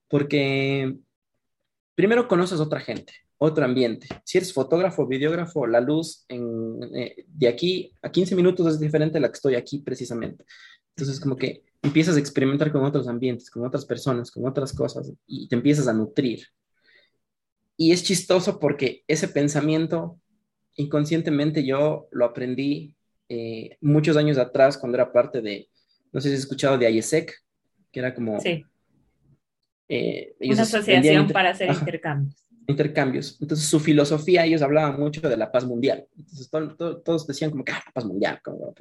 porque 0.08 0.98
primero 2.00 2.30
conoces 2.30 2.62
otra 2.62 2.80
gente, 2.80 3.12
otro 3.38 3.66
ambiente. 3.66 4.08
Si 4.24 4.38
eres 4.38 4.54
fotógrafo, 4.54 5.06
videógrafo, 5.06 5.68
la 5.68 5.82
luz 5.82 6.24
en, 6.30 6.80
eh, 6.96 7.26
de 7.28 7.48
aquí 7.50 7.92
a 8.02 8.10
15 8.10 8.38
minutos 8.38 8.68
es 8.68 8.80
diferente 8.80 9.18
a 9.18 9.22
la 9.22 9.28
que 9.28 9.34
estoy 9.34 9.56
aquí 9.56 9.80
precisamente. 9.80 10.46
Entonces, 10.96 11.20
como 11.20 11.36
que 11.36 11.66
empiezas 11.82 12.16
a 12.16 12.20
experimentar 12.20 12.72
con 12.72 12.86
otros 12.86 13.10
ambientes, 13.10 13.50
con 13.50 13.66
otras 13.66 13.84
personas, 13.84 14.32
con 14.32 14.48
otras 14.48 14.72
cosas 14.72 15.12
y 15.28 15.50
te 15.50 15.58
empiezas 15.58 15.90
a 15.90 15.94
nutrir. 15.94 16.48
Y 17.76 17.92
es 17.92 18.02
chistoso 18.02 18.60
porque 18.60 19.04
ese 19.06 19.28
pensamiento 19.28 20.22
inconscientemente 20.76 21.66
yo 21.66 22.08
lo 22.12 22.24
aprendí 22.24 22.96
eh, 23.28 23.76
muchos 23.82 24.16
años 24.16 24.38
atrás 24.38 24.78
cuando 24.78 24.96
era 24.96 25.12
parte 25.12 25.42
de, 25.42 25.68
no 26.14 26.22
sé 26.22 26.30
si 26.30 26.36
has 26.36 26.40
escuchado 26.44 26.78
de 26.78 26.90
IESEC, 26.90 27.34
que 27.92 28.00
era 28.00 28.16
como. 28.16 28.40
Eh, 29.90 30.36
Una 30.40 30.62
asociación 30.62 31.28
para 31.30 31.50
hacer 31.50 31.72
intercambios. 31.72 32.46
Intercambios. 32.68 33.38
Entonces, 33.42 33.68
su 33.68 33.80
filosofía, 33.80 34.46
ellos 34.46 34.62
hablaban 34.62 35.00
mucho 35.00 35.28
de 35.28 35.36
la 35.36 35.52
paz 35.52 35.66
mundial. 35.66 36.06
Entonces, 36.16 36.50
todos 37.04 37.26
decían 37.26 37.50
como 37.50 37.66
que, 37.66 37.72
ah, 37.72 37.82
la 37.84 37.92
paz 37.92 38.06
mundial, 38.06 38.40
¿cómo 38.44 38.74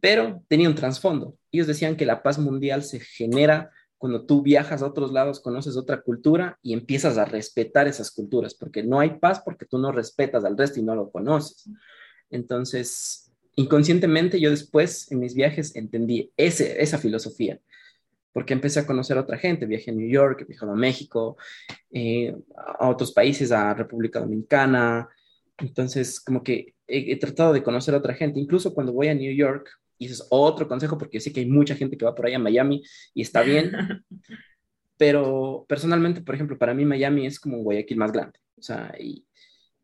Pero 0.00 0.42
tenía 0.48 0.70
un 0.70 0.74
trasfondo. 0.74 1.36
Ellos 1.52 1.66
decían 1.66 1.96
que 1.96 2.06
la 2.06 2.22
paz 2.22 2.38
mundial 2.38 2.82
se 2.82 3.00
genera 3.00 3.70
cuando 3.98 4.24
tú 4.24 4.42
viajas 4.42 4.82
a 4.82 4.86
otros 4.86 5.12
lados, 5.12 5.38
conoces 5.38 5.76
otra 5.76 6.00
cultura 6.00 6.58
y 6.62 6.72
empiezas 6.72 7.18
a 7.18 7.24
respetar 7.24 7.86
esas 7.86 8.10
culturas, 8.10 8.54
porque 8.54 8.82
no 8.82 8.98
hay 8.98 9.10
paz 9.20 9.42
porque 9.44 9.66
tú 9.66 9.78
no 9.78 9.92
respetas 9.92 10.44
al 10.44 10.56
resto 10.56 10.80
y 10.80 10.82
no 10.82 10.96
lo 10.96 11.10
conoces. 11.10 11.68
Entonces, 12.28 13.30
inconscientemente 13.54 14.40
yo 14.40 14.50
después 14.50 15.12
en 15.12 15.20
mis 15.20 15.34
viajes 15.34 15.76
entendí 15.76 16.32
ese, 16.36 16.82
esa 16.82 16.98
filosofía 16.98 17.60
porque 18.32 18.54
empecé 18.54 18.80
a 18.80 18.86
conocer 18.86 19.16
a 19.18 19.20
otra 19.20 19.38
gente. 19.38 19.66
Viajé 19.66 19.90
a 19.90 19.94
New 19.94 20.08
York, 20.08 20.46
viajé 20.48 20.64
a 20.64 20.74
México, 20.74 21.36
eh, 21.90 22.34
a 22.78 22.88
otros 22.88 23.12
países, 23.12 23.52
a 23.52 23.74
República 23.74 24.20
Dominicana. 24.20 25.08
Entonces, 25.58 26.20
como 26.20 26.42
que 26.42 26.74
he, 26.86 27.16
tratado 27.18 27.52
de 27.52 27.62
conocer 27.62 27.94
a 27.94 27.98
otra 27.98 28.14
gente. 28.14 28.40
Incluso 28.40 28.74
cuando 28.74 28.92
voy 28.92 29.08
a 29.08 29.14
New 29.14 29.34
York, 29.34 29.68
y 29.98 30.06
ese 30.06 30.14
es 30.14 30.26
otro 30.30 30.66
consejo, 30.66 30.98
porque 30.98 31.20
sé 31.20 31.32
que 31.32 31.40
hay 31.40 31.46
mucha 31.46 31.74
gente 31.74 31.96
que 31.96 32.04
va 32.04 32.14
por 32.14 32.26
ahí 32.26 32.34
a 32.34 32.38
Miami 32.38 32.82
y 33.14 33.22
está 33.22 33.42
bien. 33.42 33.72
pero 34.96 35.66
personalmente, 35.68 36.22
por 36.22 36.34
ejemplo, 36.34 36.58
para 36.58 36.74
mí 36.74 36.84
Miami 36.84 37.26
es 37.26 37.38
como 37.38 37.58
un 37.58 37.64
Guayaquil 37.64 37.98
más 37.98 38.12
grande. 38.12 38.38
O 38.56 38.62
sea, 38.62 38.94
y, 38.98 39.26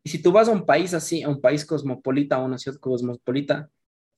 y 0.03 0.09
si 0.09 0.21
tú 0.21 0.31
vas 0.31 0.47
a 0.47 0.51
un 0.51 0.65
país 0.65 0.93
así, 0.93 1.23
a 1.23 1.29
un 1.29 1.41
país 1.41 1.65
cosmopolita, 1.65 2.37
a 2.37 2.43
una 2.43 2.57
ciudad 2.57 2.79
cosmopolita, 2.79 3.69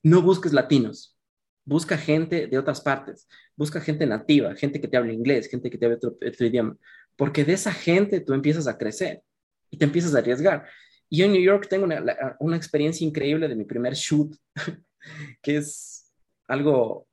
no 0.02 0.22
busques 0.22 0.52
latinos, 0.52 1.16
busca 1.64 1.96
gente 1.96 2.46
de 2.46 2.58
otras 2.58 2.80
partes, 2.80 3.28
busca 3.56 3.80
gente 3.80 4.06
nativa, 4.06 4.54
gente 4.54 4.80
que 4.80 4.88
te 4.88 4.96
hable 4.96 5.12
inglés, 5.12 5.48
gente 5.48 5.70
que 5.70 5.78
te 5.78 5.86
hable 5.86 5.96
otro, 5.96 6.16
idioma, 6.46 6.76
porque 7.16 7.44
de 7.44 7.52
esa 7.54 7.72
gente 7.72 8.20
tú 8.20 8.34
empiezas 8.34 8.66
a 8.66 8.76
crecer 8.76 9.22
y 9.70 9.78
te 9.78 9.84
empiezas 9.84 10.14
a 10.14 10.18
arriesgar. 10.18 10.66
Y 11.08 11.22
en 11.22 11.32
New 11.32 11.42
York 11.42 11.68
tengo 11.68 11.84
una, 11.84 12.02
una 12.40 12.56
experiencia 12.56 13.06
increíble 13.06 13.48
de 13.48 13.54
mi 13.56 13.64
primer 13.64 13.94
shoot, 13.94 14.34
que 15.42 15.56
es 15.58 16.12
algo 16.46 17.06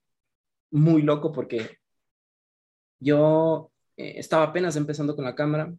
muy 0.72 1.02
loco 1.02 1.32
porque 1.32 1.78
yo 3.00 3.72
eh, 3.98 4.14
estaba 4.18 4.46
apenas 4.46 4.76
empezando 4.76 5.16
con 5.16 5.26
la 5.26 5.36
cámara, 5.36 5.74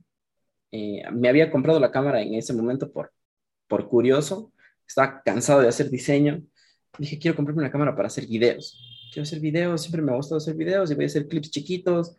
eh, 0.73 1.03
me 1.13 1.29
había 1.29 1.51
comprado 1.51 1.81
la 1.81 1.91
cámara 1.91 2.23
en 2.23 2.35
ese 2.35 2.53
momento 2.53 2.93
por, 2.93 3.13
por 3.67 3.89
curioso, 3.89 4.53
estaba 4.87 5.23
cansado 5.23 5.61
de 5.61 5.69
hacer 5.69 5.91
diseño, 5.91 6.43
dije, 6.99 7.19
quiero 7.19 7.37
comprarme 7.37 7.63
una 7.63 7.71
cámara 7.71 7.95
para 7.95 8.09
hacer 8.09 8.27
videos. 8.27 8.79
Quiero 9.13 9.25
hacer 9.25 9.41
videos, 9.41 9.83
siempre 9.83 10.03
me 10.03 10.13
ha 10.13 10.17
gustado 10.17 10.39
hacer 10.39 10.55
videos 10.55 10.91
y 10.91 10.95
voy 10.95 11.05
a 11.05 11.07
hacer 11.07 11.27
clips 11.29 11.51
chiquitos. 11.51 12.17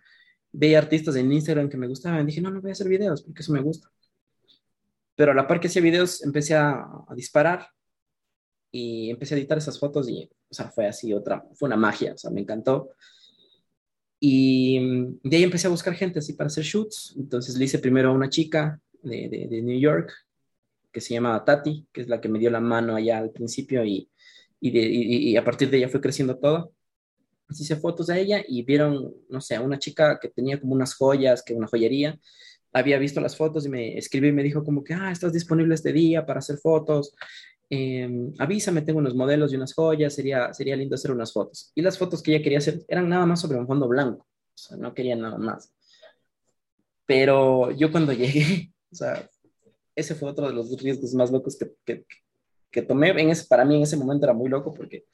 Veía 0.51 0.79
artistas 0.79 1.15
en 1.15 1.31
Instagram 1.31 1.69
que 1.69 1.77
me 1.77 1.87
gustaban. 1.87 2.25
Dije, 2.25 2.41
no, 2.41 2.51
no 2.51 2.61
voy 2.61 2.71
a 2.71 2.73
hacer 2.73 2.87
videos 2.87 3.21
porque 3.23 3.41
eso 3.41 3.53
me 3.53 3.61
gusta. 3.61 3.89
Pero 5.15 5.31
a 5.31 5.35
la 5.35 5.47
par 5.47 5.59
que 5.59 5.67
hacía 5.67 5.81
videos, 5.81 6.23
empecé 6.23 6.55
a, 6.55 6.85
disparar 7.15 7.67
y 8.71 9.09
empecé 9.09 9.35
a 9.35 9.37
editar 9.37 9.57
esas 9.57 9.77
fotos 9.77 10.09
y, 10.09 10.29
o 10.49 10.53
sea, 10.53 10.69
fue 10.71 10.87
así 10.87 11.13
otra, 11.13 11.43
fue 11.53 11.67
una 11.67 11.75
magia, 11.77 12.13
o 12.13 12.17
sea, 12.17 12.31
me 12.31 12.41
encantó. 12.41 12.89
Y 14.19 14.79
de 15.23 15.37
ahí 15.37 15.43
empecé 15.43 15.67
a 15.67 15.71
buscar 15.71 15.93
gente 15.95 16.19
así 16.19 16.33
para 16.33 16.47
hacer 16.47 16.63
shoots. 16.63 17.15
Entonces 17.17 17.57
le 17.57 17.65
hice 17.65 17.79
primero 17.79 18.09
a 18.09 18.13
una 18.13 18.29
chica 18.29 18.79
de, 19.01 19.29
de, 19.29 19.47
de 19.47 19.61
New 19.61 19.79
York 19.79 20.11
que 20.91 21.01
se 21.01 21.13
llama 21.13 21.43
Tati, 21.43 21.87
que 21.91 22.01
es 22.01 22.07
la 22.07 22.19
que 22.19 22.29
me 22.29 22.39
dio 22.39 22.49
la 22.49 22.59
mano 22.59 22.95
allá 22.95 23.17
al 23.17 23.31
principio 23.31 23.83
y 23.85 24.10
y, 24.61 25.35
a 25.35 25.43
partir 25.43 25.69
de 25.69 25.77
ella 25.77 25.89
fue 25.89 26.01
creciendo 26.01 26.37
todo. 26.37 26.71
Hice 27.49 27.75
fotos 27.75 28.07
de 28.07 28.21
ella 28.21 28.43
y 28.47 28.63
vieron, 28.63 29.13
no 29.29 29.41
sé, 29.41 29.59
una 29.59 29.77
chica 29.79 30.19
que 30.21 30.29
tenía 30.29 30.59
como 30.59 30.73
unas 30.73 30.93
joyas, 30.95 31.43
que 31.43 31.53
una 31.53 31.67
joyería, 31.67 32.17
había 32.71 32.97
visto 32.97 33.19
las 33.19 33.35
fotos 33.35 33.65
y 33.65 33.69
me 33.69 33.97
escribió 33.97 34.29
y 34.29 34.33
me 34.33 34.43
dijo 34.43 34.63
como 34.63 34.83
que, 34.83 34.93
ah, 34.93 35.11
estás 35.11 35.33
disponible 35.33 35.75
este 35.75 35.91
día 35.91 36.25
para 36.25 36.39
hacer 36.39 36.57
fotos, 36.57 37.13
eh, 37.69 38.09
avísame, 38.37 38.81
tengo 38.81 38.99
unos 38.99 39.15
modelos 39.15 39.51
y 39.51 39.55
unas 39.55 39.73
joyas, 39.73 40.13
sería, 40.13 40.53
sería 40.53 40.75
lindo 40.75 40.95
hacer 40.95 41.11
unas 41.11 41.33
fotos. 41.33 41.71
Y 41.75 41.81
las 41.81 41.97
fotos 41.97 42.21
que 42.21 42.33
ella 42.33 42.43
quería 42.43 42.59
hacer 42.59 42.81
eran 42.87 43.09
nada 43.09 43.25
más 43.25 43.41
sobre 43.41 43.57
un 43.57 43.67
fondo 43.67 43.87
blanco, 43.87 44.25
o 44.25 44.57
sea, 44.57 44.77
no 44.77 44.93
quería 44.93 45.15
nada 45.15 45.37
más. 45.37 45.73
Pero 47.05 47.71
yo 47.71 47.91
cuando 47.91 48.13
llegué, 48.13 48.71
o 48.91 48.95
sea, 48.95 49.29
ese 49.95 50.15
fue 50.15 50.29
otro 50.29 50.47
de 50.47 50.53
los 50.53 50.71
riesgos 50.81 51.13
más 51.13 51.31
locos 51.31 51.57
que, 51.57 51.71
que, 51.85 52.05
que 52.71 52.81
tomé, 52.81 53.09
en 53.09 53.29
ese, 53.29 53.45
para 53.47 53.65
mí 53.65 53.75
en 53.75 53.83
ese 53.83 53.97
momento 53.97 54.25
era 54.25 54.33
muy 54.33 54.49
loco 54.49 54.73
porque 54.73 55.05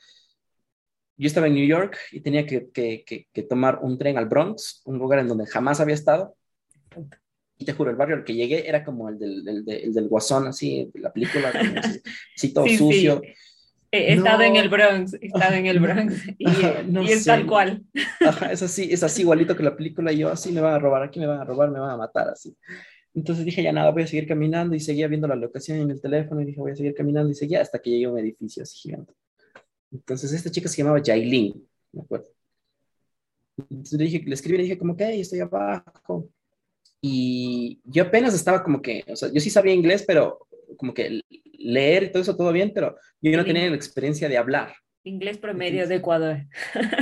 yo 1.17 1.27
estaba 1.27 1.47
en 1.47 1.55
New 1.55 1.65
York 1.65 1.97
y 2.11 2.21
tenía 2.21 2.45
que, 2.45 2.69
que, 2.69 3.27
que, 3.33 3.43
tomar 3.43 3.79
un 3.81 3.97
tren 3.97 4.17
al 4.17 4.27
Bronx, 4.27 4.81
un 4.85 4.99
lugar 4.99 5.19
en 5.19 5.27
donde 5.27 5.47
jamás 5.47 5.79
había 5.79 5.95
estado. 5.95 6.35
y 7.57 7.65
te 7.65 7.73
juro, 7.73 7.89
el 7.89 7.97
barrio 7.97 8.17
al 8.17 8.23
que 8.23 8.35
llegué 8.35 8.69
era 8.69 8.83
como 8.83 9.09
el 9.09 9.17
del, 9.17 9.65
el 9.67 9.93
del 9.93 10.07
Guasón, 10.07 10.47
así, 10.47 10.91
la 10.93 11.11
película, 11.11 11.51
así, 12.35 12.53
todo 12.53 12.67
sucio. 12.67 13.21
He 13.89 14.13
estado 14.13 14.41
en 14.43 14.57
el 14.57 14.69
Bronx, 14.69 15.13
he 15.13 15.27
estado 15.27 15.53
en 15.55 15.65
el 15.65 15.79
Bronx 15.81 16.13
y, 16.37 16.45
y 16.45 17.11
es 17.11 17.25
tal 17.25 17.47
cual. 17.47 17.83
Ajá, 18.19 18.51
es 18.51 18.61
así, 18.61 18.89
es 18.91 19.01
así 19.01 19.21
igualito 19.21 19.55
que 19.55 19.63
la 19.63 19.75
película. 19.75 20.11
Y 20.11 20.19
yo, 20.19 20.29
así 20.29 20.51
me 20.51 20.61
van 20.61 20.73
a 20.73 20.79
robar, 20.79 21.03
aquí 21.03 21.19
me 21.19 21.25
van 21.25 21.39
a 21.39 21.45
robar, 21.45 21.71
me 21.71 21.79
van 21.79 21.91
a 21.91 21.97
matar, 21.97 22.29
así. 22.29 22.55
Entonces 23.17 23.45
dije, 23.45 23.63
ya 23.63 23.73
nada, 23.73 23.89
voy 23.89 24.03
a 24.03 24.07
seguir 24.07 24.27
caminando 24.27 24.75
y 24.75 24.79
seguía 24.79 25.07
viendo 25.07 25.27
la 25.27 25.35
locación 25.35 25.79
en 25.79 25.89
el 25.89 25.99
teléfono 25.99 26.39
y 26.39 26.45
dije, 26.45 26.59
voy 26.59 26.73
a 26.73 26.75
seguir 26.75 26.93
caminando 26.93 27.31
y 27.31 27.33
seguía 27.33 27.61
hasta 27.61 27.79
que 27.79 27.89
llegué 27.89 28.05
a 28.05 28.11
un 28.11 28.19
edificio 28.19 28.61
así 28.61 28.77
gigante. 28.77 29.11
Entonces 29.91 30.31
esta 30.33 30.51
chica 30.51 30.69
se 30.69 30.77
llamaba 30.77 31.01
Jailin, 31.03 31.67
me 31.93 32.01
acuerdo. 32.03 32.27
Entonces 33.57 33.97
le, 33.97 34.05
dije, 34.05 34.23
le 34.23 34.35
escribí, 34.35 34.57
le 34.57 34.63
dije 34.65 34.77
como 34.77 34.95
que 34.95 35.19
estoy 35.19 35.39
abajo. 35.39 36.29
Y 37.01 37.81
yo 37.85 38.03
apenas 38.03 38.35
estaba 38.35 38.63
como 38.63 38.83
que, 38.83 39.03
o 39.07 39.15
sea, 39.15 39.33
yo 39.33 39.41
sí 39.41 39.49
sabía 39.49 39.73
inglés, 39.73 40.03
pero 40.05 40.47
como 40.77 40.93
que 40.93 41.21
leer 41.57 42.03
y 42.03 42.11
todo 42.11 42.21
eso 42.21 42.37
todo 42.37 42.53
bien, 42.53 42.71
pero 42.71 42.97
yo 43.19 43.35
no 43.35 43.43
tenía 43.43 43.67
la 43.67 43.75
experiencia 43.75 44.29
de 44.29 44.37
hablar. 44.37 44.75
Inglés 45.03 45.39
promedio 45.39 45.87
de 45.87 45.95
Ecuador. 45.95 46.45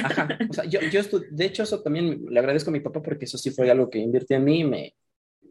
Ajá, 0.01 0.29
o 0.49 0.53
sea, 0.53 0.63
yo, 0.63 0.79
yo 0.79 1.01
de 1.29 1.45
hecho 1.45 1.63
eso 1.63 1.83
también 1.83 2.23
le 2.29 2.39
agradezco 2.39 2.69
a 2.69 2.73
mi 2.73 2.79
papá 2.79 3.01
porque 3.01 3.25
eso 3.25 3.37
sí 3.37 3.51
fue 3.51 3.69
algo 3.69 3.89
que 3.89 3.99
invirtió 3.99 4.37
en 4.37 4.43
mí 4.45 4.59
y 4.61 4.63
me, 4.63 4.95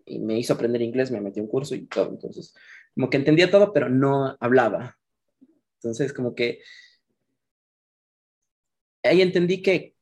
y 0.04 0.18
me 0.18 0.38
hizo 0.38 0.54
aprender 0.54 0.82
inglés, 0.82 1.10
me 1.10 1.20
metió 1.20 1.42
un 1.42 1.48
curso 1.48 1.74
y 1.74 1.86
todo, 1.86 2.10
entonces 2.10 2.54
como 2.94 3.10
que 3.10 3.16
entendía 3.16 3.50
todo, 3.50 3.72
pero 3.72 3.88
no 3.88 4.36
hablaba. 4.40 4.96
Entonces 5.76 6.12
como 6.12 6.34
que 6.34 6.60
ahí 9.02 9.20
entendí 9.20 9.62
que 9.62 9.94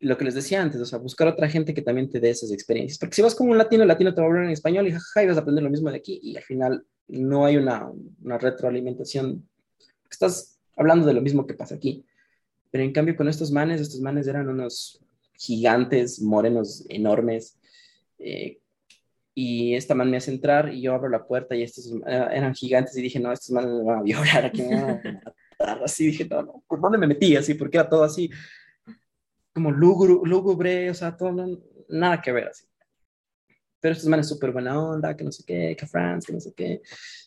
lo 0.00 0.16
que 0.16 0.24
les 0.24 0.34
decía 0.34 0.62
antes, 0.62 0.80
o 0.80 0.86
sea, 0.86 0.98
buscar 0.98 1.26
otra 1.26 1.48
gente 1.48 1.74
que 1.74 1.82
también 1.82 2.08
te 2.08 2.20
dé 2.20 2.30
esas 2.30 2.52
experiencias. 2.52 2.98
Porque 2.98 3.16
si 3.16 3.22
vas 3.22 3.34
con 3.34 3.48
un 3.48 3.58
latino, 3.58 3.82
el 3.82 3.88
latino 3.88 4.14
te 4.14 4.20
va 4.20 4.26
a 4.26 4.30
hablar 4.30 4.44
en 4.44 4.50
español 4.50 4.86
y 4.86 4.92
jajaja, 4.92 5.24
y 5.24 5.26
vas 5.26 5.36
a 5.36 5.40
aprender 5.40 5.64
lo 5.64 5.70
mismo 5.70 5.90
de 5.90 5.96
aquí 5.96 6.20
y 6.22 6.36
al 6.36 6.44
final 6.44 6.86
no 7.08 7.46
hay 7.46 7.56
una, 7.56 7.90
una 8.22 8.38
retroalimentación. 8.38 9.48
Estás 10.10 10.60
hablando 10.76 11.06
de 11.06 11.14
lo 11.14 11.22
mismo 11.22 11.46
que 11.46 11.54
pasa 11.54 11.74
aquí. 11.74 12.04
Pero 12.70 12.84
en 12.84 12.92
cambio 12.92 13.16
con 13.16 13.28
estos 13.28 13.50
manes, 13.50 13.80
estos 13.80 14.00
manes 14.00 14.26
eran 14.26 14.48
unos 14.48 15.02
gigantes, 15.34 16.20
morenos, 16.20 16.84
enormes. 16.88 17.58
Eh, 18.18 18.60
y 19.40 19.76
esta 19.76 19.94
man 19.94 20.10
me 20.10 20.16
hace 20.16 20.32
entrar 20.32 20.74
y 20.74 20.80
yo 20.80 20.92
abro 20.92 21.08
la 21.08 21.24
puerta 21.24 21.54
y 21.54 21.62
estos 21.62 21.94
eran 22.04 22.56
gigantes 22.56 22.96
y 22.96 23.02
dije, 23.02 23.20
no, 23.20 23.30
estos 23.30 23.52
manes 23.52 23.70
me 23.70 23.84
van 23.84 24.00
a 24.00 24.02
violar, 24.02 24.46
aquí 24.46 24.62
me 24.62 24.74
van 24.74 24.90
a 24.90 24.94
matar. 24.94 25.34
Así 25.84 26.06
dije, 26.06 26.26
no, 26.28 26.42
no, 26.42 26.64
¿por 26.66 26.80
dónde 26.80 26.98
me 26.98 27.06
metí? 27.06 27.36
Así, 27.36 27.54
porque 27.54 27.76
era 27.76 27.88
todo 27.88 28.02
así 28.02 28.28
como 29.54 29.70
lúgubre, 29.70 30.90
o 30.90 30.94
sea, 30.94 31.16
todo, 31.16 31.60
nada 31.88 32.20
que 32.20 32.32
ver 32.32 32.48
así. 32.48 32.64
Pero 33.78 33.92
estos 33.92 34.08
manes 34.08 34.26
súper 34.26 34.50
buena 34.50 34.80
onda, 34.80 35.16
que 35.16 35.22
no 35.22 35.30
sé 35.30 35.44
qué, 35.46 35.76
que 35.78 35.86
France, 35.86 36.26
que 36.26 36.32
no 36.32 36.40
sé 36.40 36.52
qué. 36.52 36.82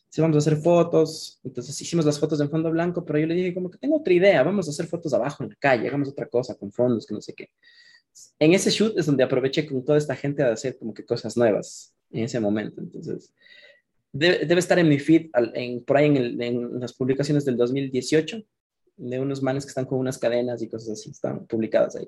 Sí, 0.10 0.20
vamos 0.20 0.36
a 0.36 0.40
hacer 0.40 0.58
fotos. 0.58 1.40
Entonces 1.46 1.80
hicimos 1.80 2.06
las 2.06 2.20
fotos 2.20 2.42
en 2.42 2.50
fondo 2.50 2.72
blanco, 2.72 3.06
pero 3.06 3.20
yo 3.20 3.26
le 3.26 3.36
dije 3.36 3.54
como 3.54 3.72
que 3.72 3.78
tengo 3.78 3.98
otra 3.98 4.12
idea, 4.12 4.44
vamos 4.44 4.68
a 4.68 4.72
hacer 4.72 4.86
fotos 4.86 5.14
abajo 5.14 5.44
en 5.44 5.50
la 5.52 5.56
calle, 5.56 5.88
hagamos 5.88 6.10
otra 6.10 6.28
cosa 6.28 6.56
con 6.56 6.74
fondos, 6.74 7.06
que 7.06 7.14
no 7.14 7.22
sé 7.22 7.34
qué. 7.34 7.52
En 8.38 8.54
ese 8.54 8.70
shoot 8.70 8.98
es 8.98 9.06
donde 9.06 9.24
aproveché 9.24 9.66
con 9.66 9.86
toda 9.86 9.98
esta 9.98 10.14
gente 10.14 10.44
a 10.44 10.52
hacer 10.52 10.78
como 10.78 10.94
que 10.94 11.06
cosas 11.06 11.38
nuevas 11.38 11.96
en 12.12 12.24
ese 12.24 12.40
momento. 12.40 12.82
Entonces, 12.82 13.34
debe, 14.12 14.60
estar 14.60 14.80
en 14.80 14.90
mi 14.90 15.00
feed, 15.00 15.30
en, 15.54 15.84
por 15.84 15.98
ahí 15.98 16.08
en, 16.08 16.42
en 16.42 16.80
las 16.80 16.94
publicaciones 16.94 17.46
del 17.46 17.58
2018, 17.58 18.44
de 18.98 19.20
unos 19.20 19.42
manes 19.42 19.66
que 19.66 19.70
están 19.70 19.86
con 19.86 20.00
unas 20.00 20.18
cadenas 20.18 20.62
y 20.62 20.70
cosas 20.70 21.00
así, 21.00 21.10
están 21.10 21.46
publicadas 21.48 21.96
ahí. 21.96 22.08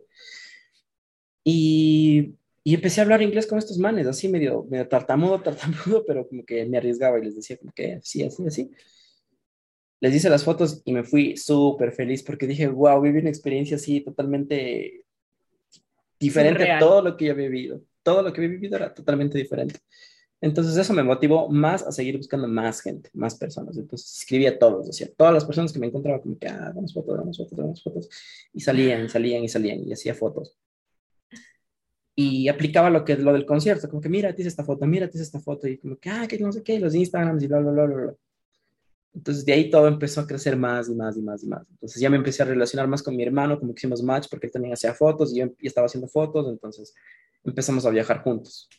Y, 1.44 2.36
y 2.64 2.76
empecé 2.76 3.02
a 3.02 3.04
hablar 3.04 3.22
inglés 3.22 3.48
con 3.48 3.58
estos 3.58 3.78
manes, 3.78 4.08
así 4.08 4.30
medio, 4.30 4.66
medio 4.70 4.88
tartamudo, 4.88 5.42
tartamudo, 5.42 6.06
pero 6.06 6.28
como 6.28 6.46
que 6.46 6.66
me 6.66 6.78
arriesgaba 6.78 7.20
y 7.20 7.26
les 7.26 7.36
decía 7.36 7.58
como 7.58 7.72
que 7.74 8.00
sí, 8.04 8.24
así, 8.24 8.46
así. 8.46 8.72
Les 10.00 10.16
hice 10.16 10.30
las 10.30 10.44
fotos 10.44 10.82
y 10.86 10.94
me 10.94 11.04
fui 11.04 11.38
súper 11.38 11.94
feliz 11.94 12.24
porque 12.24 12.46
dije, 12.48 12.68
wow, 12.68 13.02
viví 13.02 13.20
una 13.20 13.30
experiencia 13.30 13.78
así 13.78 14.02
totalmente 14.02 15.06
diferente 16.20 16.70
a 16.70 16.80
todo 16.80 17.02
lo 17.02 17.18
que 17.18 17.26
yo 17.26 17.32
había 17.32 17.50
vivido. 17.50 17.82
Todo 18.04 18.22
lo 18.22 18.32
que 18.32 18.42
había 18.42 18.52
vivido 18.52 18.76
era 18.76 18.94
totalmente 18.94 19.38
diferente. 19.38 19.80
Entonces 20.44 20.76
eso 20.76 20.92
me 20.94 21.04
motivó 21.04 21.48
más 21.48 21.84
a 21.88 21.92
seguir 21.94 22.18
buscando 22.18 22.50
más 22.50 22.82
gente, 22.82 23.10
más 23.14 23.34
personas. 23.36 23.78
Entonces 23.78 24.20
escribía 24.20 24.50
a 24.50 24.60
todos, 24.60 24.88
decía, 24.88 25.08
todas 25.16 25.34
las 25.34 25.46
personas 25.46 25.72
que 25.72 25.80
me 25.80 25.88
encontraba 25.88 26.22
como 26.22 26.38
que, 26.38 26.50
ah, 26.50 26.74
damos 26.76 26.94
fotos, 26.94 27.18
damos 27.18 27.38
fotos, 27.38 27.58
damos 27.58 27.82
fotos. 27.82 28.10
Y 28.52 28.60
salían, 28.60 29.08
salían 29.08 29.42
y 29.42 29.48
salían 29.48 29.88
y 29.88 29.94
hacía 29.94 30.14
fotos. 30.14 30.58
Y 32.14 32.50
aplicaba 32.50 32.90
lo 32.90 33.06
que 33.06 33.16
lo 33.16 33.32
del 33.32 33.46
concierto, 33.46 33.88
como 33.90 34.02
que 34.02 34.10
mira, 34.10 34.36
te 34.36 34.44
esta 34.44 34.66
foto, 34.66 34.86
mira, 34.86 35.10
te 35.10 35.18
esta 35.18 35.40
foto. 35.40 35.66
Y 35.66 35.78
como 35.78 35.96
que, 35.98 36.10
ah, 36.10 36.28
que 36.28 36.38
no 36.38 36.52
sé 36.52 36.62
qué, 36.62 36.78
los 36.78 36.94
Instagrams 36.94 37.42
y 37.42 37.48
bla, 37.48 37.60
bla, 37.60 37.72
bla, 37.72 37.86
bla, 37.86 38.16
Entonces 39.14 39.46
de 39.46 39.54
ahí 39.54 39.70
todo 39.70 39.88
empezó 39.88 40.20
a 40.20 40.28
crecer 40.28 40.58
más 40.58 40.90
y 40.90 40.94
más 40.94 41.16
y 41.16 41.22
más 41.22 41.42
y 41.42 41.48
más. 41.48 41.66
Entonces 41.72 42.02
ya 42.02 42.10
me 42.10 42.18
empecé 42.18 42.44
a 42.44 42.48
relacionar 42.48 42.90
más 42.90 43.02
con 43.02 43.16
mi 43.16 43.24
hermano, 43.24 43.58
como 43.58 43.74
que 43.74 43.80
hicimos 43.80 44.04
match, 44.04 44.28
porque 44.30 44.48
él 44.48 44.52
también 44.52 44.74
hacía 44.74 44.94
fotos 44.94 45.34
y 45.34 45.40
yo 45.40 45.48
estaba 45.62 45.86
haciendo 45.86 46.10
fotos. 46.10 46.50
Entonces 46.50 46.94
empezamos 47.44 47.86
a 47.86 47.90
viajar 47.90 48.24
juntos. 48.24 48.70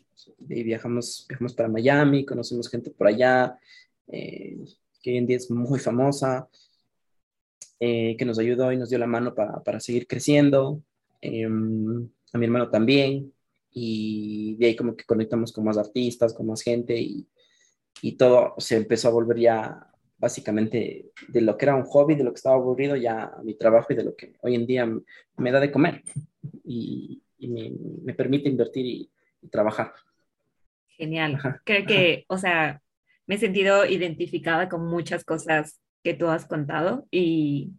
Y 0.49 0.63
viajamos, 0.63 1.27
viajamos 1.29 1.55
para 1.55 1.69
Miami, 1.69 2.25
conocimos 2.25 2.69
gente 2.69 2.91
por 2.91 3.07
allá, 3.07 3.59
eh, 4.09 4.57
que 5.03 5.11
hoy 5.11 5.19
en 5.19 5.27
día 5.27 5.37
es 5.37 5.51
muy 5.51 5.79
famosa, 5.79 6.49
eh, 7.81 8.17
que 8.17 8.25
nos 8.25 8.39
ayudó 8.39 8.73
y 8.73 8.77
nos 8.77 8.89
dio 8.89 8.99
la 8.99 9.07
mano 9.07 9.35
para, 9.35 9.63
para 9.63 9.81
seguir 9.81 10.07
creciendo, 10.07 10.83
em, 11.21 12.09
a 12.33 12.39
mi 12.39 12.47
hermano 12.47 12.71
también, 12.71 13.33
y 13.71 14.57
de 14.57 14.67
ahí 14.67 14.77
como 14.77 14.97
que 14.97 15.05
conectamos 15.05 15.53
con 15.53 15.65
más 15.65 15.77
artistas, 15.77 16.33
con 16.33 16.47
más 16.47 16.63
gente, 16.63 16.99
y, 16.99 17.29
y 18.01 18.13
todo 18.17 18.55
se 18.59 18.77
empezó 18.77 19.09
a 19.09 19.13
volver 19.13 19.39
ya 19.39 19.91
básicamente 20.17 21.11
de 21.29 21.41
lo 21.41 21.57
que 21.57 21.67
era 21.67 21.75
un 21.75 21.85
hobby, 21.85 22.15
de 22.15 22.25
lo 22.25 22.31
que 22.33 22.37
estaba 22.37 22.57
aburrido, 22.57 22.97
ya 22.97 23.33
mi 23.43 23.55
trabajo 23.55 23.93
y 23.93 23.97
de 23.97 24.05
lo 24.05 24.17
que 24.17 24.35
hoy 24.41 24.55
en 24.55 24.67
día 24.67 24.87
me 25.37 25.53
da 25.53 25.61
de 25.61 25.71
comer. 25.71 26.03
Y, 26.65 27.24
y 27.39 27.49
me, 27.49 27.73
me, 28.05 28.15
permite 28.15 28.49
invertir 28.49 28.87
y, 28.87 29.11
y 29.43 29.49
trabajar. 29.49 29.93
Genial. 30.89 31.39
Creo 31.65 31.87
que, 31.87 32.25
o 32.29 32.39
sea, 32.39 32.81
me 33.27 33.37
he 33.37 33.39
sentido 33.39 33.85
identificada 33.87 34.69
con 34.69 34.87
muchas 34.87 35.25
cosas 35.25 35.81
que 36.03 36.15
tú 36.15 36.29
has 36.29 36.47
contado 36.47 37.07
y, 37.11 37.73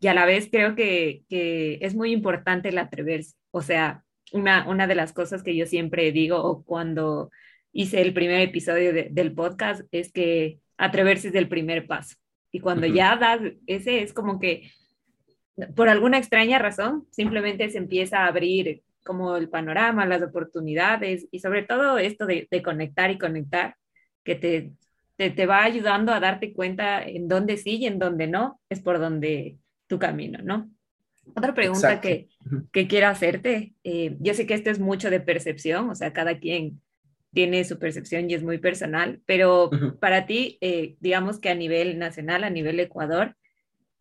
y 0.00 0.06
a 0.06 0.14
la 0.14 0.26
vez 0.26 0.48
creo 0.50 0.74
que, 0.74 1.22
que, 1.28 1.78
es 1.82 1.94
muy 1.94 2.12
importante 2.12 2.70
el 2.70 2.78
atreverse. 2.78 3.36
O 3.50 3.62
sea, 3.62 4.04
una, 4.32 4.68
una 4.68 4.86
de 4.86 4.94
las 4.94 5.12
cosas 5.12 5.42
que 5.42 5.56
yo 5.56 5.66
siempre 5.66 6.12
digo 6.12 6.42
o 6.42 6.64
cuando 6.64 7.30
hice 7.72 8.00
el 8.00 8.14
primer 8.14 8.40
episodio 8.40 8.92
del 8.92 9.32
podcast 9.34 9.82
es 9.92 10.10
que 10.12 10.60
atreverse 10.76 11.28
es 11.28 11.34
el 11.34 11.48
primer 11.48 11.86
paso. 11.86 12.16
Y 12.50 12.60
cuando 12.60 12.86
ya 12.86 13.16
das 13.16 13.40
ese 13.66 14.02
es 14.02 14.12
como 14.12 14.40
que 14.40 14.70
por 15.74 15.88
alguna 15.88 16.18
extraña 16.18 16.58
razón 16.58 17.06
simplemente 17.10 17.68
se 17.68 17.78
empieza 17.78 18.20
a 18.20 18.28
abrir 18.28 18.82
como 19.08 19.38
el 19.38 19.48
panorama, 19.48 20.04
las 20.04 20.20
oportunidades 20.20 21.26
y 21.30 21.40
sobre 21.40 21.62
todo 21.62 21.96
esto 21.96 22.26
de, 22.26 22.46
conectar 22.62 23.10
y 23.10 23.16
conectar, 23.16 23.74
que 24.22 24.34
te, 24.34 24.72
te, 25.16 25.46
va 25.46 25.64
ayudando 25.64 26.12
a 26.12 26.20
darte 26.20 26.52
cuenta 26.52 27.02
en 27.02 27.26
dónde 27.26 27.56
sí 27.56 27.78
y 27.78 27.86
en 27.86 27.98
dónde 27.98 28.26
no, 28.26 28.60
es 28.68 28.80
por 28.80 28.98
donde 28.98 29.56
tu 29.86 29.98
camino, 29.98 30.40
¿no? 30.42 30.70
Otra 31.34 31.54
pregunta 31.54 32.02
que, 32.02 32.28
que, 32.70 32.86
quiero 32.86 33.06
hacerte, 33.08 33.72
eh, 33.82 34.18
yo 34.20 34.34
sé 34.34 34.46
que 34.46 34.52
esto 34.52 34.68
es 34.68 34.78
mucho 34.78 35.08
de 35.08 35.20
percepción, 35.20 35.88
o 35.88 35.94
sea, 35.94 36.12
cada 36.12 36.38
quien 36.38 36.82
tiene 37.32 37.64
su 37.64 37.78
percepción 37.78 38.28
y 38.28 38.34
es 38.34 38.42
muy 38.42 38.58
personal, 38.58 39.22
pero 39.24 39.70
para 40.00 40.26
ti, 40.26 40.58
eh, 40.60 40.96
digamos 41.00 41.40
que 41.40 41.48
a 41.48 41.54
nivel 41.54 41.98
nacional, 41.98 42.44
a 42.44 42.50
nivel 42.50 42.78
Ecuador, 42.78 43.36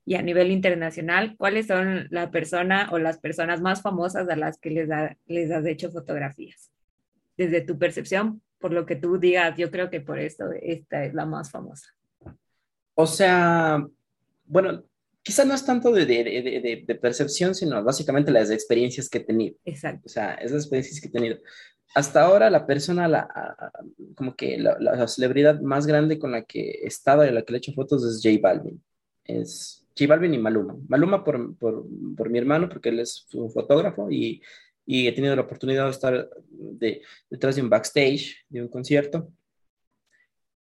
y 0.08 0.16
a 0.16 0.22
nivel 0.22 0.52
internacional, 0.52 1.36
¿cuáles 1.38 1.68
son 1.68 2.08
la 2.12 2.32
persona 2.32 2.88
o 2.94 2.98
las 2.98 3.20
personas 3.20 3.60
más 3.60 3.82
famosas 3.82 4.30
a 4.30 4.38
las 4.38 4.58
que 4.58 4.70
les, 4.70 4.88
les 5.26 5.52
has 5.52 5.66
hecho 5.66 5.92
fotografías? 5.92 6.72
Desde 7.36 7.60
tu 7.60 7.78
percepción, 7.78 8.42
por 8.58 8.72
lo 8.72 8.86
que 8.86 8.96
tú 8.96 9.20
digas, 9.20 9.58
yo 9.58 9.70
creo 9.70 9.90
que 9.90 10.00
por 10.00 10.18
esto 10.18 10.46
esta 10.62 11.04
es 11.04 11.14
la 11.14 11.26
más 11.26 11.52
famosa. 11.52 11.94
O 12.96 13.06
sea, 13.06 13.86
bueno, 14.46 14.82
quizá 15.22 15.44
no 15.44 15.54
es 15.54 15.66
tanto 15.66 15.92
de, 15.92 16.06
de, 16.06 16.86
de, 16.88 16.96
percepción, 16.96 17.54
sino 17.54 17.84
básicamente 17.84 18.32
las 18.32 18.50
experiencias 18.50 19.10
que 19.10 19.18
he 19.18 19.26
tenido. 19.26 19.58
Exacto. 19.66 20.04
O 20.06 20.10
sea, 20.10 20.36
esas 20.36 20.62
experiencias 20.62 21.02
que 21.02 21.10
he 21.10 21.12
tenido. 21.12 21.38
Hasta 21.94 22.22
ahora 22.22 22.50
la 22.50 22.66
persona, 22.66 23.10
la, 23.10 23.28
como 24.16 24.38
que 24.38 24.58
la, 24.58 24.78
la, 24.80 25.06
celebridad 25.10 25.60
más 25.60 25.86
grande 25.86 26.18
con 26.18 26.32
la 26.32 26.46
que 26.46 26.80
he 26.82 26.88
estado 26.88 27.26
y 27.26 27.28
a 27.28 27.32
la 27.34 27.42
que 27.42 27.52
le 27.52 27.58
he 27.58 27.60
hecho 27.60 27.74
fotos 27.74 28.06
es 28.06 28.22
J 28.24 28.40
Balvin. 28.42 28.82
Es, 29.26 29.84
J 29.98 30.08
Balvin 30.08 30.34
y 30.34 30.38
Maluma. 30.38 30.78
Maluma 30.88 31.24
por, 31.24 31.58
por, 31.58 31.86
por, 32.16 32.30
mi 32.30 32.38
hermano, 32.38 32.70
porque 32.70 32.90
él 32.90 33.00
es 33.00 33.26
un 33.34 33.52
fotógrafo 33.52 34.10
y, 34.12 34.42
y 34.86 35.08
he 35.08 35.12
tenido 35.12 35.36
la 35.36 35.42
oportunidad 35.42 35.86
de 35.86 35.92
estar 35.92 36.30
de, 36.50 37.02
detrás 37.30 37.56
de 37.56 37.62
un 37.62 37.70
backstage 37.70 38.46
de 38.50 38.62
un 38.62 38.68
concierto. 38.68 39.32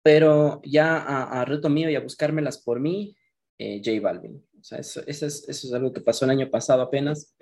Pero 0.02 0.60
ya 0.64 0.98
a, 0.98 1.40
a 1.40 1.44
reto 1.44 1.68
mío 1.68 1.90
y 1.90 1.96
a 1.96 2.00
buscármelas 2.00 2.58
por 2.58 2.80
mí, 2.80 3.16
eh, 3.58 3.82
J 3.84 4.00
Balvin. 4.00 4.42
O 4.60 4.64
sea, 4.64 4.78
eso, 4.78 5.02
eso, 5.06 5.26
es, 5.26 5.48
eso 5.48 5.66
es 5.66 5.72
algo 5.72 5.92
que 5.92 6.00
pasó 6.00 6.24
el 6.24 6.30
año 6.32 6.50
pasado 6.50 6.82
apenas. 6.82 7.36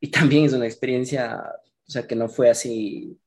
Y 0.00 0.10
también 0.10 0.44
es 0.44 0.52
una 0.52 0.66
experiencia, 0.66 1.42
o 1.86 1.90
sea, 1.90 2.06
que 2.06 2.14
no 2.14 2.28
fue 2.28 2.50
así 2.50 3.18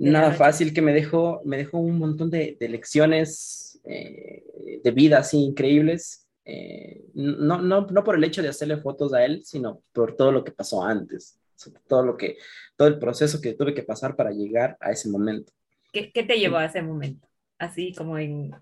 nada 0.00 0.32
fácil, 0.32 0.72
que 0.72 0.80
me 0.80 0.94
dejó, 0.94 1.42
me 1.44 1.58
dejó 1.58 1.78
un 1.78 1.98
montón 1.98 2.30
de, 2.30 2.56
lecciones 2.60 3.80
eh, 3.84 4.42
de 4.82 4.90
vida 4.90 5.18
así 5.18 5.38
increíbles. 5.38 6.26
Eh, 6.44 7.04
no, 7.14 7.60
no, 7.60 7.86
no 7.86 8.04
por 8.04 8.16
el 8.16 8.24
hecho 8.24 8.42
de 8.42 8.48
hacerle 8.48 8.78
fotos 8.78 9.12
a 9.12 9.24
él, 9.24 9.42
sino 9.44 9.82
por 9.92 10.16
todo 10.16 10.32
lo 10.32 10.42
que 10.42 10.52
pasó 10.52 10.82
antes, 10.82 11.38
todo 11.86 12.04
lo 12.04 12.16
que, 12.16 12.38
todo 12.76 12.88
el 12.88 12.98
proceso 12.98 13.40
que 13.40 13.54
tuve 13.54 13.74
que 13.74 13.82
pasar 13.82 14.16
para 14.16 14.30
llegar 14.30 14.76
a 14.80 14.90
ese 14.90 15.08
momento. 15.08 15.52
¿Qué, 15.92 16.10
qué 16.12 16.22
te 16.22 16.38
llevó 16.38 16.56
a 16.56 16.66
ese 16.66 16.82
momento? 16.82 17.28
Así 17.58 17.92
como 17.94 18.18
en 18.18 18.54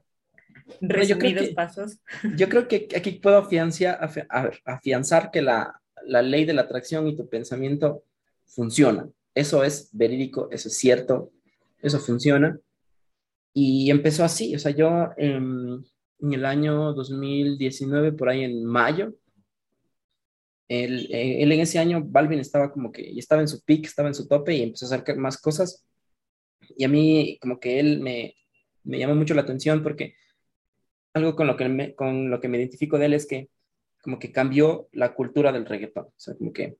resumidos 0.81 1.49
pasos. 1.49 1.99
Yo 2.37 2.49
creo 2.49 2.69
que 2.69 2.89
aquí 2.97 3.13
puedo 3.13 3.39
afianzar, 3.39 3.99
afianzar 4.65 5.31
que 5.31 5.43
la, 5.43 5.81
la 6.05 6.23
ley 6.23 6.45
de 6.45 6.55
la 6.55 6.63
atracción 6.63 7.07
y 7.07 7.17
tu 7.17 7.29
pensamiento 7.29 8.03
funciona. 8.47 9.09
Eso 9.35 9.63
es 9.63 9.91
verídico, 9.93 10.49
eso 10.51 10.69
es 10.69 10.77
cierto, 10.77 11.31
eso 11.81 11.99
funciona. 11.99 12.59
Y 13.55 13.91
empezó 13.91 14.25
así, 14.25 14.55
o 14.55 14.59
sea, 14.59 14.73
yo 14.73 15.11
en, 16.21 16.33
el 16.33 16.45
año 16.45 16.93
2019, 16.93 18.13
por 18.13 18.29
ahí 18.29 18.45
en 18.45 18.65
mayo, 18.65 19.15
él, 20.69 21.09
eh, 21.11 21.43
él, 21.43 21.53
en 21.53 21.61
ese 21.61 21.79
año, 21.79 22.03
Balvin 22.05 22.41
estaba 22.41 22.71
como 22.71 22.93
que, 22.93 23.19
estaba 23.19 23.41
en 23.41 23.49
su 23.49 23.63
peak, 23.63 23.87
estaba 23.87 24.09
en 24.09 24.15
su 24.15 24.29
tope 24.29 24.55
y 24.55 24.63
empezó 24.63 24.85
a 24.87 24.97
hacer 24.97 25.17
más 25.17 25.41
cosas. 25.41 25.87
Y 26.77 26.85
a 26.85 26.89
mí 26.89 27.39
como 27.41 27.59
que 27.59 27.81
él 27.81 28.01
me, 28.01 28.35
me 28.85 28.99
llamó 28.99 29.15
mucho 29.15 29.35
la 29.35 29.43
atención 29.43 29.83
porque 29.83 30.15
algo 31.15 31.37
con 31.37 31.47
lo, 31.47 31.57
que 31.57 31.69
me, 31.69 31.95
con 31.95 32.31
lo 32.31 32.41
que 32.41 32.49
me 32.49 32.59
identifico 32.59 32.99
de 32.99 33.07
él 33.07 33.15
es 33.15 33.27
que 33.27 33.49
como 34.03 34.19
que 34.19 34.33
cambió 34.33 34.89
la 34.93 35.15
cultura 35.15 35.53
del 35.53 35.67
reggaetón. 35.67 36.05
O 36.05 36.13
sea, 36.17 36.35
como 36.35 36.53
que 36.53 36.77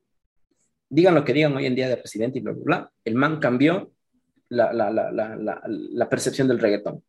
digan 0.89 1.15
lo 1.15 1.23
que 1.23 1.33
digan 1.33 1.55
hoy 1.55 1.65
en 1.65 1.75
día 1.75 1.87
de 1.87 1.97
presidente 1.97 2.39
y 2.39 2.41
bla, 2.41 2.53
bla, 2.53 2.63
bla, 2.63 2.91
el 3.05 3.15
man 3.15 3.39
cambió 3.39 3.91
la, 4.49 4.73
la, 4.73 4.89
la, 4.91 5.61
la, 5.67 6.09
percepción 6.09 6.47
del 6.47 6.59
reggaetón. 6.59 7.03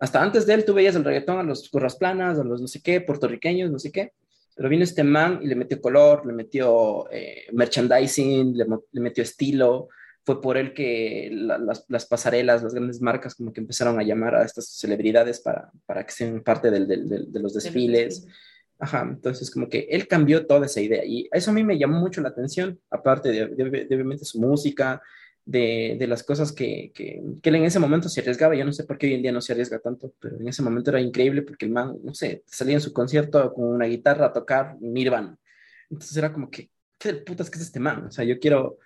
Hasta 0.00 0.22
antes 0.22 0.46
de 0.46 0.54
él 0.54 0.64
tú 0.64 0.74
veías 0.74 0.96
el 0.96 1.04
reggaetón 1.04 1.38
a 1.38 1.42
los 1.42 1.68
curras 1.68 1.96
planas, 1.96 2.38
a 2.38 2.44
los 2.44 2.60
no 2.60 2.66
sé 2.66 2.82
qué, 2.82 3.00
puertorriqueños, 3.00 3.70
no 3.70 3.78
sé 3.78 3.92
qué, 3.92 4.12
pero 4.56 4.68
vino 4.68 4.82
este 4.82 5.04
man 5.04 5.40
y 5.42 5.46
le 5.46 5.54
metió 5.54 5.80
color, 5.80 6.26
le 6.26 6.32
metió 6.32 7.10
eh, 7.10 7.44
merchandising, 7.52 8.56
le, 8.56 8.66
le, 8.92 9.00
metió 9.00 9.22
estilo. 9.22 9.88
Fue 10.24 10.40
por 10.40 10.56
él 10.56 10.74
que 10.74 11.30
las, 11.32 11.84
las, 11.88 12.06
pasarelas, 12.06 12.62
las 12.62 12.74
grandes 12.74 13.00
marcas, 13.00 13.34
como 13.34 13.52
que 13.52 13.60
empezaron 13.60 13.98
a 13.98 14.02
llamar 14.02 14.34
a 14.34 14.44
estas 14.44 14.68
celebridades 14.68 15.40
para, 15.40 15.70
para 15.86 16.04
que 16.04 16.12
sean 16.12 16.42
parte 16.42 16.70
del, 16.70 16.86
del, 16.86 17.32
de 17.32 17.40
los 17.40 17.54
desfiles. 17.54 18.26
Ajá, 18.78 19.02
entonces 19.02 19.50
como 19.50 19.68
que 19.68 19.86
él 19.90 20.08
cambió 20.08 20.46
toda 20.46 20.64
esa 20.64 20.80
idea 20.80 21.04
y 21.04 21.28
eso 21.32 21.50
a 21.50 21.54
mí 21.54 21.62
me 21.62 21.78
llamó 21.78 22.00
mucho 22.00 22.22
la 22.22 22.30
atención, 22.30 22.80
aparte 22.88 23.30
de, 23.30 23.46
de, 23.48 23.94
obviamente 23.94 24.24
su 24.24 24.40
música, 24.40 25.02
de, 25.50 25.96
de 25.98 26.06
las 26.06 26.22
cosas 26.22 26.52
que, 26.52 26.92
que, 26.94 27.20
que, 27.42 27.48
él 27.48 27.56
en 27.56 27.64
ese 27.64 27.80
momento 27.80 28.08
se 28.08 28.20
arriesgaba. 28.20 28.54
Yo 28.54 28.64
no 28.64 28.72
sé 28.72 28.84
por 28.84 28.98
qué 28.98 29.08
hoy 29.08 29.14
en 29.14 29.22
día 29.22 29.32
no 29.32 29.40
se 29.40 29.52
arriesga 29.52 29.80
tanto, 29.80 30.12
pero 30.20 30.36
en 30.36 30.46
ese 30.46 30.62
momento 30.62 30.90
era 30.90 31.00
increíble 31.00 31.42
porque 31.42 31.66
el 31.66 31.72
man, 31.72 31.98
no 32.04 32.14
sé, 32.14 32.44
salía 32.46 32.74
en 32.74 32.80
su 32.80 32.92
concierto 32.92 33.52
con 33.52 33.64
una 33.64 33.86
guitarra 33.86 34.26
a 34.26 34.32
tocar 34.32 34.76
Nirvana. 34.80 35.36
Entonces 35.90 36.16
era 36.16 36.32
como 36.32 36.50
que, 36.50 36.70
¿qué 36.98 37.14
putas 37.14 37.50
que 37.50 37.58
es 37.58 37.64
este 37.64 37.80
man? 37.80 38.06
O 38.06 38.10
sea, 38.12 38.24
yo 38.24 38.38
quiero, 38.38 38.78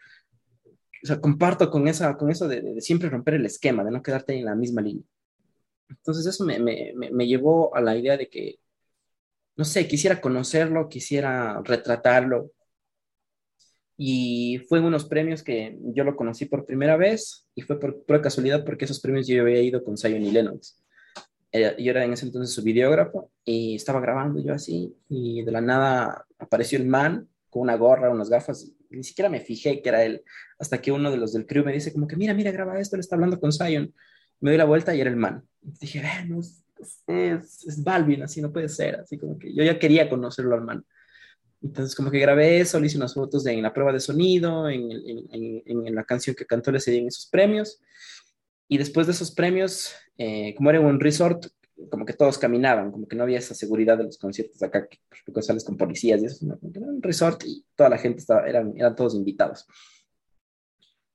o 1.02 1.06
sea, 1.06 1.20
comparto 1.20 1.70
con, 1.70 1.86
esa, 1.86 2.16
con 2.16 2.30
eso 2.30 2.48
de, 2.48 2.62
de 2.62 2.80
siempre 2.80 3.10
romper 3.10 3.34
el 3.34 3.46
esquema, 3.46 3.84
de 3.84 3.90
no 3.90 4.02
quedarte 4.02 4.34
en 4.34 4.46
la 4.46 4.54
misma 4.54 4.80
línea. 4.80 5.04
Entonces 5.90 6.26
eso 6.26 6.44
me, 6.44 6.58
me, 6.58 6.94
me 6.94 7.26
llevó 7.26 7.76
a 7.76 7.80
la 7.82 7.94
idea 7.96 8.16
de 8.16 8.28
que 8.28 8.58
no 9.56 9.64
sé, 9.64 9.86
quisiera 9.86 10.20
conocerlo, 10.20 10.88
quisiera 10.88 11.60
retratarlo. 11.62 12.50
Y 13.96 14.60
fue 14.68 14.78
en 14.80 14.86
unos 14.86 15.04
premios 15.04 15.42
que 15.42 15.78
yo 15.80 16.04
lo 16.04 16.16
conocí 16.16 16.46
por 16.46 16.66
primera 16.66 16.96
vez 16.96 17.46
y 17.54 17.62
fue 17.62 17.78
por 17.78 18.20
casualidad 18.20 18.64
porque 18.64 18.86
esos 18.86 19.00
premios 19.00 19.26
yo 19.26 19.42
había 19.42 19.62
ido 19.62 19.84
con 19.84 19.96
Zion 19.96 20.22
y 20.22 20.30
Lennox. 20.30 20.84
Eh, 21.56 21.76
yo 21.78 21.92
era 21.92 22.04
en 22.04 22.12
ese 22.12 22.26
entonces 22.26 22.52
su 22.52 22.64
videógrafo 22.64 23.30
y 23.44 23.76
estaba 23.76 24.00
grabando 24.00 24.42
yo 24.42 24.52
así 24.52 24.92
y 25.08 25.44
de 25.44 25.52
la 25.52 25.60
nada 25.60 26.26
apareció 26.36 26.78
el 26.78 26.86
man 26.86 27.28
con 27.48 27.62
una 27.62 27.76
gorra, 27.76 28.10
unas 28.10 28.28
gafas. 28.28 28.72
Ni 28.90 29.04
siquiera 29.04 29.28
me 29.28 29.38
fijé 29.38 29.80
que 29.80 29.88
era 29.88 30.04
él 30.04 30.24
hasta 30.58 30.80
que 30.80 30.90
uno 30.90 31.12
de 31.12 31.16
los 31.16 31.32
del 31.32 31.46
crew 31.46 31.64
me 31.64 31.72
dice 31.72 31.92
como 31.92 32.08
que 32.08 32.16
mira, 32.16 32.34
mira, 32.34 32.50
graba 32.50 32.80
esto, 32.80 32.96
le 32.96 33.02
está 33.02 33.14
hablando 33.14 33.38
con 33.38 33.52
Zion. 33.52 33.94
Me 34.40 34.50
doy 34.50 34.58
la 34.58 34.64
vuelta 34.64 34.96
y 34.96 35.00
era 35.00 35.10
el 35.10 35.16
man. 35.16 35.44
dije, 35.62 36.00
eh, 36.00 36.24
no, 36.26 36.40
es, 36.40 36.64
es 37.06 37.84
Balvin, 37.84 38.24
así 38.24 38.42
no 38.42 38.52
puede 38.52 38.68
ser, 38.68 38.96
así 38.96 39.16
como 39.16 39.38
que 39.38 39.54
yo 39.54 39.62
ya 39.62 39.78
quería 39.78 40.10
conocerlo 40.10 40.56
al 40.56 40.62
Entonces 41.64 41.94
como 41.94 42.10
que 42.10 42.18
grabé 42.18 42.60
eso, 42.60 42.78
le 42.78 42.86
hice 42.86 42.98
unas 42.98 43.14
fotos 43.14 43.42
de, 43.42 43.52
en 43.52 43.62
la 43.62 43.72
prueba 43.72 43.92
de 43.92 43.98
sonido, 43.98 44.68
en, 44.68 44.90
en, 44.92 45.62
en, 45.66 45.94
la 45.94 46.04
canción 46.04 46.36
que 46.36 46.44
cantó 46.44 46.70
ese 46.70 46.90
día 46.90 47.00
en 47.00 47.08
esos 47.08 47.26
premios. 47.26 47.80
Y 48.68 48.76
después 48.76 49.06
de 49.06 49.14
esos 49.14 49.30
premios, 49.32 49.94
eh, 50.18 50.54
como 50.56 50.70
era 50.70 50.80
un 50.80 51.00
resort, 51.00 51.46
como 51.90 52.04
que 52.04 52.12
todos 52.12 52.38
caminaban, 52.38 52.92
como 52.92 53.08
que 53.08 53.16
no 53.16 53.22
había 53.22 53.38
esa 53.38 53.54
seguridad 53.54 53.96
de 53.96 54.04
los 54.04 54.18
conciertos 54.18 54.62
acá, 54.62 54.86
que 54.86 54.98
pues, 55.32 55.46
sales 55.46 55.64
con 55.64 55.76
policías 55.76 56.22
y 56.22 56.26
eso, 56.26 56.46
era 56.46 56.86
un 56.86 57.02
resort 57.02 57.42
y 57.46 57.64
toda 57.74 57.88
la 57.88 57.98
gente 57.98 58.20
estaba, 58.20 58.46
eran, 58.46 58.74
eran 58.76 58.94
todos 58.94 59.14
invitados. 59.14 59.66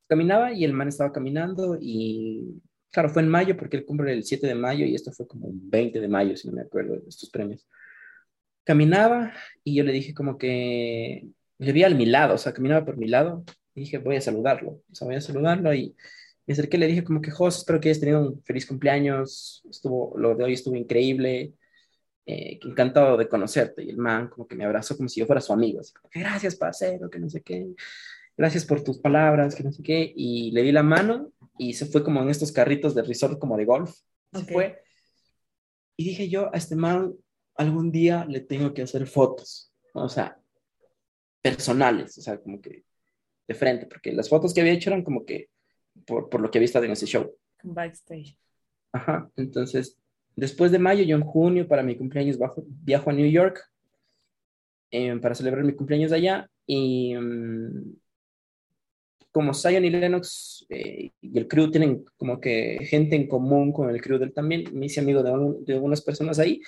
Caminaba 0.08 0.52
y 0.52 0.66
el 0.66 0.74
man 0.74 0.88
estaba 0.88 1.12
caminando 1.12 1.78
y 1.80 2.60
Claro, 2.92 3.10
fue 3.10 3.22
en 3.22 3.30
mayo 3.30 3.56
porque 3.56 3.78
él 3.78 3.86
cumple 3.86 4.14
el 4.14 4.24
7 4.24 4.48
de 4.48 4.56
mayo 4.56 4.84
y 4.86 4.96
esto 4.96 5.12
fue 5.12 5.28
como 5.28 5.48
un 5.48 5.70
20 5.70 6.00
de 6.00 6.08
mayo, 6.08 6.36
si 6.36 6.48
no 6.48 6.56
me 6.56 6.62
acuerdo 6.62 6.96
de 6.96 7.08
estos 7.08 7.30
premios. 7.30 7.68
Caminaba 8.70 9.34
y 9.64 9.74
yo 9.74 9.84
le 9.84 9.92
dije 9.92 10.14
como 10.14 10.38
que 10.38 11.26
le 11.58 11.72
vi 11.72 11.82
al 11.82 11.96
mi 11.96 12.06
lado, 12.06 12.36
o 12.36 12.38
sea, 12.38 12.54
caminaba 12.54 12.86
por 12.86 12.98
mi 12.98 13.08
lado 13.08 13.44
y 13.74 13.80
dije, 13.80 13.98
voy 13.98 14.16
a 14.16 14.22
saludarlo, 14.22 14.84
o 14.92 14.94
sea, 14.94 15.08
voy 15.08 15.16
a 15.16 15.22
saludarlo 15.22 15.74
y 15.74 15.96
me 16.46 16.54
acerqué 16.54 16.78
y 16.78 16.80
le 16.82 16.86
dije 16.86 17.04
como 17.04 17.20
que, 17.20 17.32
Jos, 17.32 17.58
espero 17.58 17.80
que 17.80 17.90
hayas 17.90 18.00
tenido 18.00 18.22
un 18.22 18.44
feliz 18.44 18.68
cumpleaños, 18.68 19.64
estuvo, 19.68 20.16
lo 20.20 20.36
de 20.36 20.44
hoy 20.44 20.54
estuvo 20.54 20.76
increíble, 20.76 21.56
eh, 22.28 22.60
encantado 22.64 23.18
de 23.18 23.28
conocerte. 23.28 23.82
Y 23.82 23.90
el 23.90 23.98
man 23.98 24.28
como 24.28 24.48
que 24.48 24.56
me 24.56 24.66
abrazó 24.66 24.96
como 24.96 25.10
si 25.10 25.20
yo 25.20 25.26
fuera 25.26 25.42
su 25.42 25.52
amigo, 25.52 25.80
así 25.80 25.92
gracias, 26.14 26.56
parcero, 26.56 27.10
que 27.10 27.18
no 27.18 27.28
sé 27.28 27.42
qué, 27.42 27.70
gracias 28.38 28.66
por 28.66 28.84
tus 28.84 29.00
palabras, 29.00 29.56
que 29.56 29.64
no 29.64 29.72
sé 29.72 29.82
qué, 29.82 30.14
y 30.16 30.52
le 30.52 30.62
di 30.62 30.72
la 30.72 30.84
mano 30.84 31.32
y 31.58 31.74
se 31.74 31.88
fue 31.88 32.04
como 32.04 32.22
en 32.22 32.30
estos 32.30 32.52
carritos 32.52 32.94
de 32.94 33.02
resort 33.02 33.40
como 33.40 33.58
de 33.58 33.66
golf. 33.66 33.96
Se 34.32 34.46
fue. 34.46 34.84
Y 35.98 36.04
dije 36.04 36.30
yo, 36.30 36.54
a 36.54 36.58
este 36.58 36.76
man 36.76 37.16
algún 37.60 37.92
día 37.92 38.26
le 38.26 38.40
tengo 38.40 38.74
que 38.74 38.84
hacer 38.84 39.06
fotos, 39.06 39.74
o 39.94 40.08
sea, 40.08 40.40
personales, 41.42 42.18
o 42.18 42.22
sea, 42.22 42.40
como 42.40 42.62
que 42.62 42.86
de 43.48 43.54
frente, 43.54 43.86
porque 43.86 44.14
las 44.14 44.30
fotos 44.30 44.54
que 44.54 44.62
había 44.62 44.72
hecho 44.72 44.90
eran 44.90 45.04
como 45.04 45.26
que 45.26 45.50
por, 46.06 46.30
por 46.30 46.40
lo 46.40 46.50
que 46.50 46.58
había 46.58 46.68
estado 46.68 46.86
en 46.86 46.92
ese 46.92 47.06
show. 47.06 47.36
Backstage. 47.62 48.38
Ajá, 48.94 49.30
entonces, 49.36 49.98
después 50.38 50.72
de 50.72 50.80
mayo, 50.80 51.04
yo 51.04 51.18
en 51.18 51.24
junio, 51.24 51.68
para 51.68 51.84
mi 51.84 51.98
cumpleaños, 51.98 52.38
bajo, 52.38 52.64
viajo 52.66 53.10
a 53.10 53.14
New 53.14 53.30
York 53.30 53.60
eh, 54.92 55.18
para 55.18 55.36
celebrar 55.36 55.66
mi 55.66 55.74
cumpleaños 55.74 56.14
allá 56.14 56.50
y... 56.66 57.14
Mm, 57.16 57.94
como 59.32 59.54
Zion 59.54 59.86
y 59.86 59.92
Lennox 59.92 60.66
eh, 60.70 61.12
y 61.22 61.38
el 61.38 61.48
crew 61.48 61.70
tienen 61.70 62.04
como 62.18 62.42
que 62.42 62.80
gente 62.82 63.16
en 63.16 63.28
común 63.28 63.72
con 63.72 63.88
el 63.92 64.02
crew 64.02 64.18
del 64.18 64.34
también, 64.34 64.66
me 64.74 64.88
hice 64.88 65.02
amigo 65.02 65.22
de, 65.22 65.32
de 65.66 65.74
algunas 65.76 66.02
personas 66.02 66.40
ahí 66.40 66.60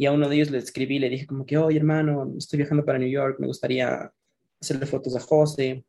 y 0.00 0.06
a 0.06 0.12
uno 0.12 0.30
de 0.30 0.36
ellos 0.36 0.50
le 0.50 0.56
escribí, 0.56 0.98
le 0.98 1.10
dije 1.10 1.26
como 1.26 1.44
que, 1.44 1.58
oye 1.58 1.76
hermano, 1.76 2.32
estoy 2.38 2.56
viajando 2.56 2.86
para 2.86 2.98
New 2.98 3.10
York, 3.10 3.36
me 3.38 3.46
gustaría 3.46 4.10
hacerle 4.58 4.86
fotos 4.86 5.14
a 5.14 5.20
José, 5.20 5.84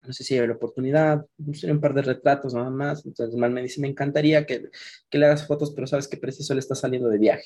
no 0.00 0.10
sé 0.14 0.24
si 0.24 0.38
hay 0.38 0.46
la 0.46 0.54
oportunidad, 0.54 1.26
un 1.38 1.80
par 1.82 1.92
de 1.92 2.00
retratos 2.00 2.54
nada 2.54 2.70
más, 2.70 3.04
entonces 3.04 3.38
mal 3.38 3.50
me 3.50 3.60
dice, 3.60 3.78
me 3.78 3.88
encantaría 3.88 4.46
que, 4.46 4.70
que 5.10 5.18
le 5.18 5.26
hagas 5.26 5.46
fotos, 5.46 5.70
pero 5.72 5.86
sabes 5.86 6.08
que 6.08 6.16
preciso 6.16 6.54
le 6.54 6.60
está 6.60 6.74
saliendo 6.74 7.10
de 7.10 7.18
viaje. 7.18 7.44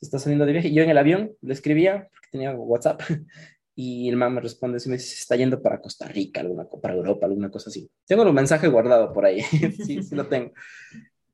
Está 0.00 0.20
saliendo 0.20 0.46
de 0.46 0.52
viaje. 0.52 0.72
Yo 0.72 0.84
en 0.84 0.90
el 0.90 0.98
avión 0.98 1.32
le 1.40 1.54
escribía, 1.54 2.08
porque 2.12 2.28
tenía 2.30 2.54
WhatsApp, 2.54 3.02
y 3.74 4.08
el 4.08 4.16
man 4.16 4.32
me 4.32 4.40
responde, 4.40 4.78
si 4.78 4.88
me 4.88 4.96
dice, 4.96 5.16
está 5.16 5.34
yendo 5.34 5.60
para 5.60 5.80
Costa 5.80 6.06
Rica, 6.06 6.40
alguna, 6.40 6.68
para 6.80 6.94
Europa, 6.94 7.26
alguna 7.26 7.50
cosa 7.50 7.68
así. 7.68 7.90
Tengo 8.06 8.22
el 8.22 8.32
mensaje 8.32 8.68
guardado 8.68 9.12
por 9.12 9.24
ahí, 9.24 9.40
sí, 9.84 10.04
sí 10.04 10.14
lo 10.14 10.28
tengo. 10.28 10.52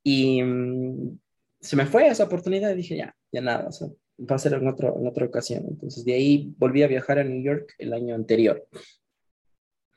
Y 0.03 0.43
mm, 0.43 1.18
se 1.61 1.77
me 1.77 1.87
fue 1.87 2.09
esa 2.09 2.25
oportunidad 2.25 2.71
y 2.71 2.77
dije, 2.77 2.97
ya, 2.97 3.17
ya 3.33 3.41
nada, 3.41 3.69
o 3.69 3.73
sea, 3.73 3.89
va 4.19 4.37
a 4.37 4.39
ser 4.39 4.55
en, 4.55 4.67
otro, 4.67 4.97
en 4.99 5.07
otra 5.07 5.27
ocasión. 5.27 5.65
Entonces 5.69 6.05
de 6.05 6.15
ahí 6.15 6.55
volví 6.59 6.83
a 6.83 6.89
viajar 6.89 7.19
a 7.19 7.25
New 7.25 7.43
York 7.43 7.75
el 7.79 7.93
año 7.93 8.15
anterior. 8.15 8.67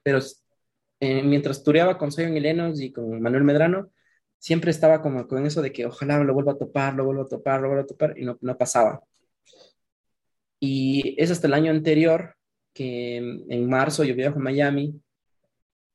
Pero 0.03 0.19
eh, 0.99 1.23
mientras 1.23 1.63
tureaba 1.63 1.97
con 1.97 2.11
Soyon 2.11 2.33
Lenos 2.41 2.81
y 2.81 2.91
con 2.91 3.21
Manuel 3.21 3.43
Medrano, 3.43 3.91
siempre 4.39 4.71
estaba 4.71 5.01
como 5.01 5.27
con 5.27 5.45
eso 5.45 5.61
de 5.61 5.71
que 5.71 5.85
ojalá 5.85 6.23
lo 6.23 6.33
vuelva 6.33 6.53
a 6.53 6.57
topar, 6.57 6.95
lo 6.95 7.05
vuelva 7.05 7.23
a 7.23 7.27
topar, 7.27 7.61
lo 7.61 7.67
vuelva 7.67 7.83
a 7.83 7.87
topar, 7.87 8.17
y 8.17 8.25
no, 8.25 8.37
no 8.41 8.57
pasaba. 8.57 9.03
Y 10.59 11.15
es 11.21 11.31
hasta 11.31 11.47
el 11.47 11.53
año 11.53 11.71
anterior 11.71 12.35
que 12.73 13.17
en 13.17 13.69
marzo 13.69 14.03
yo 14.03 14.15
viajo 14.15 14.39
a 14.39 14.41
Miami 14.41 15.01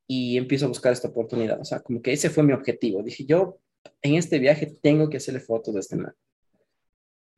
y 0.07 0.37
empiezo 0.37 0.67
a 0.67 0.69
buscar 0.69 0.93
esta 0.93 1.09
oportunidad. 1.09 1.61
O 1.61 1.65
sea, 1.65 1.81
como 1.81 2.03
que 2.03 2.13
ese 2.13 2.31
fue 2.31 2.45
mi 2.45 2.53
objetivo. 2.53 3.03
Dije, 3.03 3.25
yo 3.25 3.59
en 4.03 4.15
este 4.15 4.39
viaje 4.39 4.67
tengo 4.83 5.09
que 5.09 5.19
hacerle 5.19 5.41
fotos 5.41 5.75
de 5.75 5.81
este 5.81 5.97
man. 5.97 6.15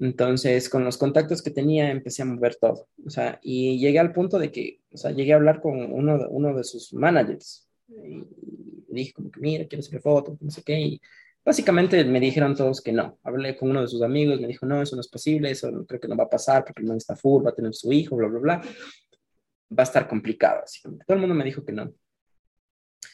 Entonces, 0.01 0.69
con 0.69 0.85
los 0.85 0.97
contactos 0.97 1.43
que 1.43 1.51
tenía, 1.51 1.91
empecé 1.91 2.23
a 2.23 2.27
mover 2.27 2.55
todo. 2.57 2.89
O 3.05 3.11
sea, 3.11 3.41
y 3.43 3.79
llegué 3.79 3.99
al 3.99 4.13
punto 4.13 4.39
de 4.39 4.53
que, 4.53 4.81
o 4.93 4.97
sea, 4.97 5.11
llegué 5.11 5.33
a 5.33 5.37
hablar 5.37 5.61
con 5.61 5.93
uno 5.93 6.19
de, 6.19 6.27
uno 6.29 6.57
de 6.57 6.63
sus 6.63 6.93
managers. 6.93 7.69
Y 7.89 8.25
dije 8.89 9.13
como 9.13 9.31
que, 9.31 9.41
mira, 9.41 9.67
quiero 9.67 9.81
hacer 9.81 10.01
fotos, 10.01 10.41
no 10.41 10.51
sé 10.51 10.63
qué, 10.63 10.81
y 10.81 11.01
básicamente 11.45 12.05
me 12.05 12.21
dijeron 12.21 12.55
todos 12.55 12.81
que 12.81 12.93
no. 12.93 13.19
Hablé 13.25 13.57
con 13.57 13.71
uno 13.71 13.81
de 13.81 13.89
sus 13.89 14.03
amigos, 14.03 14.41
me 14.41 14.47
dijo, 14.47 14.67
no, 14.67 14.81
eso 14.81 14.95
no 14.95 15.01
es 15.01 15.09
posible, 15.09 15.51
eso 15.51 15.85
creo 15.87 16.01
que 16.01 16.09
no 16.09 16.17
va 16.17 16.25
a 16.25 16.31
pasar 16.31 16.65
porque 16.65 16.83
el 16.83 16.89
man 16.89 16.99
está 16.99 17.17
full, 17.17 17.45
va 17.45 17.51
a 17.51 17.55
tener 17.55 17.75
su 17.75 17.93
hijo, 17.93 18.17
bla, 18.17 18.29
bla, 18.29 18.39
bla. 18.39 18.63
Va 19.71 19.83
a 19.83 19.83
estar 19.83 20.07
complicado, 20.07 20.63
así. 20.63 20.81
Todo 20.83 21.15
el 21.15 21.19
mundo 21.19 21.35
me 21.35 21.45
dijo 21.45 21.65
que 21.65 21.73
no. 21.73 21.93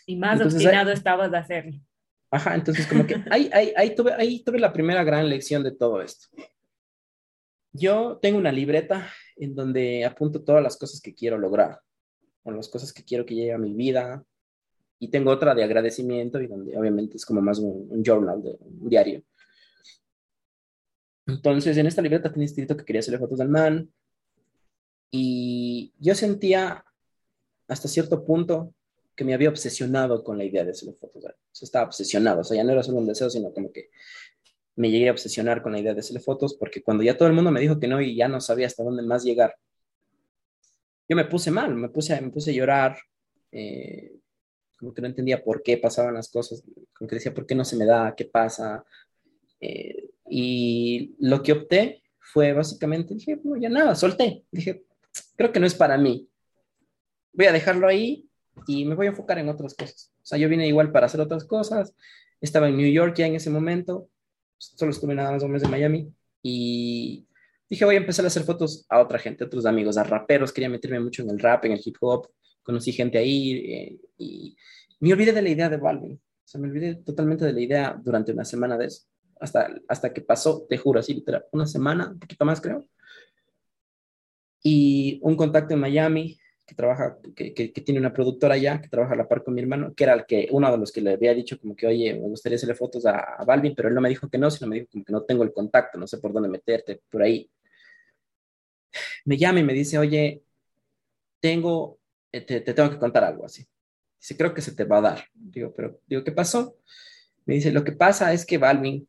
Y 0.06 0.16
más 0.16 0.40
obstinado 0.40 0.92
estabas 0.92 1.30
de 1.30 1.38
hacerlo. 1.38 1.80
Ajá, 2.34 2.56
entonces 2.56 2.88
como 2.88 3.06
que 3.06 3.14
ahí, 3.30 3.48
ahí, 3.52 3.72
ahí, 3.76 3.94
tuve, 3.94 4.12
ahí 4.12 4.42
tuve 4.42 4.58
la 4.58 4.72
primera 4.72 5.04
gran 5.04 5.28
lección 5.28 5.62
de 5.62 5.70
todo 5.70 6.02
esto. 6.02 6.26
Yo 7.72 8.18
tengo 8.20 8.38
una 8.38 8.50
libreta 8.50 9.08
en 9.36 9.54
donde 9.54 10.04
apunto 10.04 10.42
todas 10.42 10.60
las 10.60 10.76
cosas 10.76 11.00
que 11.00 11.14
quiero 11.14 11.38
lograr, 11.38 11.80
o 12.42 12.50
las 12.50 12.68
cosas 12.68 12.92
que 12.92 13.04
quiero 13.04 13.24
que 13.24 13.36
llegue 13.36 13.52
a 13.52 13.58
mi 13.58 13.72
vida, 13.72 14.24
y 14.98 15.10
tengo 15.12 15.30
otra 15.30 15.54
de 15.54 15.62
agradecimiento 15.62 16.40
y 16.40 16.48
donde 16.48 16.76
obviamente 16.76 17.18
es 17.18 17.24
como 17.24 17.40
más 17.40 17.60
un, 17.60 18.02
journal, 18.02 18.42
de, 18.42 18.58
un 18.60 18.88
diario. 18.88 19.22
Entonces, 21.26 21.76
en 21.76 21.86
esta 21.86 22.02
libreta 22.02 22.32
tenía 22.32 22.46
escrito 22.46 22.76
que 22.76 22.84
quería 22.84 22.98
hacerle 22.98 23.20
fotos 23.20 23.38
al 23.38 23.48
man 23.48 23.88
y 25.12 25.94
yo 26.00 26.16
sentía 26.16 26.84
hasta 27.68 27.86
cierto 27.86 28.24
punto 28.24 28.73
que 29.14 29.24
me 29.24 29.34
había 29.34 29.48
obsesionado 29.48 30.24
con 30.24 30.38
la 30.38 30.44
idea 30.44 30.64
de 30.64 30.72
hacerle 30.72 30.94
fotos. 30.94 31.16
O 31.16 31.20
sea, 31.20 31.34
estaba 31.66 31.86
obsesionado, 31.86 32.40
o 32.40 32.44
sea, 32.44 32.56
ya 32.56 32.64
no 32.64 32.72
era 32.72 32.82
solo 32.82 32.98
un 32.98 33.06
deseo, 33.06 33.30
sino 33.30 33.52
como 33.52 33.72
que 33.72 33.90
me 34.76 34.90
llegué 34.90 35.08
a 35.08 35.12
obsesionar 35.12 35.62
con 35.62 35.72
la 35.72 35.78
idea 35.78 35.94
de 35.94 36.00
hacerle 36.00 36.20
fotos 36.20 36.54
porque 36.54 36.82
cuando 36.82 37.04
ya 37.04 37.16
todo 37.16 37.28
el 37.28 37.34
mundo 37.34 37.50
me 37.50 37.60
dijo 37.60 37.78
que 37.78 37.86
no 37.86 38.00
y 38.00 38.16
ya 38.16 38.28
no 38.28 38.40
sabía 38.40 38.66
hasta 38.66 38.82
dónde 38.82 39.02
más 39.02 39.22
llegar, 39.22 39.54
yo 41.08 41.16
me 41.16 41.24
puse 41.26 41.50
mal, 41.50 41.74
me 41.74 41.88
puse, 41.90 42.20
me 42.20 42.30
puse 42.30 42.50
a 42.50 42.54
llorar, 42.54 42.98
eh, 43.52 44.16
como 44.78 44.92
que 44.92 45.02
no 45.02 45.08
entendía 45.08 45.42
por 45.44 45.62
qué 45.62 45.78
pasaban 45.78 46.14
las 46.14 46.28
cosas, 46.28 46.62
como 46.92 47.08
que 47.08 47.16
decía, 47.16 47.32
¿por 47.32 47.46
qué 47.46 47.54
no 47.54 47.64
se 47.64 47.76
me 47.76 47.84
da? 47.84 48.14
¿Qué 48.16 48.24
pasa? 48.24 48.84
Eh, 49.60 50.10
y 50.28 51.14
lo 51.20 51.42
que 51.42 51.52
opté 51.52 52.02
fue 52.18 52.52
básicamente, 52.52 53.14
dije, 53.14 53.38
no, 53.44 53.56
ya 53.56 53.68
nada, 53.68 53.94
solté, 53.94 54.44
dije, 54.50 54.84
creo 55.36 55.52
que 55.52 55.60
no 55.60 55.66
es 55.66 55.74
para 55.74 55.98
mí, 55.98 56.28
voy 57.32 57.46
a 57.46 57.52
dejarlo 57.52 57.86
ahí 57.86 58.26
y 58.66 58.84
me 58.84 58.94
voy 58.94 59.06
a 59.06 59.10
enfocar 59.10 59.38
en 59.38 59.48
otras 59.48 59.74
cosas. 59.74 60.12
O 60.22 60.26
sea, 60.26 60.38
yo 60.38 60.48
vine 60.48 60.66
igual 60.66 60.92
para 60.92 61.06
hacer 61.06 61.20
otras 61.20 61.44
cosas. 61.44 61.94
Estaba 62.40 62.68
en 62.68 62.76
New 62.76 62.90
York 62.90 63.14
ya 63.16 63.26
en 63.26 63.34
ese 63.34 63.50
momento. 63.50 64.08
Solo 64.58 64.90
estuve 64.90 65.14
nada 65.14 65.32
más 65.32 65.42
un 65.42 65.52
mes 65.52 65.62
de 65.62 65.68
Miami. 65.68 66.12
Y 66.42 67.26
dije, 67.68 67.84
voy 67.84 67.96
a 67.96 67.98
empezar 67.98 68.24
a 68.24 68.28
hacer 68.28 68.44
fotos 68.44 68.86
a 68.88 69.00
otra 69.00 69.18
gente, 69.18 69.44
a 69.44 69.46
otros 69.46 69.66
amigos, 69.66 69.96
a 69.96 70.04
raperos. 70.04 70.52
Quería 70.52 70.68
meterme 70.68 71.00
mucho 71.00 71.22
en 71.22 71.30
el 71.30 71.38
rap, 71.38 71.64
en 71.64 71.72
el 71.72 71.80
hip 71.84 71.96
hop. 72.00 72.28
Conocí 72.62 72.92
gente 72.92 73.18
ahí 73.18 73.52
eh, 73.52 73.98
y 74.18 74.56
me 75.00 75.12
olvidé 75.12 75.32
de 75.32 75.42
la 75.42 75.48
idea 75.50 75.68
de 75.68 75.76
Balvin. 75.76 76.14
O 76.14 76.46
sea, 76.46 76.60
me 76.60 76.68
olvidé 76.68 76.96
totalmente 76.96 77.44
de 77.44 77.52
la 77.52 77.60
idea 77.60 78.00
durante 78.02 78.32
una 78.32 78.44
semana 78.44 78.76
de 78.76 78.86
eso. 78.86 79.06
Hasta, 79.40 79.74
hasta 79.88 80.12
que 80.12 80.20
pasó, 80.20 80.66
te 80.68 80.78
juro, 80.78 81.00
así 81.00 81.12
literal, 81.12 81.44
una 81.52 81.66
semana, 81.66 82.10
un 82.10 82.18
poquito 82.18 82.44
más 82.44 82.60
creo. 82.60 82.86
Y 84.62 85.18
un 85.22 85.36
contacto 85.36 85.74
en 85.74 85.80
Miami 85.80 86.38
que 86.66 86.74
trabaja, 86.74 87.18
que, 87.36 87.52
que, 87.52 87.68
tiene 87.68 88.00
una 88.00 88.12
productora 88.12 88.54
allá, 88.54 88.80
que 88.80 88.88
trabaja 88.88 89.12
a 89.14 89.16
la 89.16 89.28
par 89.28 89.44
con 89.44 89.54
mi 89.54 89.60
hermano, 89.60 89.94
que 89.94 90.04
era 90.04 90.14
el 90.14 90.24
que, 90.24 90.48
uno 90.50 90.70
de 90.70 90.78
los 90.78 90.92
que 90.92 91.02
le 91.02 91.12
había 91.12 91.34
dicho 91.34 91.58
como 91.60 91.76
que, 91.76 91.86
oye, 91.86 92.14
me 92.14 92.28
gustaría 92.28 92.56
hacerle 92.56 92.74
fotos 92.74 93.04
a, 93.06 93.44
Balvin, 93.44 93.74
pero 93.74 93.88
él 93.88 93.94
no 93.94 94.00
me 94.00 94.08
dijo 94.08 94.28
que 94.28 94.38
no, 94.38 94.50
sino 94.50 94.68
me 94.68 94.76
dijo 94.76 94.88
como 94.90 95.04
que 95.04 95.12
no 95.12 95.22
tengo 95.24 95.42
el 95.42 95.52
contacto, 95.52 95.98
no 95.98 96.06
sé 96.06 96.18
por 96.18 96.32
dónde 96.32 96.48
meterte, 96.48 97.02
por 97.10 97.22
ahí. 97.22 97.50
Me 99.24 99.36
llama 99.36 99.60
y 99.60 99.64
me 99.64 99.74
dice, 99.74 99.98
oye, 99.98 100.42
tengo, 101.40 101.98
eh, 102.32 102.40
te, 102.40 102.60
te 102.60 102.74
tengo 102.74 102.90
que 102.90 102.98
contar 102.98 103.24
algo 103.24 103.44
así. 103.44 103.66
Dice, 104.18 104.36
creo 104.36 104.54
que 104.54 104.62
se 104.62 104.74
te 104.74 104.84
va 104.84 104.98
a 104.98 105.00
dar. 105.02 105.24
Digo, 105.34 105.74
pero, 105.74 106.00
digo, 106.06 106.24
¿qué 106.24 106.32
pasó? 106.32 106.78
Me 107.44 107.54
dice, 107.54 107.72
lo 107.72 107.84
que 107.84 107.92
pasa 107.92 108.32
es 108.32 108.46
que 108.46 108.58
Balvin 108.58 109.06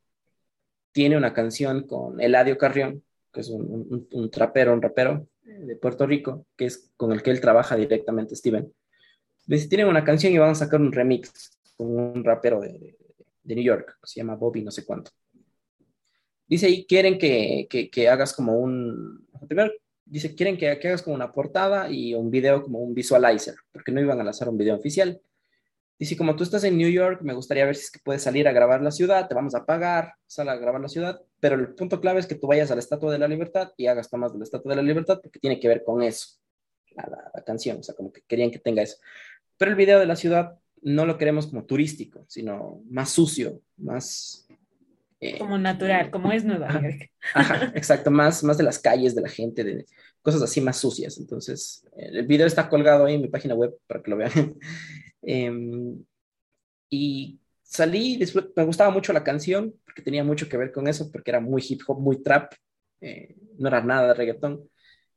tiene 0.91 1.17
una 1.17 1.33
canción 1.33 1.87
con 1.87 2.19
Eladio 2.19 2.57
Carrión, 2.57 3.03
que 3.31 3.41
es 3.41 3.49
un, 3.49 4.07
un 4.11 4.31
trapero, 4.31 4.73
un 4.73 4.81
rapero, 4.81 5.27
de 5.59 5.75
Puerto 5.75 6.05
Rico, 6.05 6.45
que 6.55 6.65
es 6.65 6.91
con 6.97 7.11
el 7.11 7.21
que 7.21 7.31
él 7.31 7.41
trabaja 7.41 7.75
directamente, 7.75 8.35
Steven. 8.35 8.71
Dice, 9.45 9.67
tienen 9.67 9.87
una 9.87 10.03
canción 10.03 10.33
y 10.33 10.37
van 10.37 10.51
a 10.51 10.55
sacar 10.55 10.81
un 10.81 10.91
remix 10.91 11.59
con 11.77 11.87
un 11.87 12.23
rapero 12.23 12.61
de, 12.61 12.97
de, 13.43 13.55
New 13.55 13.63
York, 13.63 13.97
que 14.01 14.07
se 14.07 14.19
llama 14.19 14.35
Bobby, 14.35 14.63
no 14.63 14.71
sé 14.71 14.85
cuánto. 14.85 15.11
Dice, 16.47 16.69
y 16.69 16.85
quieren 16.85 17.17
que, 17.17 17.67
que, 17.69 17.89
que 17.89 18.09
hagas 18.09 18.33
como 18.33 18.57
un... 18.57 19.27
Dice, 20.05 20.35
quieren 20.35 20.57
que, 20.57 20.77
que, 20.79 20.87
hagas 20.87 21.01
como 21.01 21.15
una 21.15 21.31
portada 21.31 21.89
y 21.89 22.13
un 22.13 22.29
video 22.29 22.61
como 22.61 22.79
un 22.79 22.93
visualizer, 22.93 23.55
porque 23.71 23.91
no 23.91 24.01
iban 24.01 24.19
a 24.19 24.23
lanzar 24.23 24.49
un 24.49 24.57
video 24.57 24.75
oficial. 24.75 25.19
Dice, 25.97 26.17
como 26.17 26.35
tú 26.35 26.43
estás 26.43 26.63
en 26.65 26.77
New 26.77 26.89
York, 26.89 27.21
me 27.21 27.33
gustaría 27.33 27.65
ver 27.65 27.75
si 27.75 27.83
es 27.83 27.91
que 27.91 27.99
puedes 28.03 28.21
salir 28.21 28.47
a 28.47 28.51
grabar 28.51 28.81
la 28.81 28.91
ciudad, 28.91 29.27
te 29.29 29.35
vamos 29.35 29.55
a 29.55 29.65
pagar, 29.65 30.15
sal 30.27 30.49
a 30.49 30.57
grabar 30.57 30.81
la 30.81 30.89
ciudad, 30.89 31.21
pero 31.39 31.55
el 31.55 31.73
punto 31.73 32.01
clave 32.01 32.19
es 32.19 32.27
que 32.27 32.35
tú 32.35 32.47
vayas 32.47 32.69
a 32.69 32.75
la 32.75 32.81
Estatua 32.81 33.13
de 33.13 33.19
la 33.19 33.29
Libertad 33.29 33.71
y 33.77 33.87
hagas 33.87 34.09
tomas 34.09 34.33
de 34.33 34.39
la 34.39 34.43
Estatua 34.43 34.71
de 34.71 34.75
la 34.77 34.81
Libertad 34.81 35.19
porque 35.21 35.39
tiene 35.39 35.57
que 35.57 35.69
ver 35.69 35.83
con 35.85 36.03
eso, 36.03 36.27
la, 36.97 37.31
la, 37.33 37.43
canción, 37.43 37.79
o 37.79 37.83
sea, 37.83 37.95
como 37.95 38.11
que 38.11 38.21
querían 38.27 38.51
que 38.51 38.59
tenga 38.59 38.81
eso. 38.81 38.97
Pero 39.57 39.71
el 39.71 39.77
video 39.77 39.99
de 39.99 40.05
la 40.05 40.17
ciudad 40.17 40.59
no 40.81 41.05
lo 41.05 41.17
queremos 41.17 41.47
como 41.47 41.65
turístico, 41.65 42.25
sino 42.27 42.81
más 42.89 43.11
sucio, 43.11 43.61
más... 43.77 44.47
Eh, 45.21 45.37
como 45.39 45.57
natural, 45.57 46.11
como 46.11 46.31
es 46.33 46.43
Nueva 46.43 46.73
York. 46.73 47.09
Ajá, 47.33 47.71
exacto, 47.75 48.11
más, 48.11 48.43
más 48.43 48.57
de 48.57 48.65
las 48.65 48.79
calles, 48.79 49.15
de 49.15 49.21
la 49.21 49.29
gente, 49.29 49.63
de 49.63 49.85
cosas 50.21 50.41
así 50.41 50.59
más 50.59 50.77
sucias. 50.77 51.17
Entonces, 51.17 51.87
el 51.95 52.27
video 52.27 52.47
está 52.47 52.67
colgado 52.67 53.05
ahí 53.05 53.15
en 53.15 53.21
mi 53.21 53.29
página 53.29 53.55
web 53.55 53.77
para 53.87 54.03
que 54.03 54.11
lo 54.11 54.17
vean. 54.17 54.55
Em, 55.25 56.03
y 56.89 57.39
salí, 57.63 58.19
me 58.55 58.63
gustaba 58.63 58.91
mucho 58.91 59.11
la 59.11 59.23
canción, 59.23 59.73
porque 59.85 60.01
tenía 60.01 60.23
mucho 60.23 60.47
que 60.47 60.57
ver 60.57 60.71
con 60.71 60.87
eso, 60.87 61.11
porque 61.11 61.31
era 61.31 61.39
muy 61.39 61.63
hip 61.67 61.81
hop, 61.87 61.99
muy 61.99 62.21
trap, 62.21 62.53
eh, 63.01 63.35
no 63.57 63.67
era 63.67 63.81
nada 63.83 64.09
de 64.09 64.13
reggaetón. 64.13 64.69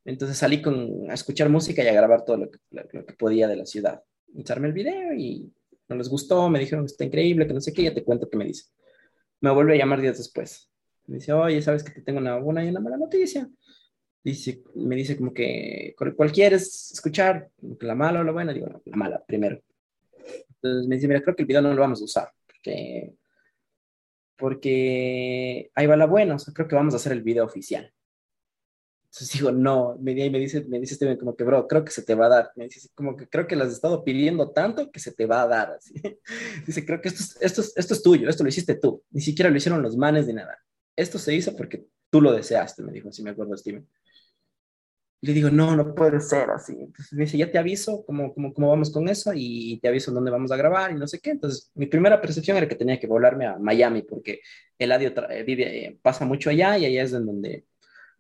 Entonces 0.04 0.38
salí 0.38 0.62
con, 0.62 1.10
a 1.10 1.14
escuchar 1.14 1.50
música 1.50 1.82
y 1.82 1.88
a 1.88 1.92
grabar 1.92 2.24
todo 2.24 2.38
lo 2.38 2.50
que, 2.50 2.58
lo, 2.70 3.06
que 3.06 3.12
podía 3.12 3.46
de 3.46 3.56
la 3.56 3.66
ciudad. 3.66 4.02
Echarme 4.36 4.68
el 4.68 4.72
video 4.72 5.12
y 5.14 5.52
no 5.88 5.96
les 5.96 6.08
gustó, 6.08 6.48
me 6.48 6.58
dijeron 6.58 6.84
que 6.84 6.92
está 6.92 7.04
increíble, 7.04 7.46
que 7.46 7.54
no 7.54 7.60
sé 7.60 7.72
qué, 7.72 7.82
ya 7.82 7.94
te 7.94 8.04
cuento 8.04 8.28
qué 8.28 8.36
me 8.36 8.46
dice. 8.46 8.64
Me 9.40 9.50
vuelve 9.50 9.74
a 9.74 9.78
llamar 9.78 10.00
días 10.00 10.18
después. 10.18 10.70
Me 11.06 11.16
dice, 11.16 11.32
oye, 11.32 11.60
¿sabes 11.62 11.84
que 11.84 11.92
te 11.92 12.02
tengo 12.02 12.18
una 12.18 12.36
buena 12.38 12.64
y 12.64 12.68
una 12.68 12.80
mala 12.80 12.96
noticia? 12.96 13.48
Dice, 14.24 14.62
me 14.74 14.96
dice 14.96 15.16
como 15.16 15.32
que, 15.32 15.94
¿cuál 16.16 16.32
quieres 16.32 16.90
escuchar? 16.92 17.50
¿La 17.80 17.94
mala 17.94 18.20
o 18.20 18.24
la 18.24 18.32
buena? 18.32 18.52
Digo, 18.52 18.66
la 18.84 18.96
mala, 18.96 19.24
primero. 19.24 19.62
Entonces 20.62 20.88
me 20.88 20.96
dice, 20.96 21.08
mira, 21.08 21.22
creo 21.22 21.36
que 21.36 21.42
el 21.42 21.46
video 21.46 21.62
no 21.62 21.74
lo 21.74 21.80
vamos 21.80 22.00
a 22.00 22.04
usar, 22.04 22.32
porque, 22.46 23.14
porque 24.36 25.70
ahí 25.74 25.86
va 25.86 25.96
la 25.96 26.06
buena, 26.06 26.34
o 26.34 26.38
sea, 26.38 26.52
creo 26.54 26.68
que 26.68 26.74
vamos 26.74 26.94
a 26.94 26.96
hacer 26.96 27.12
el 27.12 27.22
video 27.22 27.44
oficial. 27.44 27.92
Entonces 29.04 29.32
digo, 29.32 29.50
no, 29.52 29.96
me, 30.00 30.14
me 30.30 30.38
dice, 30.38 30.64
me 30.68 30.78
dice 30.78 30.94
Steven 30.94 31.16
como 31.16 31.34
que, 31.34 31.42
bro, 31.42 31.66
creo 31.66 31.82
que 31.82 31.90
se 31.90 32.02
te 32.02 32.14
va 32.14 32.26
a 32.26 32.28
dar. 32.28 32.52
Me 32.56 32.64
dice, 32.64 32.90
como 32.94 33.16
que 33.16 33.26
creo 33.26 33.46
que 33.46 33.56
lo 33.56 33.64
has 33.64 33.72
estado 33.72 34.04
pidiendo 34.04 34.50
tanto 34.50 34.90
que 34.90 35.00
se 35.00 35.12
te 35.12 35.24
va 35.24 35.42
a 35.42 35.48
dar. 35.48 35.70
Así. 35.72 35.94
Dice, 36.66 36.84
creo 36.84 37.00
que 37.00 37.08
esto 37.08 37.22
es, 37.22 37.38
esto, 37.40 37.60
es, 37.62 37.72
esto 37.74 37.94
es 37.94 38.02
tuyo, 38.02 38.28
esto 38.28 38.42
lo 38.42 38.50
hiciste 38.50 38.74
tú. 38.74 39.02
Ni 39.10 39.22
siquiera 39.22 39.50
lo 39.50 39.56
hicieron 39.56 39.82
los 39.82 39.96
manes 39.96 40.26
ni 40.26 40.34
nada. 40.34 40.58
Esto 40.94 41.18
se 41.18 41.34
hizo 41.34 41.56
porque 41.56 41.86
tú 42.10 42.20
lo 42.20 42.32
deseaste, 42.32 42.82
me 42.82 42.92
dijo, 42.92 43.08
así 43.08 43.22
me 43.22 43.30
acuerdo 43.30 43.56
Steven 43.56 43.88
le 45.20 45.32
digo, 45.32 45.50
no, 45.50 45.74
no 45.74 45.94
puede 45.94 46.20
ser 46.20 46.50
así. 46.50 46.72
Entonces 46.72 47.12
me 47.12 47.24
dice, 47.24 47.38
ya 47.38 47.50
te 47.50 47.58
aviso 47.58 48.04
cómo, 48.06 48.32
cómo, 48.34 48.54
cómo 48.54 48.70
vamos 48.70 48.92
con 48.92 49.08
eso 49.08 49.32
y 49.34 49.78
te 49.80 49.88
aviso 49.88 50.12
dónde 50.12 50.30
vamos 50.30 50.52
a 50.52 50.56
grabar 50.56 50.92
y 50.92 50.94
no 50.94 51.06
sé 51.08 51.20
qué. 51.20 51.30
Entonces 51.30 51.70
mi 51.74 51.86
primera 51.86 52.20
percepción 52.20 52.56
era 52.56 52.68
que 52.68 52.76
tenía 52.76 53.00
que 53.00 53.06
volarme 53.06 53.46
a 53.46 53.58
Miami 53.58 54.02
porque 54.02 54.40
el 54.78 54.92
audio 54.92 55.12
eh, 55.30 55.42
vive, 55.42 55.86
eh, 55.86 55.98
pasa 56.02 56.24
mucho 56.24 56.50
allá 56.50 56.78
y 56.78 56.86
allá 56.86 57.02
es 57.02 57.12
en 57.12 57.26
donde, 57.26 57.66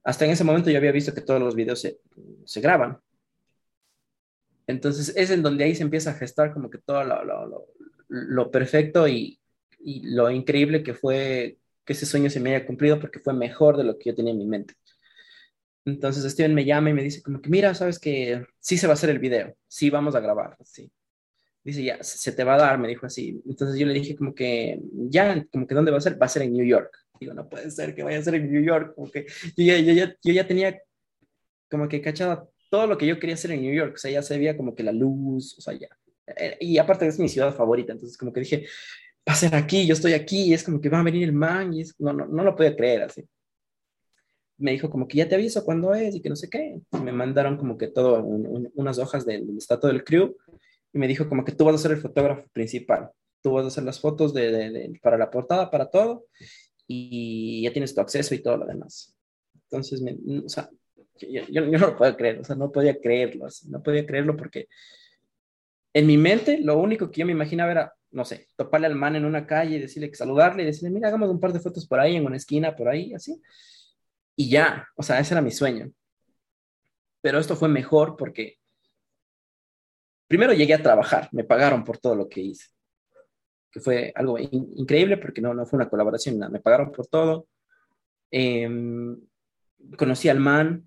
hasta 0.02 0.24
en 0.24 0.32
ese 0.32 0.44
momento 0.44 0.70
yo 0.70 0.78
había 0.78 0.92
visto 0.92 1.14
que 1.14 1.20
todos 1.20 1.40
los 1.40 1.54
videos 1.54 1.80
se, 1.80 2.00
se 2.44 2.60
graban. 2.60 2.98
Entonces 4.66 5.14
es 5.16 5.30
en 5.30 5.42
donde 5.42 5.64
ahí 5.64 5.74
se 5.74 5.82
empieza 5.82 6.10
a 6.10 6.14
gestar 6.14 6.52
como 6.52 6.68
que 6.68 6.78
todo 6.78 7.04
lo, 7.04 7.24
lo, 7.24 7.46
lo, 7.46 7.66
lo 8.08 8.50
perfecto 8.50 9.06
y, 9.08 9.40
y 9.78 10.02
lo 10.10 10.30
increíble 10.30 10.82
que 10.82 10.94
fue 10.94 11.58
que 11.84 11.92
ese 11.94 12.06
sueño 12.06 12.28
se 12.28 12.40
me 12.40 12.54
haya 12.54 12.66
cumplido 12.66 13.00
porque 13.00 13.20
fue 13.20 13.32
mejor 13.32 13.76
de 13.76 13.84
lo 13.84 13.98
que 13.98 14.10
yo 14.10 14.14
tenía 14.14 14.32
en 14.32 14.38
mi 14.38 14.46
mente. 14.46 14.74
Entonces 15.88 16.30
Steven 16.30 16.54
me 16.54 16.64
llama 16.64 16.90
y 16.90 16.92
me 16.92 17.02
dice 17.02 17.22
como 17.22 17.40
que, 17.40 17.48
mira, 17.48 17.74
sabes 17.74 17.98
que 17.98 18.44
sí 18.60 18.76
se 18.76 18.86
va 18.86 18.92
a 18.92 18.94
hacer 18.94 19.10
el 19.10 19.18
video, 19.18 19.56
sí 19.66 19.90
vamos 19.90 20.14
a 20.14 20.20
grabar, 20.20 20.56
sí. 20.64 20.90
Dice, 21.64 21.82
ya, 21.82 22.02
se 22.02 22.32
te 22.32 22.44
va 22.44 22.54
a 22.54 22.58
dar, 22.58 22.78
me 22.78 22.88
dijo 22.88 23.04
así. 23.06 23.42
Entonces 23.46 23.78
yo 23.78 23.86
le 23.86 23.92
dije 23.94 24.16
como 24.16 24.34
que, 24.34 24.80
ya, 25.10 25.44
como 25.52 25.66
que 25.66 25.74
¿dónde 25.74 25.90
va 25.90 25.98
a 25.98 26.00
ser? 26.00 26.20
Va 26.20 26.26
a 26.26 26.28
ser 26.28 26.42
en 26.42 26.52
New 26.52 26.64
York. 26.64 26.90
Digo, 27.20 27.34
no 27.34 27.48
puede 27.48 27.70
ser 27.70 27.94
que 27.94 28.02
vaya 28.02 28.18
a 28.18 28.22
ser 28.22 28.36
en 28.36 28.50
New 28.50 28.62
York, 28.62 28.94
como 28.94 29.10
que 29.10 29.26
yo 29.56 29.64
ya, 29.64 29.78
yo 29.78 29.92
ya, 29.92 30.16
yo 30.22 30.32
ya 30.32 30.46
tenía 30.46 30.80
como 31.70 31.88
que 31.88 32.00
cachado 32.00 32.52
todo 32.70 32.86
lo 32.86 32.96
que 32.96 33.06
yo 33.06 33.18
quería 33.18 33.34
hacer 33.34 33.50
en 33.50 33.62
New 33.62 33.74
York, 33.74 33.94
o 33.94 33.98
sea, 33.98 34.10
ya 34.10 34.22
se 34.22 34.38
veía 34.38 34.56
como 34.56 34.74
que 34.74 34.82
la 34.82 34.92
luz, 34.92 35.56
o 35.58 35.60
sea, 35.60 35.74
ya. 35.74 35.88
Eh, 36.26 36.58
y 36.60 36.78
aparte 36.78 37.06
es 37.06 37.18
mi 37.18 37.28
ciudad 37.28 37.54
favorita, 37.54 37.92
entonces 37.92 38.16
como 38.16 38.32
que 38.32 38.40
dije, 38.40 38.66
va 39.28 39.32
a 39.32 39.36
ser 39.36 39.54
aquí, 39.54 39.86
yo 39.86 39.94
estoy 39.94 40.12
aquí, 40.12 40.44
y 40.44 40.54
es 40.54 40.62
como 40.62 40.80
que 40.80 40.88
va 40.88 41.00
a 41.00 41.02
venir 41.02 41.24
el 41.24 41.32
man, 41.32 41.72
y 41.74 41.80
es, 41.82 41.94
no, 41.98 42.12
no, 42.12 42.26
no 42.26 42.44
lo 42.44 42.54
podía 42.54 42.76
creer 42.76 43.02
así 43.02 43.26
me 44.58 44.72
dijo 44.72 44.90
como 44.90 45.06
que 45.06 45.18
ya 45.18 45.28
te 45.28 45.36
aviso 45.36 45.64
cuándo 45.64 45.94
es 45.94 46.14
y 46.14 46.20
que 46.20 46.28
no 46.28 46.36
sé 46.36 46.50
qué. 46.50 46.80
Me 47.02 47.12
mandaron 47.12 47.56
como 47.56 47.78
que 47.78 47.88
todo, 47.88 48.22
unas 48.22 48.98
hojas 48.98 49.24
del, 49.24 49.56
estatus 49.56 49.90
del 49.90 50.04
crew 50.04 50.36
y 50.92 50.98
me 50.98 51.06
dijo 51.08 51.28
como 51.28 51.44
que 51.44 51.52
tú 51.52 51.64
vas 51.64 51.76
a 51.76 51.78
ser 51.78 51.92
el 51.92 51.98
fotógrafo 51.98 52.46
principal, 52.52 53.10
tú 53.40 53.52
vas 53.52 53.64
a 53.64 53.68
hacer 53.68 53.84
las 53.84 54.00
fotos 54.00 54.34
de, 54.34 54.98
para 55.02 55.16
la 55.16 55.30
portada, 55.30 55.70
para 55.70 55.86
todo, 55.90 56.26
y 56.86 57.62
ya 57.62 57.72
tienes 57.72 57.94
tu 57.94 58.00
acceso 58.00 58.34
y 58.34 58.40
todo 58.40 58.56
lo 58.56 58.66
demás. 58.66 59.14
Entonces, 59.64 60.00
me, 60.00 60.16
o 60.44 60.48
sea, 60.48 60.68
yo, 61.20 61.42
yo, 61.48 61.66
no 61.66 61.78
lo 61.78 61.96
puedo 61.96 62.16
creer, 62.16 62.40
o 62.40 62.44
sea, 62.44 62.56
no 62.56 62.72
podía 62.72 62.98
creerlo, 62.98 63.46
no 63.68 63.82
podía 63.82 64.06
creerlo 64.06 64.36
porque 64.36 64.68
en 65.92 66.06
mi 66.06 66.16
mente 66.16 66.58
lo 66.60 66.78
único 66.78 67.10
que 67.10 67.20
yo 67.20 67.26
me 67.26 67.32
imaginaba 67.32 67.70
era, 67.70 67.94
no 68.10 68.24
sé, 68.24 68.48
toparle 68.56 68.86
al 68.86 68.94
man 68.94 69.16
en 69.16 69.24
una 69.24 69.46
calle 69.46 69.76
y 69.76 69.80
decirle 69.80 70.10
que 70.10 70.16
saludarle 70.16 70.62
y 70.62 70.66
decirle, 70.66 70.90
mira, 70.90 71.08
hagamos 71.08 71.28
un 71.28 71.40
par 71.40 71.52
de 71.52 71.60
fotos 71.60 71.86
por 71.86 72.00
ahí, 72.00 72.16
en 72.16 72.26
una 72.26 72.36
esquina, 72.36 72.74
por 72.74 72.88
ahí, 72.88 73.12
así. 73.14 73.40
Y 74.40 74.48
ya, 74.50 74.86
o 74.94 75.02
sea, 75.02 75.18
ese 75.18 75.34
era 75.34 75.42
mi 75.42 75.50
sueño. 75.50 75.90
Pero 77.20 77.40
esto 77.40 77.56
fue 77.56 77.68
mejor 77.68 78.16
porque 78.16 78.56
primero 80.28 80.52
llegué 80.52 80.74
a 80.74 80.82
trabajar, 80.82 81.28
me 81.32 81.42
pagaron 81.42 81.82
por 81.82 81.98
todo 81.98 82.14
lo 82.14 82.28
que 82.28 82.42
hice, 82.42 82.68
que 83.72 83.80
fue 83.80 84.12
algo 84.14 84.38
increíble 84.38 85.16
porque 85.16 85.40
no, 85.40 85.54
no 85.54 85.66
fue 85.66 85.78
una 85.78 85.90
colaboración, 85.90 86.38
me 86.52 86.60
pagaron 86.60 86.92
por 86.92 87.08
todo. 87.08 87.48
Em, 88.30 89.20
conocí 89.96 90.28
al 90.28 90.38
man, 90.38 90.86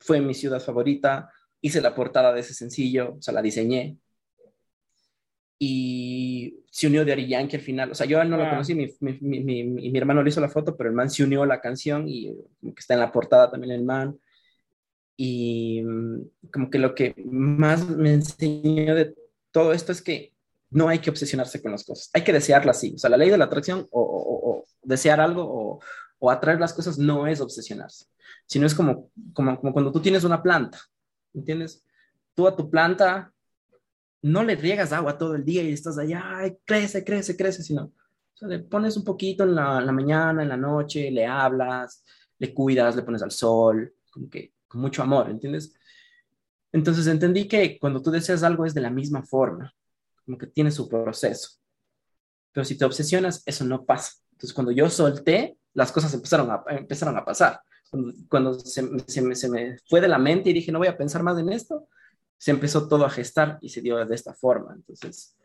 fue 0.00 0.20
mi 0.20 0.34
ciudad 0.34 0.58
favorita, 0.58 1.30
hice 1.60 1.80
la 1.80 1.94
portada 1.94 2.32
de 2.32 2.40
ese 2.40 2.52
sencillo, 2.52 3.14
o 3.14 3.22
sea, 3.22 3.32
la 3.32 3.42
diseñé. 3.42 3.96
Y 5.60 6.57
se 6.70 6.86
unió 6.86 7.04
de 7.04 7.12
Ari 7.12 7.28
Yankee 7.28 7.56
al 7.56 7.62
final. 7.62 7.90
O 7.90 7.94
sea, 7.94 8.06
yo 8.06 8.22
no 8.24 8.36
lo 8.36 8.48
conocí, 8.48 8.74
mi, 8.74 8.94
mi, 9.00 9.18
mi, 9.20 9.64
mi, 9.64 9.98
hermano 9.98 10.22
le 10.22 10.30
hizo 10.30 10.40
la 10.40 10.48
foto, 10.48 10.76
pero 10.76 10.90
el 10.90 10.96
man 10.96 11.10
se 11.10 11.24
unió 11.24 11.42
a 11.42 11.46
la 11.46 11.60
canción 11.60 12.08
y 12.08 12.34
como 12.60 12.74
que 12.74 12.80
está 12.80 12.94
en 12.94 13.00
la 13.00 13.12
portada 13.12 13.50
también 13.50 13.72
el 13.72 13.84
man. 13.84 14.18
Y 15.16 15.82
mm, 15.82 16.50
como 16.52 16.70
que 16.70 16.78
lo 16.78 16.94
que 16.94 17.14
más 17.24 17.88
me 17.88 18.12
enseñó 18.12 18.94
de 18.94 19.14
todo 19.50 19.72
esto 19.72 19.92
es 19.92 20.02
que 20.02 20.34
no 20.70 20.88
hay 20.88 20.98
que 20.98 21.10
obsesionarse 21.10 21.62
con 21.62 21.72
las 21.72 21.84
cosas, 21.84 22.10
hay 22.12 22.22
que 22.22 22.32
desearlas 22.32 22.76
así. 22.76 22.92
O 22.94 22.98
sea, 22.98 23.10
la 23.10 23.16
ley 23.16 23.30
de 23.30 23.38
la 23.38 23.46
atracción 23.46 23.86
o, 23.90 24.02
o 24.02 24.64
desear 24.82 25.20
algo 25.20 25.42
o, 25.44 25.80
o 26.18 26.30
atraer 26.30 26.60
las 26.60 26.72
cosas 26.72 26.98
no 26.98 27.26
es 27.26 27.40
obsesionarse, 27.40 28.06
sino 28.46 28.66
es 28.66 28.74
como, 28.74 29.10
como, 29.32 29.58
como 29.58 29.72
cuando 29.72 29.92
tú 29.92 30.00
tienes 30.00 30.24
una 30.24 30.42
planta, 30.42 30.78
¿entiendes? 31.32 31.84
Tú 32.34 32.46
a 32.46 32.56
tu 32.56 32.70
planta 32.70 33.32
no 34.22 34.42
le 34.42 34.56
riegas 34.56 34.92
agua 34.92 35.18
todo 35.18 35.34
el 35.34 35.44
día 35.44 35.62
y 35.62 35.72
estás 35.72 35.98
allá, 35.98 36.22
ay, 36.26 36.56
crece, 36.64 37.04
crece, 37.04 37.36
crece, 37.36 37.62
sino 37.62 37.84
o 37.84 38.38
sea, 38.38 38.48
le 38.48 38.60
pones 38.60 38.96
un 38.96 39.04
poquito 39.04 39.42
en 39.42 39.56
la, 39.56 39.80
mañana, 39.92 40.42
en 40.42 40.48
la 40.48 40.56
noche, 40.56 41.10
le 41.10 41.26
hablas, 41.26 42.04
le 42.38 42.54
cuidas, 42.54 42.94
le 42.94 43.02
pones 43.02 43.20
al 43.22 43.32
sol, 43.32 43.92
como 44.12 44.30
que 44.30 44.54
con 44.68 44.80
mucho 44.80 45.02
amor, 45.02 45.28
¿entiendes? 45.28 45.74
Entonces 46.70 47.08
entendí 47.08 47.48
que 47.48 47.80
cuando 47.80 48.00
tú 48.00 48.12
deseas 48.12 48.44
algo 48.44 48.64
es 48.64 48.74
de 48.74 48.80
la 48.80 48.90
misma 48.90 49.24
forma, 49.24 49.74
como 50.24 50.38
que 50.38 50.46
tiene 50.46 50.70
su 50.70 50.88
proceso. 50.88 51.58
Pero 52.52 52.64
si 52.64 52.78
te 52.78 52.84
obsesionas, 52.84 53.42
eso 53.44 53.64
no 53.64 53.84
pasa. 53.84 54.12
Entonces 54.30 54.54
cuando 54.54 54.70
yo 54.70 54.88
solté, 54.88 55.58
las 55.74 55.90
cosas 55.90 56.14
empezaron 56.14 56.50
a, 56.50 56.62
empezaron 56.68 57.16
a 57.16 57.24
pasar. 57.24 57.60
Cuando, 58.28 58.54
se, 58.54 58.82
me, 58.82 59.34
se, 59.34 59.48
me, 59.48 59.78
fue 59.88 60.00
de 60.00 60.08
la 60.08 60.18
mente 60.18 60.50
y 60.50 60.52
dije, 60.52 60.70
no 60.70 60.78
voy 60.78 60.88
a 60.88 60.96
pensar 60.96 61.24
más 61.24 61.38
en 61.38 61.48
esto, 61.48 61.88
se 62.38 62.52
empezó 62.52 62.88
todo 62.88 63.04
a 63.04 63.10
gestar 63.10 63.58
y 63.60 63.68
se 63.68 63.82
dio 63.82 64.04
de 64.04 64.14
esta 64.14 64.32
forma. 64.32 64.72
Entonces, 64.74 65.36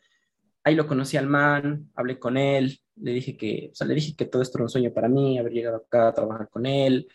ahí 0.63 0.75
lo 0.75 0.87
conocí 0.87 1.17
al 1.17 1.27
man, 1.27 1.89
hablé 1.95 2.19
con 2.19 2.37
él, 2.37 2.79
le 2.95 3.11
dije 3.11 3.35
que, 3.35 3.69
o 3.71 3.75
sea, 3.75 3.87
le 3.87 3.95
dije 3.95 4.15
que 4.15 4.25
todo 4.25 4.41
esto 4.41 4.59
era 4.59 4.63
un 4.63 4.69
sueño 4.69 4.93
para 4.93 5.09
mí, 5.09 5.37
haber 5.37 5.51
llegado 5.51 5.77
acá 5.77 6.09
a 6.09 6.13
trabajar 6.13 6.49
con 6.49 6.65
él. 6.65 7.07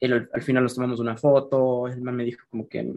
Al 0.00 0.42
final 0.42 0.64
nos 0.64 0.74
tomamos 0.74 1.00
una 1.00 1.16
foto, 1.16 1.88
el 1.88 2.02
man 2.02 2.16
me 2.16 2.24
dijo 2.24 2.44
como 2.50 2.68
que, 2.68 2.92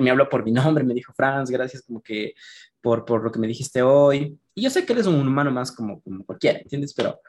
me, 0.00 0.10
habló 0.10 0.28
por 0.28 0.44
mi 0.44 0.50
nombre, 0.50 0.82
me 0.82 0.94
dijo, 0.94 1.12
Franz, 1.12 1.50
gracias 1.50 1.82
como 1.82 2.02
que 2.02 2.34
por, 2.80 3.04
por 3.04 3.22
lo 3.22 3.30
que 3.30 3.38
me 3.38 3.46
dijiste 3.46 3.82
hoy. 3.82 4.36
Y 4.54 4.62
yo 4.62 4.70
sé 4.70 4.84
que 4.84 4.92
él 4.92 5.00
es 5.00 5.06
un 5.06 5.26
humano 5.26 5.52
más 5.52 5.70
como, 5.70 6.00
como 6.00 6.24
cualquiera, 6.24 6.58
¿entiendes? 6.58 6.94
Pero 6.94 7.20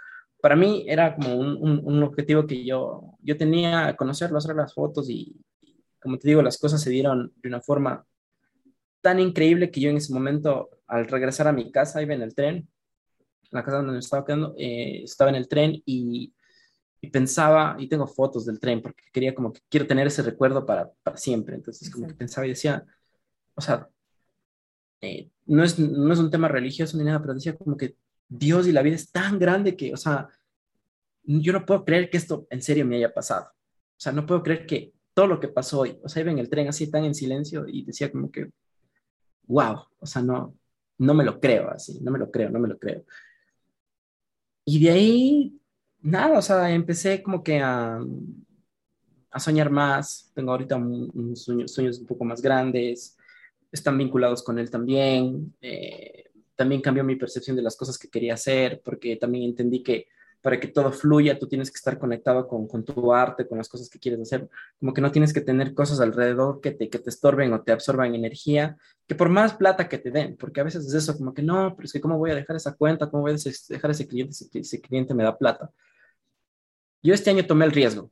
para 0.42 0.56
mí 0.56 0.86
era 0.88 1.16
como 1.16 1.36
un, 1.36 1.82
un, 1.84 2.04
objetivo 2.04 2.48
que 2.48 2.66
yo, 2.66 3.16
yo 3.22 3.38
tenía, 3.38 3.96
conocerlo, 3.96 4.39
hacer 4.39 4.56
las 4.56 4.74
fotos 4.74 5.08
y, 5.10 5.36
como 6.02 6.18
te 6.18 6.28
digo, 6.28 6.41
las 6.41 6.58
cosas 6.58 6.82
se 6.82 6.89
dieron 6.89 7.32
de 7.38 7.49
una 7.49 7.62
forma 7.62 8.06
tan 9.02 9.20
increíble 9.20 9.72
que 9.72 9.82
yo 9.82 9.89
en 9.89 9.97
ese 9.97 10.14
momento, 10.14 10.70
al 10.88 11.08
regresar 11.08 11.47
a 11.47 11.54
mi 11.54 11.72
casa, 11.72 12.02
iba 12.02 12.14
en 12.14 12.22
el 12.22 12.36
tren, 12.36 12.68
la 13.52 13.64
casa 13.64 13.78
donde 13.78 13.93
me 13.93 13.99
estaba 13.99 14.26
quedando, 14.26 14.56
eh, 14.58 15.04
estaba 15.04 15.30
en 15.30 15.36
el 15.36 15.47
tren 15.47 15.82
y, 15.86 16.34
y, 17.02 17.10
pensaba, 17.10 17.76
y 17.80 17.88
tengo 17.88 18.08
fotos 18.08 18.45
del 18.45 18.60
tren, 18.60 18.82
porque 18.82 19.04
quería 19.12 19.36
como 19.36 19.54
que 19.54 19.62
quiero 19.70 19.88
tener 19.88 20.08
ese 20.08 20.22
recuerdo 20.24 20.66
para, 20.66 20.91
para 21.04 21.18
siempre. 21.18 21.56
Entonces, 21.56 21.89
como 21.89 22.08
que 22.08 22.14
pensaba 22.14 22.45
y 22.45 22.49
decía, 22.49 22.86
o 23.56 23.62
sea, 23.62 23.89
eh, 25.02 25.30
no, 25.45 25.64
es, 25.64 25.78
no 25.80 26.14
es 26.14 26.20
un 26.20 26.32
tema 26.32 26.47
religioso 26.47 26.97
ni 26.97 27.04
nada, 27.04 27.22
pero 27.22 27.34
decía 27.34 27.58
como 27.58 27.76
que 27.76 27.95
Dios 28.28 28.68
y 28.68 28.72
la 28.72 28.82
vida 28.82 28.95
es 28.95 29.12
tan 29.12 29.39
grande 29.39 29.76
que, 29.76 29.93
o 29.93 29.97
sea, 29.97 30.30
yo 31.24 31.54
no 31.54 31.66
puedo 31.66 31.86
creer 31.86 32.10
que 32.10 32.18
esto 32.18 32.47
en 32.49 32.62
serio 32.62 32.86
me 32.86 32.97
haya 32.97 33.14
pasado. 33.14 33.47
O 33.47 34.04
sea, 34.04 34.12
no 34.12 34.26
puedo 34.26 34.41
creer 34.41 34.66
que 34.66 34.93
todo 35.14 35.28
lo 35.28 35.39
que 35.39 35.47
pasó 35.47 35.82
hoy, 35.82 35.97
o 36.03 36.09
sea, 36.09 36.22
iba 36.22 36.32
en 36.32 36.39
el 36.39 36.49
tren 36.49 36.68
así 36.68 36.89
tan 36.89 37.05
en 37.05 37.16
silencio 37.16 37.68
y 37.68 37.84
decía 37.84 38.12
como 38.12 38.32
que, 38.32 38.49
wow, 39.47 39.78
o 39.99 40.05
sea, 40.05 40.22
no, 40.22 40.55
no 40.97 41.14
me 41.14 41.24
lo 41.24 41.39
creo 41.39 41.70
así, 41.70 41.99
no 42.01 42.12
me 42.12 42.20
lo 42.20 42.32
creo, 42.32 42.49
no 42.49 42.59
me 42.59 42.68
lo 42.68 42.78
creo. 42.78 43.03
Y 44.66 44.84
de 44.84 44.91
ahí, 44.91 45.59
nada, 46.01 46.38
o 46.38 46.41
sea, 46.41 46.72
empecé 46.72 47.22
como 47.24 47.43
que 47.43 47.59
a, 47.59 47.99
a 49.32 49.39
soñar 49.39 49.70
más. 49.70 50.32
Tengo 50.36 50.51
ahorita 50.51 50.80
sueños, 51.34 51.74
sueños 51.74 51.99
un 51.99 52.05
poco 52.05 52.26
más 52.26 52.41
grandes, 52.41 53.18
están 53.72 53.97
vinculados 53.97 54.43
con 54.43 54.59
él 54.59 54.70
también. 54.70 55.55
Eh, 55.62 56.26
también 56.55 56.82
cambió 56.82 57.03
mi 57.03 57.16
percepción 57.16 57.55
de 57.55 57.64
las 57.64 57.76
cosas 57.76 57.97
que 57.97 58.09
quería 58.09 58.36
hacer, 58.36 58.82
porque 58.84 59.16
también 59.16 59.45
entendí 59.45 59.82
que 59.82 60.07
para 60.42 60.60
que 60.60 60.68
todo 60.68 60.92
fluya, 60.92 61.38
tú 61.38 61.48
tienes 61.48 61.70
que 61.70 61.78
estar 61.78 62.00
conectado 62.00 62.48
con, 62.48 62.68
con, 62.68 62.84
tu 62.84 63.14
arte, 63.14 63.48
con 63.48 63.58
las 63.58 63.70
cosas 63.70 63.89
que 63.89 64.00
quieres 64.00 64.22
hacer, 64.22 64.50
como 64.80 64.94
que 64.94 65.02
no 65.02 65.12
tienes 65.12 65.34
que 65.34 65.42
tener 65.42 65.74
cosas 65.74 66.00
alrededor 66.00 66.62
que 66.62 66.72
te, 66.72 66.89
que 66.89 67.00
te 67.00 67.10
estorben 67.10 67.54
o 67.54 67.62
te 67.62 67.72
absorban 67.72 68.16
energía, 68.16 68.78
que 69.08 69.16
por 69.16 69.30
más 69.30 69.54
plata 69.54 69.88
que 69.88 70.00
te 70.00 70.12
den, 70.12 70.36
porque 70.38 70.62
a 70.62 70.64
veces 70.64 70.86
es 70.88 70.94
eso, 70.94 71.18
como 71.18 71.34
que 71.34 71.44
no, 71.44 71.76
pero 71.76 71.86
es 71.86 71.94
que 71.94 72.02
cómo 72.02 72.18
voy 72.18 72.32
a 72.32 72.36
dejar 72.36 72.56
esa 72.56 72.76
cuenta, 72.76 73.10
cómo 73.10 73.24
voy 73.24 73.34
a 73.34 73.36
dejar 73.70 73.92
ese 73.92 74.08
cliente 74.08 74.34
si 74.34 74.50
ese 74.54 74.82
cliente 74.82 75.14
me 75.14 75.24
da 75.24 75.38
plata. 75.38 75.72
Yo 77.04 77.14
este 77.14 77.30
año 77.30 77.46
tomé 77.46 77.66
el 77.66 77.72
riesgo. 77.72 78.12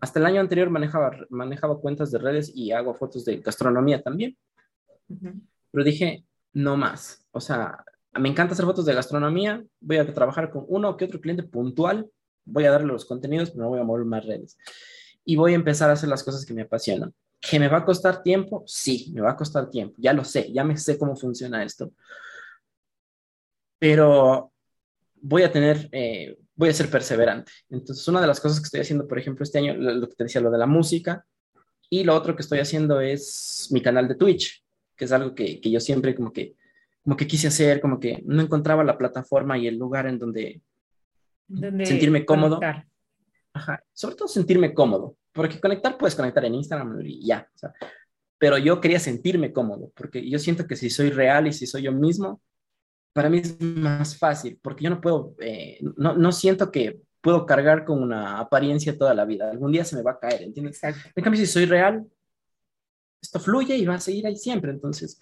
Hasta 0.00 0.18
el 0.18 0.26
año 0.26 0.40
anterior 0.40 0.70
manejaba, 0.70 1.12
manejaba 1.30 1.80
cuentas 1.80 2.10
de 2.10 2.18
redes 2.18 2.50
y 2.54 2.72
hago 2.72 2.94
fotos 2.94 3.24
de 3.24 3.38
gastronomía 3.38 4.02
también. 4.02 4.36
Pero 5.70 5.84
dije, 5.84 6.24
no 6.52 6.76
más. 6.76 7.26
O 7.30 7.40
sea, 7.40 7.84
me 8.18 8.28
encanta 8.28 8.54
hacer 8.54 8.64
fotos 8.64 8.86
de 8.86 8.94
gastronomía, 8.94 9.64
voy 9.80 9.98
a 9.98 10.12
trabajar 10.12 10.50
con 10.50 10.64
uno 10.68 10.96
que 10.96 11.04
otro 11.04 11.20
cliente 11.20 11.42
puntual, 11.42 12.10
voy 12.44 12.64
a 12.64 12.70
darle 12.70 12.88
los 12.88 13.04
contenidos, 13.04 13.50
pero 13.50 13.64
no 13.64 13.70
voy 13.70 13.80
a 13.80 13.84
mover 13.84 14.04
más 14.04 14.24
redes. 14.24 14.56
Y 15.24 15.36
voy 15.36 15.52
a 15.52 15.56
empezar 15.56 15.90
a 15.90 15.94
hacer 15.94 16.08
las 16.08 16.22
cosas 16.22 16.44
que 16.44 16.54
me 16.54 16.62
apasionan. 16.62 17.14
¿Que 17.40 17.58
me 17.58 17.68
va 17.68 17.78
a 17.78 17.84
costar 17.84 18.22
tiempo? 18.22 18.62
Sí, 18.66 19.12
me 19.14 19.20
va 19.20 19.32
a 19.32 19.36
costar 19.36 19.70
tiempo. 19.70 19.94
Ya 19.98 20.12
lo 20.12 20.24
sé, 20.24 20.52
ya 20.52 20.64
me 20.64 20.76
sé 20.76 20.98
cómo 20.98 21.16
funciona 21.16 21.62
esto. 21.62 21.92
Pero 23.78 24.52
voy 25.20 25.42
a 25.42 25.52
tener, 25.52 25.88
eh, 25.92 26.38
voy 26.54 26.70
a 26.70 26.74
ser 26.74 26.90
perseverante. 26.90 27.52
Entonces, 27.68 28.06
una 28.08 28.20
de 28.20 28.26
las 28.26 28.40
cosas 28.40 28.60
que 28.60 28.64
estoy 28.64 28.80
haciendo, 28.80 29.06
por 29.06 29.18
ejemplo, 29.18 29.42
este 29.42 29.58
año, 29.58 29.74
lo 29.74 30.08
que 30.08 30.14
te 30.14 30.24
decía, 30.24 30.40
lo 30.40 30.50
de 30.50 30.58
la 30.58 30.66
música, 30.66 31.26
y 31.90 32.04
lo 32.04 32.14
otro 32.14 32.34
que 32.34 32.42
estoy 32.42 32.60
haciendo 32.60 33.00
es 33.00 33.68
mi 33.70 33.82
canal 33.82 34.08
de 34.08 34.14
Twitch 34.14 34.64
que 34.96 35.04
es 35.04 35.12
algo 35.12 35.34
que, 35.34 35.60
que, 35.60 35.70
yo 35.70 35.80
siempre 35.80 36.14
como 36.14 36.32
que, 36.32 36.54
como 37.04 37.16
que 37.16 37.26
quise 37.26 37.48
hacer, 37.48 37.80
como 37.80 38.00
que 38.00 38.22
no 38.24 38.42
encontraba 38.42 38.82
la 38.82 38.98
plataforma 38.98 39.58
y 39.58 39.68
el 39.68 39.76
lugar 39.76 40.06
en 40.06 40.18
donde, 40.18 40.62
sentirme 41.84 42.24
cómodo. 42.24 42.58
Ajá, 43.52 43.84
sobre 43.92 44.16
todo 44.16 44.26
sentirme 44.26 44.74
cómodo, 44.74 45.16
porque 45.32 45.60
conectar 45.60 45.96
puedes 45.96 46.16
conectar 46.16 46.44
en 46.44 46.56
Instagram 46.56 47.00
y 47.02 47.24
ya, 47.24 47.48
o 47.54 47.58
sea, 47.58 47.72
pero 48.36 48.58
yo 48.58 48.80
quería 48.80 48.98
sentirme 48.98 49.52
cómodo, 49.52 49.92
porque 49.94 50.28
yo 50.28 50.38
siento 50.40 50.66
que 50.66 50.74
si 50.74 50.90
soy 50.90 51.10
real 51.10 51.46
y 51.46 51.52
si 51.52 51.66
soy 51.66 51.82
yo 51.82 51.92
mismo, 51.92 52.40
para 53.12 53.30
mí 53.30 53.38
es 53.38 53.60
más 53.60 54.18
fácil, 54.18 54.58
porque 54.60 54.84
yo 54.84 54.90
no 54.90 55.00
puedo, 55.00 55.36
eh, 55.38 55.78
no, 55.96 56.16
no 56.16 56.32
siento 56.32 56.72
que 56.72 57.00
puedo 57.20 57.46
cargar 57.46 57.84
con 57.84 58.02
una 58.02 58.38
apariencia 58.38 58.98
toda 58.98 59.14
la 59.14 59.24
vida. 59.24 59.50
Algún 59.50 59.72
día 59.72 59.84
se 59.84 59.96
me 59.96 60.02
va 60.02 60.12
a 60.12 60.18
caer, 60.18 60.42
¿entiendes? 60.42 60.78
En 60.82 61.24
cambio, 61.24 61.40
si 61.40 61.46
soy 61.46 61.64
real, 61.64 62.04
esto 63.22 63.40
fluye 63.40 63.74
y 63.76 63.86
va 63.86 63.94
a 63.94 64.00
seguir 64.00 64.26
ahí 64.26 64.36
siempre. 64.36 64.70
Entonces, 64.70 65.18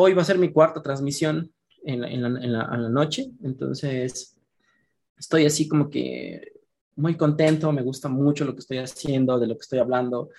hoy 0.00 0.14
va 0.14 0.22
a 0.22 0.24
ser 0.24 0.38
mi 0.38 0.52
cuarta 0.52 0.82
transmisión 0.82 1.52
en 1.84 2.00
la, 2.00 2.08
en 2.10 2.52
la, 2.52 2.88
noche, 2.88 3.30
entonces 3.42 4.36
estoy 5.18 5.46
así 5.46 5.68
como 5.68 5.88
que 5.88 6.52
muy 6.96 7.16
contento, 7.16 7.72
me 7.72 7.82
gusta 7.82 8.08
mucho 8.08 8.44
lo 8.44 8.54
que 8.54 8.60
estoy 8.60 8.78
haciendo, 8.78 9.38
de 9.38 9.46
lo 9.46 9.54
que 9.54 9.62
estoy 9.62 9.78
hablando. 9.78 10.30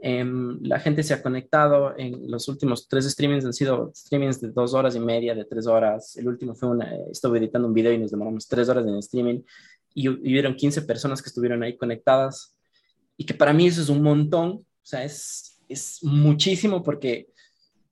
Em, 0.00 0.58
la 0.62 0.78
gente 0.78 1.02
se 1.02 1.12
ha 1.12 1.22
conectado 1.22 1.92
en 1.98 2.30
los 2.30 2.48
últimos 2.48 2.88
tres 2.88 3.04
streamings, 3.10 3.44
han 3.44 3.52
sido 3.52 3.92
streamings 3.94 4.40
de 4.40 4.50
dos 4.50 4.72
horas 4.72 4.94
y 4.94 5.00
media, 5.00 5.34
de 5.34 5.44
tres 5.44 5.66
horas. 5.66 6.16
El 6.16 6.28
último 6.28 6.54
fue 6.54 6.68
una, 6.70 6.94
estuve 7.10 7.38
editando 7.38 7.68
un 7.68 7.74
video 7.74 7.92
y 7.92 7.98
nos 7.98 8.10
demoramos 8.10 8.46
tres 8.46 8.68
horas 8.68 8.84
en 8.84 8.94
el 8.94 9.00
streaming 9.00 9.42
y 9.94 10.08
hubieron 10.08 10.54
15 10.54 10.82
personas 10.82 11.20
que 11.20 11.28
estuvieron 11.28 11.62
ahí 11.62 11.76
conectadas 11.76 12.56
y 13.16 13.24
que 13.24 13.34
para 13.34 13.52
mí 13.52 13.66
eso 13.66 13.82
es 13.82 13.88
un 13.88 14.02
montón, 14.02 14.50
o 14.50 14.64
sea, 14.82 15.04
es, 15.04 15.60
es 15.68 15.98
muchísimo 16.02 16.82
porque 16.82 17.28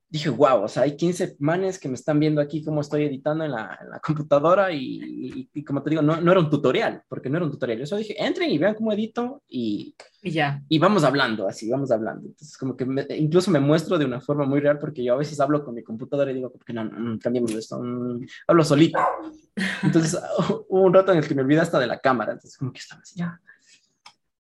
dije, 0.09 0.29
wow, 0.29 0.63
o 0.63 0.67
sea, 0.67 0.83
hay 0.83 0.95
15 0.95 1.35
manes 1.39 1.77
que 1.77 1.89
me 1.89 1.95
están 1.95 2.19
viendo 2.19 2.39
aquí 2.39 2.63
cómo 2.63 2.81
estoy 2.81 3.03
editando 3.03 3.43
en 3.43 3.51
la, 3.51 3.77
en 3.81 3.89
la 3.89 3.99
computadora 3.99 4.71
y, 4.71 5.49
y, 5.53 5.63
como 5.63 5.83
te 5.83 5.89
digo, 5.89 6.01
no, 6.01 6.21
no, 6.21 6.31
era 6.31 6.39
un 6.39 6.49
tutorial, 6.49 7.03
porque 7.09 7.29
no 7.29 7.37
era 7.37 7.45
un 7.45 7.51
tutorial. 7.51 7.79
Yo 7.79 7.85
solo 7.85 7.99
dije, 7.99 8.15
entren 8.23 8.49
y 8.49 8.57
vean 8.57 8.75
cómo 8.75 8.93
edito 8.93 9.43
y, 9.47 9.95
y 10.21 10.31
ya. 10.31 10.61
Y 10.69 10.79
vamos 10.79 11.03
hablando, 11.03 11.47
así, 11.47 11.69
vamos 11.69 11.91
hablando. 11.91 12.27
Entonces, 12.27 12.57
como 12.57 12.77
que 12.77 12.85
incluso 13.17 13.51
me 13.51 13.59
muestro 13.59 13.97
de 13.97 14.05
una 14.05 14.21
forma 14.21 14.45
muy 14.45 14.61
real, 14.61 14.79
porque 14.79 15.03
yo 15.03 15.13
a 15.13 15.17
veces 15.17 15.39
hablo 15.41 15.63
con 15.63 15.75
mi 15.75 15.83
computadora 15.83 16.31
y 16.31 16.35
digo, 16.35 16.53
que 16.65 16.73
no, 16.73 16.85
no, 16.85 17.19
cambiemos 17.19 17.51
esto, 17.53 17.81
hablo 18.47 18.63
solito. 18.63 18.99
Entonces, 19.83 20.17
hubo 20.69 20.83
un 20.83 20.93
rato 20.93 21.11
en 21.11 21.17
el 21.17 21.27
que 21.27 21.35
me 21.35 21.41
olvidé 21.41 21.61
hasta 21.61 21.79
de 21.79 21.87
la 21.87 21.99
cámara, 21.99 22.33
entonces 22.33 22.57
como 22.57 22.71
que 22.71 22.79
estaba 22.79 23.01
así, 23.01 23.19
ya, 23.19 23.39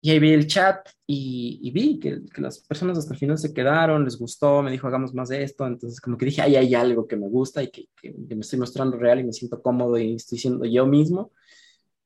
y 0.01 0.11
ahí 0.11 0.19
vi 0.21 0.33
el 0.33 0.47
chat 0.47 0.89
y, 1.07 1.71
vi 1.73 1.99
que, 1.99 2.21
que, 2.33 2.41
las 2.41 2.61
personas 2.61 2.99
hasta 2.99 3.15
el 3.15 3.19
final 3.19 3.39
se 3.39 3.53
quedaron, 3.53 4.05
les 4.05 4.17
gustó, 4.17 4.63
me 4.63 4.71
dijo, 4.71 4.87
hagamos 4.87 5.13
más 5.13 5.29
de 5.29 5.43
esto. 5.43 5.67
Entonces, 5.67 6.01
como 6.01 6.17
que 6.17 6.27
dije, 6.27 6.41
ahí 6.43 6.55
hay 6.57 6.75
algo 6.75 7.09
que 7.09 7.17
me 7.17 7.29
gusta 7.29 7.63
y 7.63 7.71
que, 7.71 7.89
que, 8.01 8.13
me 8.13 8.41
estoy 8.41 8.61
mostrando 8.61 8.97
real 8.97 9.21
y 9.21 9.25
me 9.25 9.33
siento 9.33 9.61
cómodo 9.61 9.99
y 9.99 10.15
estoy 10.15 10.39
siendo 10.39 10.65
yo 10.65 10.87
mismo. 10.87 11.33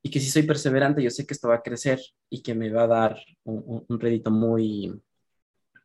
Y 0.03 0.11
que 0.11 0.20
si 0.20 0.30
soy 0.30 0.45
perseverante, 0.45 1.03
yo 1.03 1.11
sé 1.11 1.26
que 1.26 1.34
esto 1.34 1.49
va 1.49 1.57
a 1.57 1.62
crecer 1.62 2.01
y 2.30 2.43
que 2.43 2.55
me 2.55 2.70
va 2.70 2.84
a 2.84 2.88
dar 2.88 3.18
un, 3.45 3.84
un 3.86 4.01
rédito 4.01 4.30
muy, 4.30 4.93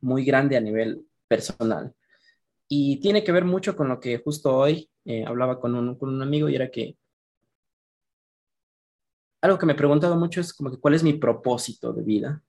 muy 0.00 0.24
grande 0.24 0.56
a 0.56 0.60
nivel 0.60 1.04
personal. 1.28 1.94
Y 2.68 3.00
tiene 3.00 3.24
que 3.24 3.32
ver 3.32 3.44
mucho 3.44 3.76
con 3.76 3.88
lo 3.88 4.00
que 4.00 4.18
justo 4.18 4.56
hoy 4.56 4.90
eh, 5.04 5.24
hablaba 5.26 5.58
con 5.60 5.74
un, 5.74 5.94
con 5.96 6.10
un 6.10 6.22
amigo 6.22 6.48
y 6.48 6.54
era 6.54 6.70
que 6.70 6.96
algo 9.40 9.58
que 9.58 9.66
me 9.66 9.72
he 9.72 9.76
preguntado 9.76 10.16
mucho 10.16 10.40
es 10.40 10.52
como 10.52 10.70
que 10.70 10.78
cuál 10.78 10.94
es 10.94 11.02
mi 11.02 11.14
propósito 11.14 11.92
de 11.92 12.02
vida. 12.02 12.42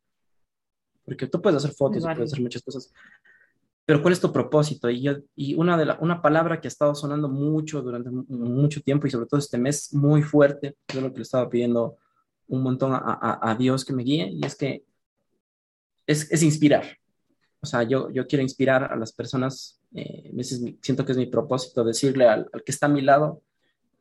Porque 1.06 1.28
tú 1.28 1.42
puedes 1.42 1.58
hacer 1.58 1.76
fotos, 1.76 2.04
puedes 2.04 2.34
hacer 2.34 2.42
muchas 2.42 2.62
cosas, 2.62 2.94
pero 3.90 4.04
¿cuál 4.04 4.12
es 4.12 4.22
tu 4.22 4.32
propósito? 4.32 4.88
Y, 4.88 5.02
yo, 5.02 5.14
y 5.36 5.56
una, 5.56 5.76
de 5.76 5.86
la, 5.86 5.98
una 6.00 6.22
palabra 6.22 6.62
que 6.62 6.68
ha 6.68 6.70
estado 6.70 6.94
sonando 6.94 7.28
mucho 7.28 7.82
durante 7.82 8.12
mucho 8.12 8.82
tiempo 8.82 9.08
y 9.08 9.10
sobre 9.10 9.26
todo 9.26 9.40
este 9.40 9.58
mes 9.58 9.92
muy 9.96 10.22
fuerte, 10.22 10.76
es 10.88 11.02
lo 11.02 11.12
que 11.12 11.18
le 11.18 11.24
estaba 11.24 11.50
pidiendo 11.50 11.98
un 12.48 12.62
montón 12.62 12.94
a, 12.94 13.00
a, 13.00 13.52
a 13.52 13.56
Dios 13.56 13.84
que 13.84 13.94
me 13.94 14.04
guíe, 14.04 14.30
y 14.32 14.46
es 14.46 14.56
que 14.56 14.84
es, 16.06 16.32
es, 16.32 16.44
inspirar. 16.44 16.86
O 17.62 17.66
sea, 17.66 17.82
yo, 17.82 18.12
yo 18.12 18.28
quiero 18.28 18.44
inspirar 18.44 18.94
a 18.94 18.96
las 18.96 19.12
personas, 19.12 19.82
eh, 19.96 20.32
siento 20.84 21.04
que 21.04 21.14
es 21.14 21.18
mi 21.18 21.26
propósito 21.26 21.84
decirle 21.84 22.28
al, 22.28 22.48
al 22.54 22.64
que 22.64 22.72
está 22.72 22.86
a 22.86 22.90
mi 22.90 23.02
lado 23.02 23.42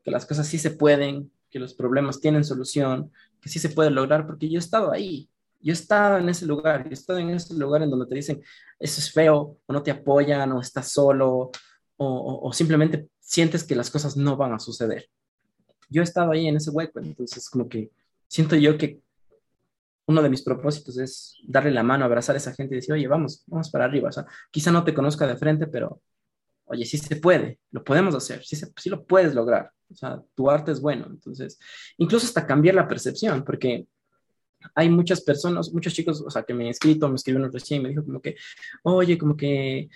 que 0.05 0.11
las 0.11 0.27
cosas 0.27 0.47
sí 0.47 0.59
se 0.59 0.73
pueden, 0.73 1.31
que 1.51 1.59
los 1.59 1.75
problemas 1.75 2.21
tienen 2.21 2.45
solución, 2.45 3.11
que 3.41 3.49
sí 3.49 3.59
se 3.59 3.71
puede 3.71 3.91
lograr, 3.91 4.27
porque 4.27 4.49
yo 4.49 4.57
he 4.57 4.59
estado 4.59 4.93
ahí, 4.93 5.29
yo 5.61 5.73
he 5.73 5.75
estado 5.75 6.19
en 6.19 6.29
ese 6.29 6.47
lugar, 6.47 6.85
yo 6.85 6.91
he 6.91 6.95
estado 6.95 7.19
en 7.19 7.31
ese 7.31 7.55
lugar 7.55 7.83
en 7.83 7.91
donde 7.91 8.07
te 8.07 8.15
dicen, 8.15 8.43
eso 8.79 9.01
es 9.01 9.13
feo, 9.13 9.59
o 9.67 9.73
no 9.73 9.83
te 9.83 9.91
apoyan, 9.91 10.53
o 10.53 10.61
estás 10.61 10.93
solo, 10.93 11.51
o, 11.97 12.41
o, 12.43 12.53
simplemente 12.53 13.09
sientes 13.19 13.65
que 13.65 13.75
las 13.75 13.91
cosas 13.91 14.17
no 14.17 14.37
van 14.37 14.53
a 14.53 14.59
suceder. 14.59 15.09
Yo 15.89 16.03
he 16.03 16.05
estado 16.05 16.31
ahí 16.33 16.47
en 16.47 16.57
ese 16.57 16.71
hueco, 16.71 17.01
entonces 17.01 17.51
como 17.51 17.69
que 17.69 17.91
siento 18.29 18.55
yo 18.57 18.79
que 18.79 19.01
uno 20.07 20.23
de 20.23 20.31
mis 20.31 20.43
propósitos 20.43 20.97
es 20.99 21.37
darle 21.47 21.71
la 21.71 21.83
mano, 21.83 22.05
abrazar 22.05 22.35
a 22.35 22.39
esa 22.39 22.55
gente 22.55 22.75
y 22.75 22.79
decir, 22.79 22.95
oye, 22.95 23.07
vamos, 23.09 23.43
vamos 23.47 23.71
para 23.71 23.85
arriba. 23.85 24.09
O 24.09 24.13
sea, 24.13 24.27
quizá 24.51 24.73
no 24.73 24.83
te 24.83 24.95
conozca 24.95 25.27
de 25.27 25.37
frente, 25.37 25.67
pero 25.67 26.01
oye, 26.69 26.85
sí 26.85 26.99
se 26.99 27.17
puede, 27.17 27.59
lo 27.71 27.83
podemos 27.83 28.15
hacer, 28.15 28.45
sí, 28.45 28.57
se, 28.57 28.71
sí 28.77 28.91
lo 28.91 29.05
puedes 29.05 29.35
lograr. 29.35 29.71
O 29.91 29.95
sea, 29.95 30.23
tu 30.35 30.51
arte 30.51 30.73
es 30.73 30.81
bueno. 30.81 31.07
Entonces, 31.09 31.59
incluso 31.97 32.27
hasta 32.27 32.47
cambiar 32.47 32.75
la 32.75 32.89
percepción, 32.89 33.45
porque 33.45 33.87
hay 34.75 34.89
muchas 34.89 35.21
personas, 35.21 35.73
muchos 35.73 35.95
chicos, 35.95 36.21
o 36.21 36.31
sea, 36.31 36.43
que 36.43 36.55
me 36.55 36.65
han 36.65 36.71
escrito, 36.71 37.09
me 37.09 37.17
escribieron 37.17 37.53
recién 37.53 37.81
y 37.81 37.85
me 37.85 37.89
dijo 37.91 38.05
como 38.05 38.21
que, 38.21 38.37
oye, 38.83 39.17
como 39.17 39.37
que, 39.37 39.89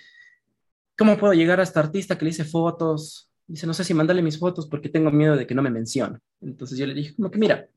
¿cómo 0.97 1.19
puedo 1.19 1.33
llegar 1.33 1.61
a 1.61 1.65
esta 1.65 1.81
artista 1.81 2.17
que 2.17 2.25
le 2.25 2.31
hice 2.31 2.45
fotos? 2.45 3.29
Dice, 3.47 3.67
no 3.67 3.75
sé 3.75 3.85
si 3.85 3.93
mandarle 3.93 4.23
mis 4.23 4.39
fotos 4.39 4.67
porque 4.67 4.89
tengo 4.89 5.11
miedo 5.11 5.37
de 5.37 5.47
que 5.47 5.55
no 5.55 5.63
me 5.63 5.71
mencione. 5.71 6.19
Entonces 6.41 6.79
yo 6.79 6.87
le 6.87 6.95
dije 6.95 7.15
como 7.15 7.31
que, 7.31 7.39
mira, 7.39 7.69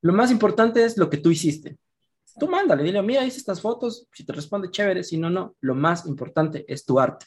lo 0.00 0.12
más 0.12 0.30
importante 0.30 0.84
es 0.84 0.96
lo 0.96 1.10
que 1.10 1.18
tú 1.18 1.30
hiciste. 1.30 1.78
Tú 2.38 2.48
mándale, 2.48 2.84
dile, 2.84 3.02
mira, 3.02 3.24
hice 3.24 3.38
estas 3.38 3.60
fotos, 3.60 4.06
si 4.12 4.24
te 4.24 4.32
responde 4.32 4.70
chévere, 4.70 5.02
si 5.02 5.18
no, 5.18 5.28
no. 5.28 5.56
Lo 5.60 5.74
más 5.74 6.06
importante 6.06 6.64
es 6.68 6.84
tu 6.84 7.00
arte. 7.00 7.26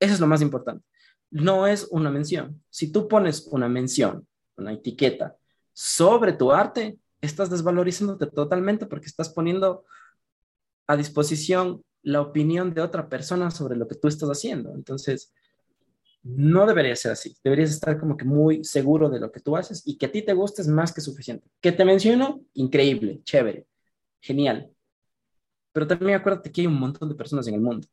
Eso 0.00 0.14
es 0.14 0.20
lo 0.20 0.26
más 0.26 0.42
importante 0.42 0.84
no 1.30 1.66
es 1.66 1.86
una 1.90 2.10
mención. 2.10 2.62
Si 2.70 2.90
tú 2.90 3.08
pones 3.08 3.46
una 3.50 3.68
mención, 3.68 4.26
una 4.56 4.72
etiqueta 4.72 5.36
sobre 5.72 6.32
tu 6.32 6.52
arte, 6.52 6.98
estás 7.20 7.50
desvalorizándote 7.50 8.26
totalmente 8.26 8.86
porque 8.86 9.06
estás 9.06 9.28
poniendo 9.30 9.84
a 10.86 10.96
disposición 10.96 11.82
la 12.02 12.20
opinión 12.20 12.74
de 12.74 12.80
otra 12.80 13.08
persona 13.08 13.50
sobre 13.50 13.76
lo 13.76 13.86
que 13.86 13.94
tú 13.94 14.08
estás 14.08 14.28
haciendo. 14.28 14.74
Entonces, 14.74 15.32
no 16.22 16.66
debería 16.66 16.96
ser 16.96 17.12
así. 17.12 17.36
Deberías 17.44 17.70
estar 17.70 17.98
como 17.98 18.16
que 18.16 18.24
muy 18.24 18.64
seguro 18.64 19.08
de 19.08 19.20
lo 19.20 19.30
que 19.30 19.40
tú 19.40 19.56
haces 19.56 19.82
y 19.86 19.96
que 19.96 20.06
a 20.06 20.12
ti 20.12 20.22
te 20.22 20.32
guste 20.32 20.62
es 20.62 20.68
más 20.68 20.92
que 20.92 21.00
suficiente. 21.00 21.46
Que 21.60 21.72
te 21.72 21.84
menciono, 21.84 22.40
increíble, 22.54 23.20
chévere, 23.22 23.66
genial. 24.20 24.70
Pero 25.72 25.86
también 25.86 26.18
acuérdate 26.18 26.50
que 26.50 26.62
hay 26.62 26.66
un 26.66 26.78
montón 26.78 27.08
de 27.08 27.14
personas 27.14 27.46
en 27.46 27.54
el 27.54 27.60
mundo 27.60 27.86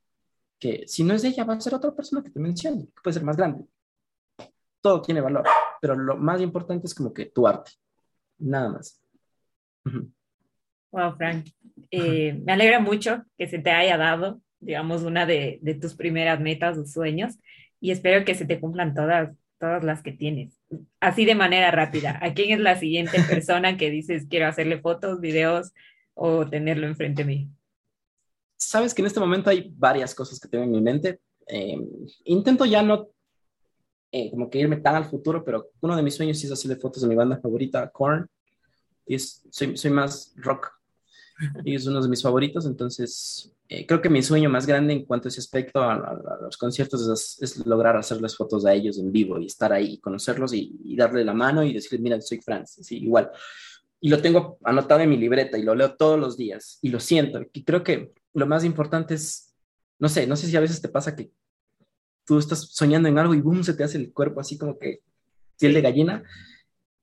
que 0.59 0.83
si 0.87 1.03
no 1.03 1.13
es 1.13 1.23
ella, 1.23 1.43
va 1.43 1.53
a 1.53 1.61
ser 1.61 1.73
otra 1.73 1.93
persona 1.93 2.23
que 2.23 2.29
te 2.29 2.39
mencione, 2.39 2.85
que 2.87 3.01
puede 3.03 3.13
ser 3.13 3.23
más 3.23 3.37
grande. 3.37 3.65
Todo 4.81 5.01
tiene 5.01 5.21
valor, 5.21 5.43
pero 5.81 5.95
lo 5.95 6.17
más 6.17 6.41
importante 6.41 6.87
es 6.87 6.95
como 6.95 7.13
que 7.13 7.25
tu 7.25 7.47
arte, 7.47 7.71
nada 8.39 8.69
más. 8.69 9.01
Wow, 10.91 11.15
Frank. 11.17 11.47
Eh, 11.91 12.33
me 12.43 12.53
alegra 12.53 12.79
mucho 12.79 13.23
que 13.37 13.47
se 13.47 13.59
te 13.59 13.71
haya 13.71 13.97
dado, 13.97 14.41
digamos, 14.59 15.03
una 15.03 15.25
de, 15.25 15.59
de, 15.61 15.75
tus 15.75 15.95
primeras 15.95 16.39
metas 16.39 16.77
o 16.77 16.85
sueños 16.85 17.37
y 17.79 17.91
espero 17.91 18.25
que 18.25 18.35
se 18.35 18.45
te 18.45 18.59
cumplan 18.59 18.93
todas, 18.93 19.35
todas 19.59 19.83
las 19.83 20.01
que 20.01 20.11
tienes. 20.11 20.59
Así 20.99 21.25
de 21.25 21.35
manera 21.35 21.71
rápida. 21.71 22.19
¿A 22.21 22.33
quién 22.33 22.51
es 22.51 22.59
la 22.59 22.75
siguiente 22.75 23.21
persona 23.29 23.77
que 23.77 23.91
dices 23.91 24.25
quiero 24.29 24.47
hacerle 24.47 24.79
fotos, 24.79 25.19
videos 25.19 25.73
o 26.13 26.45
tenerlo 26.45 26.87
enfrente 26.87 27.23
de 27.23 27.27
mí? 27.27 27.49
Sabes 28.57 28.93
que 28.93 29.01
en 29.01 29.07
este 29.07 29.19
momento 29.19 29.49
hay 29.49 29.71
varias 29.75 30.13
cosas 30.13 30.39
que 30.39 30.47
tengo 30.47 30.63
en 30.63 30.71
mi 30.71 30.81
mente. 30.81 31.21
Eh, 31.47 31.77
intento 32.25 32.65
ya 32.65 32.81
no 32.81 33.09
eh, 34.11 34.31
como 34.31 34.49
que 34.49 34.59
irme 34.59 34.77
tan 34.77 34.95
al 34.95 35.05
futuro, 35.05 35.43
pero 35.43 35.69
uno 35.81 35.95
de 35.95 36.03
mis 36.03 36.15
sueños 36.15 36.43
es 36.43 36.51
hacerle 36.51 36.77
fotos 36.77 37.01
de 37.01 37.09
mi 37.09 37.15
banda 37.15 37.39
favorita, 37.39 37.89
Korn. 37.89 38.27
Y 39.05 39.15
es, 39.15 39.43
soy, 39.49 39.77
soy 39.77 39.91
más 39.91 40.33
rock. 40.37 40.71
Y 41.63 41.75
es 41.75 41.85
uno 41.85 42.01
de 42.01 42.09
mis 42.09 42.23
favoritos, 42.23 42.65
entonces 42.65 43.53
eh, 43.69 43.85
creo 43.85 44.01
que 44.01 44.09
mi 44.09 44.23
sueño 44.23 44.49
más 44.49 44.65
grande 44.65 44.93
en 44.93 45.05
cuanto 45.05 45.27
a 45.27 45.29
ese 45.29 45.39
aspecto 45.39 45.79
a, 45.81 45.93
a, 45.93 46.39
los 46.41 46.57
conciertos 46.57 47.07
es, 47.07 47.37
es, 47.43 47.65
lograr 47.67 47.95
hacerles 47.95 48.35
fotos 48.35 48.65
a 48.65 48.73
ellos 48.73 48.97
en 48.97 49.11
vivo 49.11 49.39
y 49.39 49.45
estar 49.45 49.71
ahí, 49.71 49.99
conocerlos 49.99 50.53
y, 50.53 50.79
y 50.83 50.95
darle 50.95 51.23
la 51.23 51.35
mano 51.35 51.63
y 51.63 51.73
decirles, 51.73 52.01
mira, 52.01 52.21
soy 52.21 52.39
Franz, 52.41 52.79
sí, 52.81 52.97
igual. 53.03 53.29
Y 53.99 54.09
lo 54.09 54.19
tengo 54.19 54.57
anotado 54.63 55.01
en 55.01 55.09
mi 55.09 55.17
libreta 55.17 55.59
y 55.59 55.63
lo 55.63 55.75
leo 55.75 55.95
todos 55.95 56.19
los 56.19 56.37
días 56.37 56.79
y 56.81 56.89
lo 56.89 56.99
siento. 56.99 57.41
Y 57.53 57.63
creo 57.63 57.83
que 57.83 58.13
lo 58.37 58.45
más 58.45 58.63
importante 58.63 59.15
es, 59.15 59.55
no 59.97 60.09
sé, 60.09 60.27
no 60.27 60.35
sé 60.35 60.45
si 60.45 60.55
a 60.55 60.59
veces 60.59 60.79
te 60.79 60.89
pasa 60.89 61.15
que 61.15 61.31
tú 62.23 62.37
estás 62.37 62.59
soñando 62.71 63.09
en 63.09 63.17
algo 63.17 63.33
y 63.33 63.41
boom, 63.41 63.63
se 63.63 63.73
te 63.73 63.83
hace 63.83 63.97
el 63.97 64.13
cuerpo 64.13 64.39
así 64.39 64.59
como 64.59 64.77
que 64.77 65.01
piel 65.59 65.73
de 65.73 65.81
gallina. 65.81 66.23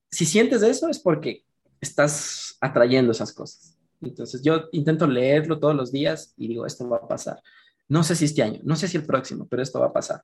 Si 0.09 0.25
sientes 0.25 0.63
eso 0.63 0.87
es 0.87 0.97
porque 0.97 1.43
estás 1.81 2.57
atrayendo 2.61 3.11
esas 3.11 3.33
cosas. 3.33 3.77
Entonces 4.01 4.41
yo 4.43 4.69
intento 4.71 5.07
leerlo 5.07 5.59
todos 5.59 5.75
los 5.75 5.91
días 5.91 6.33
y 6.37 6.47
digo, 6.47 6.65
esto 6.65 6.87
va 6.87 6.97
a 6.97 7.07
pasar. 7.07 7.41
No 7.89 8.01
sé 8.03 8.15
si 8.15 8.25
este 8.25 8.41
año, 8.41 8.61
no 8.63 8.77
sé 8.77 8.87
si 8.87 8.95
el 8.95 9.05
próximo, 9.05 9.45
pero 9.45 9.61
esto 9.61 9.81
va 9.81 9.87
a 9.87 9.93
pasar. 9.93 10.23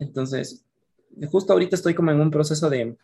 Entonces, 0.00 0.64
justo 1.30 1.52
ahorita 1.52 1.76
estoy 1.76 1.94
como 1.94 2.10
en 2.10 2.20
un 2.20 2.30
proceso 2.30 2.68
de, 2.68 2.96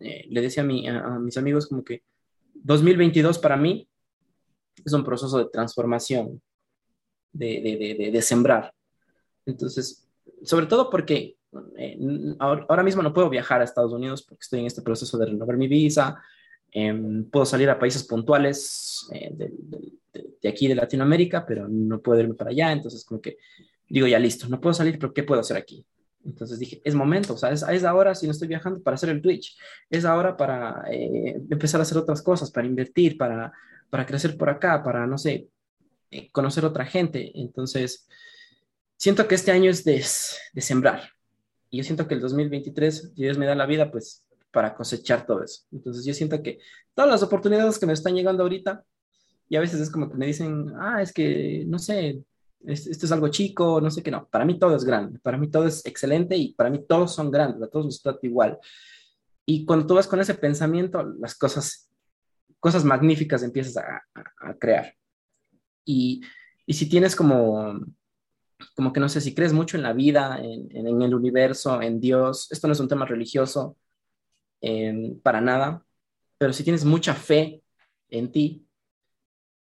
eh, 0.00 0.26
le 0.28 0.40
decía 0.40 0.64
a, 0.64 0.66
mi, 0.66 0.88
a, 0.88 0.98
a 0.98 1.18
mis 1.20 1.36
amigos 1.36 1.68
como 1.68 1.84
que 1.84 2.02
2022 2.54 3.38
para 3.38 3.56
mí 3.56 3.88
es 4.84 4.92
un 4.92 5.04
proceso 5.04 5.38
de 5.38 5.46
transformación, 5.46 6.40
de, 7.32 7.96
de, 7.98 8.10
de, 8.10 8.22
sembrar. 8.22 8.72
Entonces, 9.44 10.06
sobre 10.42 10.66
todo 10.66 10.88
porque 10.88 11.36
eh, 11.76 11.98
ahora 12.38 12.82
mismo 12.82 13.02
no 13.02 13.12
puedo 13.12 13.28
viajar 13.28 13.60
a 13.60 13.64
Estados 13.64 13.92
Unidos 13.92 14.22
porque 14.22 14.42
estoy 14.42 14.60
en 14.60 14.66
este 14.66 14.82
proceso 14.82 15.18
de 15.18 15.26
renovar 15.26 15.56
mi 15.56 15.68
visa. 15.68 16.22
Eh, 16.72 17.24
puedo 17.30 17.44
salir 17.44 17.68
a 17.70 17.78
países 17.78 18.04
puntuales 18.04 19.08
eh, 19.12 19.30
de, 19.32 20.48
aquí 20.48 20.68
de 20.68 20.74
Latinoamérica, 20.74 21.44
pero 21.44 21.68
no 21.68 22.00
puedo 22.00 22.20
irme 22.20 22.34
para 22.34 22.50
allá. 22.50 22.72
Entonces, 22.72 23.04
como 23.04 23.20
que 23.20 23.38
digo, 23.88 24.06
ya 24.06 24.18
listo, 24.18 24.48
no 24.48 24.60
puedo 24.60 24.74
salir, 24.74 24.98
pero 24.98 25.12
¿qué 25.12 25.22
puedo 25.22 25.40
hacer 25.40 25.56
aquí? 25.56 25.84
Entonces 26.24 26.58
dije, 26.58 26.80
es 26.84 26.94
momento, 26.94 27.34
o 27.34 27.36
sea, 27.36 27.50
es, 27.50 27.62
es 27.62 27.84
ahora 27.84 28.14
si 28.14 28.26
no 28.26 28.32
estoy 28.32 28.48
viajando 28.48 28.82
para 28.82 28.94
hacer 28.94 29.10
el 29.10 29.20
Twitch, 29.20 29.58
es 29.90 30.04
ahora 30.04 30.36
para 30.36 30.84
eh, 30.90 31.40
empezar 31.50 31.80
a 31.80 31.82
hacer 31.82 31.98
otras 31.98 32.22
cosas, 32.22 32.50
para 32.50 32.66
invertir, 32.66 33.18
para, 33.18 33.52
para 33.94 34.06
crecer 34.06 34.36
por 34.36 34.50
acá, 34.50 34.82
para, 34.82 35.06
no 35.06 35.16
sé, 35.16 35.46
eh, 36.10 36.28
conocer 36.32 36.64
otra 36.64 36.84
gente. 36.84 37.30
Entonces, 37.36 38.08
siento 38.96 39.28
que 39.28 39.36
este 39.36 39.52
año 39.52 39.70
es 39.70 39.84
de, 39.84 40.02
sembrar. 40.02 41.10
Y 41.70 41.76
yo 41.76 41.84
siento 41.84 42.08
que 42.08 42.14
el 42.14 42.20
2023, 42.20 43.12
si 43.14 43.22
Dios 43.22 43.38
me 43.38 43.46
da 43.46 43.54
la 43.54 43.66
vida, 43.66 43.92
pues 43.92 44.26
para 44.50 44.74
cosechar 44.74 45.24
todo 45.24 45.44
eso. 45.44 45.62
Entonces, 45.70 46.04
yo 46.04 46.12
siento 46.12 46.42
que 46.42 46.58
todas 46.92 47.08
las 47.08 47.22
oportunidades 47.22 47.78
que 47.78 47.86
me 47.86 47.92
están 47.92 48.16
llegando 48.16 48.42
ahorita, 48.42 48.82
y 49.48 49.54
a 49.54 49.60
veces 49.60 49.80
es 49.80 49.90
como 49.90 50.10
que 50.10 50.16
me 50.16 50.26
dicen, 50.26 50.72
ah, 50.76 51.00
es 51.00 51.12
que, 51.12 51.62
no 51.68 51.78
sé, 51.78 52.20
esto 52.66 53.06
es 53.06 53.12
algo 53.12 53.28
chico, 53.28 53.80
no 53.80 53.92
sé 53.92 54.02
qué, 54.02 54.10
no, 54.10 54.26
para 54.26 54.44
mí 54.44 54.58
todo 54.58 54.74
es 54.74 54.82
grande, 54.82 55.20
para 55.20 55.38
mí 55.38 55.48
todo 55.48 55.68
es 55.68 55.86
excelente 55.86 56.36
y 56.36 56.52
para 56.54 56.68
mí 56.68 56.84
todos 56.84 57.14
son 57.14 57.30
grandes, 57.30 57.62
a 57.62 57.68
todos 57.68 57.86
los 57.86 58.02
trato 58.02 58.26
igual. 58.26 58.58
Y 59.46 59.64
cuando 59.64 59.86
tú 59.86 59.94
vas 59.94 60.08
con 60.08 60.18
ese 60.18 60.34
pensamiento, 60.34 61.00
las 61.20 61.36
cosas, 61.36 61.93
cosas 62.64 62.82
magníficas 62.82 63.42
empiezas 63.42 63.76
a, 63.76 64.54
crear. 64.58 64.94
Y, 65.84 66.22
y, 66.64 66.72
si 66.72 66.88
tienes 66.88 67.14
como, 67.14 67.78
como 68.74 68.90
que 68.90 69.00
no 69.00 69.08
sé, 69.10 69.20
si 69.20 69.34
crees 69.34 69.52
mucho 69.52 69.76
en 69.76 69.82
la 69.82 69.92
vida, 69.92 70.40
en, 70.40 71.02
el 71.02 71.14
universo, 71.14 71.82
en 71.82 72.00
Dios, 72.00 72.50
esto 72.50 72.66
no 72.66 72.72
es 72.72 72.80
un 72.80 72.88
tema 72.88 73.04
religioso 73.04 73.76
eh, 74.62 75.14
para 75.22 75.42
nada, 75.42 75.84
pero 76.38 76.54
si 76.54 76.64
tienes 76.64 76.86
mucha 76.86 77.12
fe 77.12 77.62
en 78.08 78.32
ti, 78.32 78.66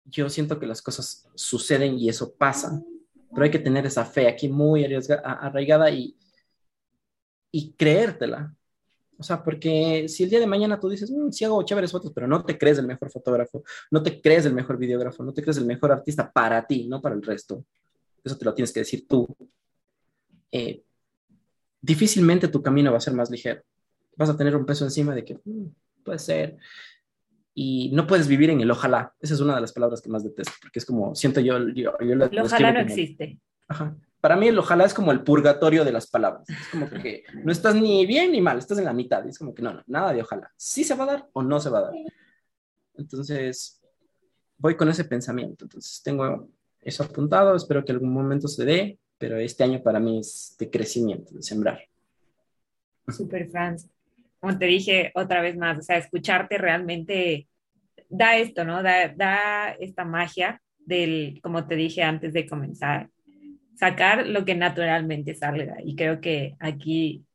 yo 0.03 0.29
siento 0.29 0.59
que 0.59 0.67
las 0.67 0.83
cosas 0.83 1.27
suceden 1.33 1.97
y 1.97 2.07
eso 2.07 2.36
pasa, 2.36 2.83
pero 3.33 3.45
hay 3.45 3.49
que 3.49 3.57
tener 3.57 3.88
esa 3.88 4.05
fe 4.05 4.27
aquí 4.27 4.47
muy 4.47 4.86
arraigada 4.86 5.89
y, 5.89 6.15
y 7.51 7.73
creértela. 7.73 8.55
O 9.18 9.24
sea, 9.24 9.43
porque 9.43 10.07
si 10.09 10.24
el 10.24 10.30
día 10.30 10.39
de 10.39 10.47
mañana 10.47 10.80
tú 10.80 10.89
dices, 10.89 11.11
mm, 11.11 11.32
sí 11.32 11.45
hago 11.45 11.63
chéveres 11.63 11.91
fotos, 11.91 12.11
pero 12.13 12.28
no 12.28 12.43
te 12.43 12.57
crees 12.57 12.78
el 12.78 12.88
mejor 12.88 13.09
fotógrafo, 13.09 13.63
no 13.91 14.03
te 14.03 14.22
crees 14.22 14.45
el 14.45 14.53
mejor 14.53 14.78
videógrafo, 14.78 15.24
no 15.24 15.34
te 15.34 15.41
crees 15.41 15.57
el 15.57 15.66
mejor 15.66 15.91
artista 15.91 16.32
para 16.32 16.66
ti, 16.66 16.88
no 16.88 17.01
para 17.01 17.16
el 17.16 17.22
resto. 17.22 17.66
Eso 18.24 18.38
te 18.38 18.45
lo 18.45 18.53
tienes 18.53 18.74
que 18.74 18.82
decir 18.82 19.07
tú. 19.07 19.28
Eh, 20.51 20.84
difícilmente 21.82 22.47
tu 22.47 22.61
camino 22.61 22.91
va 22.91 22.97
a 22.97 23.01
ser 23.01 23.13
más 23.13 23.30
ligero. 23.30 23.61
Vas 24.18 24.30
a 24.30 24.38
tener 24.38 24.55
un 24.55 24.66
peso 24.66 24.86
encima 24.86 25.13
de 25.13 25.24
que 25.24 25.39
mm, 25.43 25.66
puede 26.03 26.20
ser, 26.20 26.57
y 27.57 27.89
no 27.93 28.05
puedes 28.05 28.28
vivir 28.28 28.49
en 28.49 28.59
el 28.59 28.70
ojalá. 28.70 29.13
Esa 29.22 29.34
es 29.34 29.39
una 29.39 29.55
de 29.55 29.61
las 29.61 29.72
palabras 29.72 30.01
que 30.01 30.09
más 30.09 30.24
detesto, 30.26 30.51
porque 30.61 30.80
es 30.80 30.86
como, 30.86 31.16
siento 31.16 31.39
yo... 31.39 31.57
yo, 31.70 31.93
el 31.99 32.22
ojalá 32.22 32.74
no 32.74 32.82
existe. 32.82 33.39
Ajá. 33.68 33.95
Para 34.26 34.38
mí 34.38 34.47
el 34.47 34.57
ojalá 34.57 34.86
es 34.86 34.93
como 34.95 35.11
el 35.11 35.21
purgatorio 35.21 35.86
de 35.86 35.91
las 35.91 36.07
palabras. 36.07 36.49
Es 36.49 36.67
como 36.69 36.89
que 36.89 37.26
no 37.43 37.51
estás 37.51 37.76
ni 37.76 38.07
bien 38.07 38.32
ni 38.32 38.41
mal, 38.41 38.57
estás 38.57 38.80
en 38.80 38.86
la 38.86 38.91
mitad. 38.91 39.23
Es 39.28 39.38
como 39.38 39.53
que 39.53 39.61
no, 39.61 39.71
no, 39.71 39.84
nada 39.86 40.13
de 40.13 40.23
ojalá. 40.23 40.51
Sí 40.57 40.84
se 40.84 40.95
va 40.95 41.03
a 41.03 41.07
dar 41.07 41.30
o 41.34 41.43
no 41.43 41.59
se 41.59 41.69
va 41.69 41.78
a 41.78 41.82
dar. 41.84 41.93
Entonces, 42.95 43.86
voy 44.57 44.76
con 44.76 44.89
ese 44.89 45.05
pensamiento. 45.05 45.65
Entonces, 45.65 46.01
tengo 46.03 46.49
eso 46.82 47.03
apuntado, 47.03 47.55
espero 47.55 47.86
que 47.86 47.91
algún 47.91 48.11
momento 48.11 48.47
se 48.47 48.65
dé, 48.65 48.97
pero 49.19 49.38
este 49.38 49.63
año 49.63 49.84
para 49.84 49.99
mí 49.99 50.17
es 50.17 50.55
de 50.57 50.71
crecimiento, 50.71 51.32
de 51.36 51.43
sembrar. 51.43 51.84
Super, 53.07 53.47
Franz 53.51 53.88
como 54.39 54.57
te 54.57 54.65
dije 54.65 55.11
otra 55.13 55.43
vez 55.43 55.55
más, 55.55 55.78
o 55.78 55.84
sea, 55.84 55.97
escucharte 55.97 56.57
realmente 56.57 57.47
da 58.09 58.38
esto, 58.38 58.65
¿no? 58.65 58.82
Da, 58.82 59.07
da 59.09 59.69
esta 59.80 60.03
magia 60.03 60.63
del, 60.80 61.39
como 61.43 61.67
te 61.67 61.76
dije 61.76 62.01
antes 62.01 62.34
de 62.34 62.47
comenzar, 62.47 63.11
sacar 63.76 64.28
lo 64.28 64.45
que 64.45 64.55
naturalmente 64.55 65.36
salga. 65.36 65.78
Y 65.84 65.95
creo 65.95 66.21
que 66.21 66.55
aquí 66.59 67.26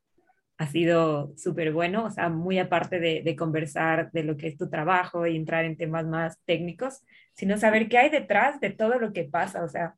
ha 0.59 0.67
sido 0.67 1.33
súper 1.37 1.73
bueno, 1.73 2.05
o 2.05 2.11
sea, 2.11 2.29
muy 2.29 2.59
aparte 2.59 3.01
de, 3.01 3.23
de, 3.23 3.37
conversar 3.37 4.11
de 4.13 4.25
lo 4.25 4.37
que 4.37 4.49
es 4.49 4.59
tu 4.59 4.69
trabajo 4.69 5.27
y 5.27 5.37
entrar 5.37 5.65
en 5.65 5.77
temas 5.77 6.07
más 6.07 6.39
técnicos, 6.45 7.01
sino 7.35 7.57
saber 7.57 7.89
qué 7.89 7.99
hay 7.99 8.11
detrás 8.11 8.61
de 8.61 8.71
todo 8.71 8.99
lo 8.99 9.13
que 9.13 9.25
pasa, 9.25 9.65
o 9.65 9.69
sea, 9.69 9.95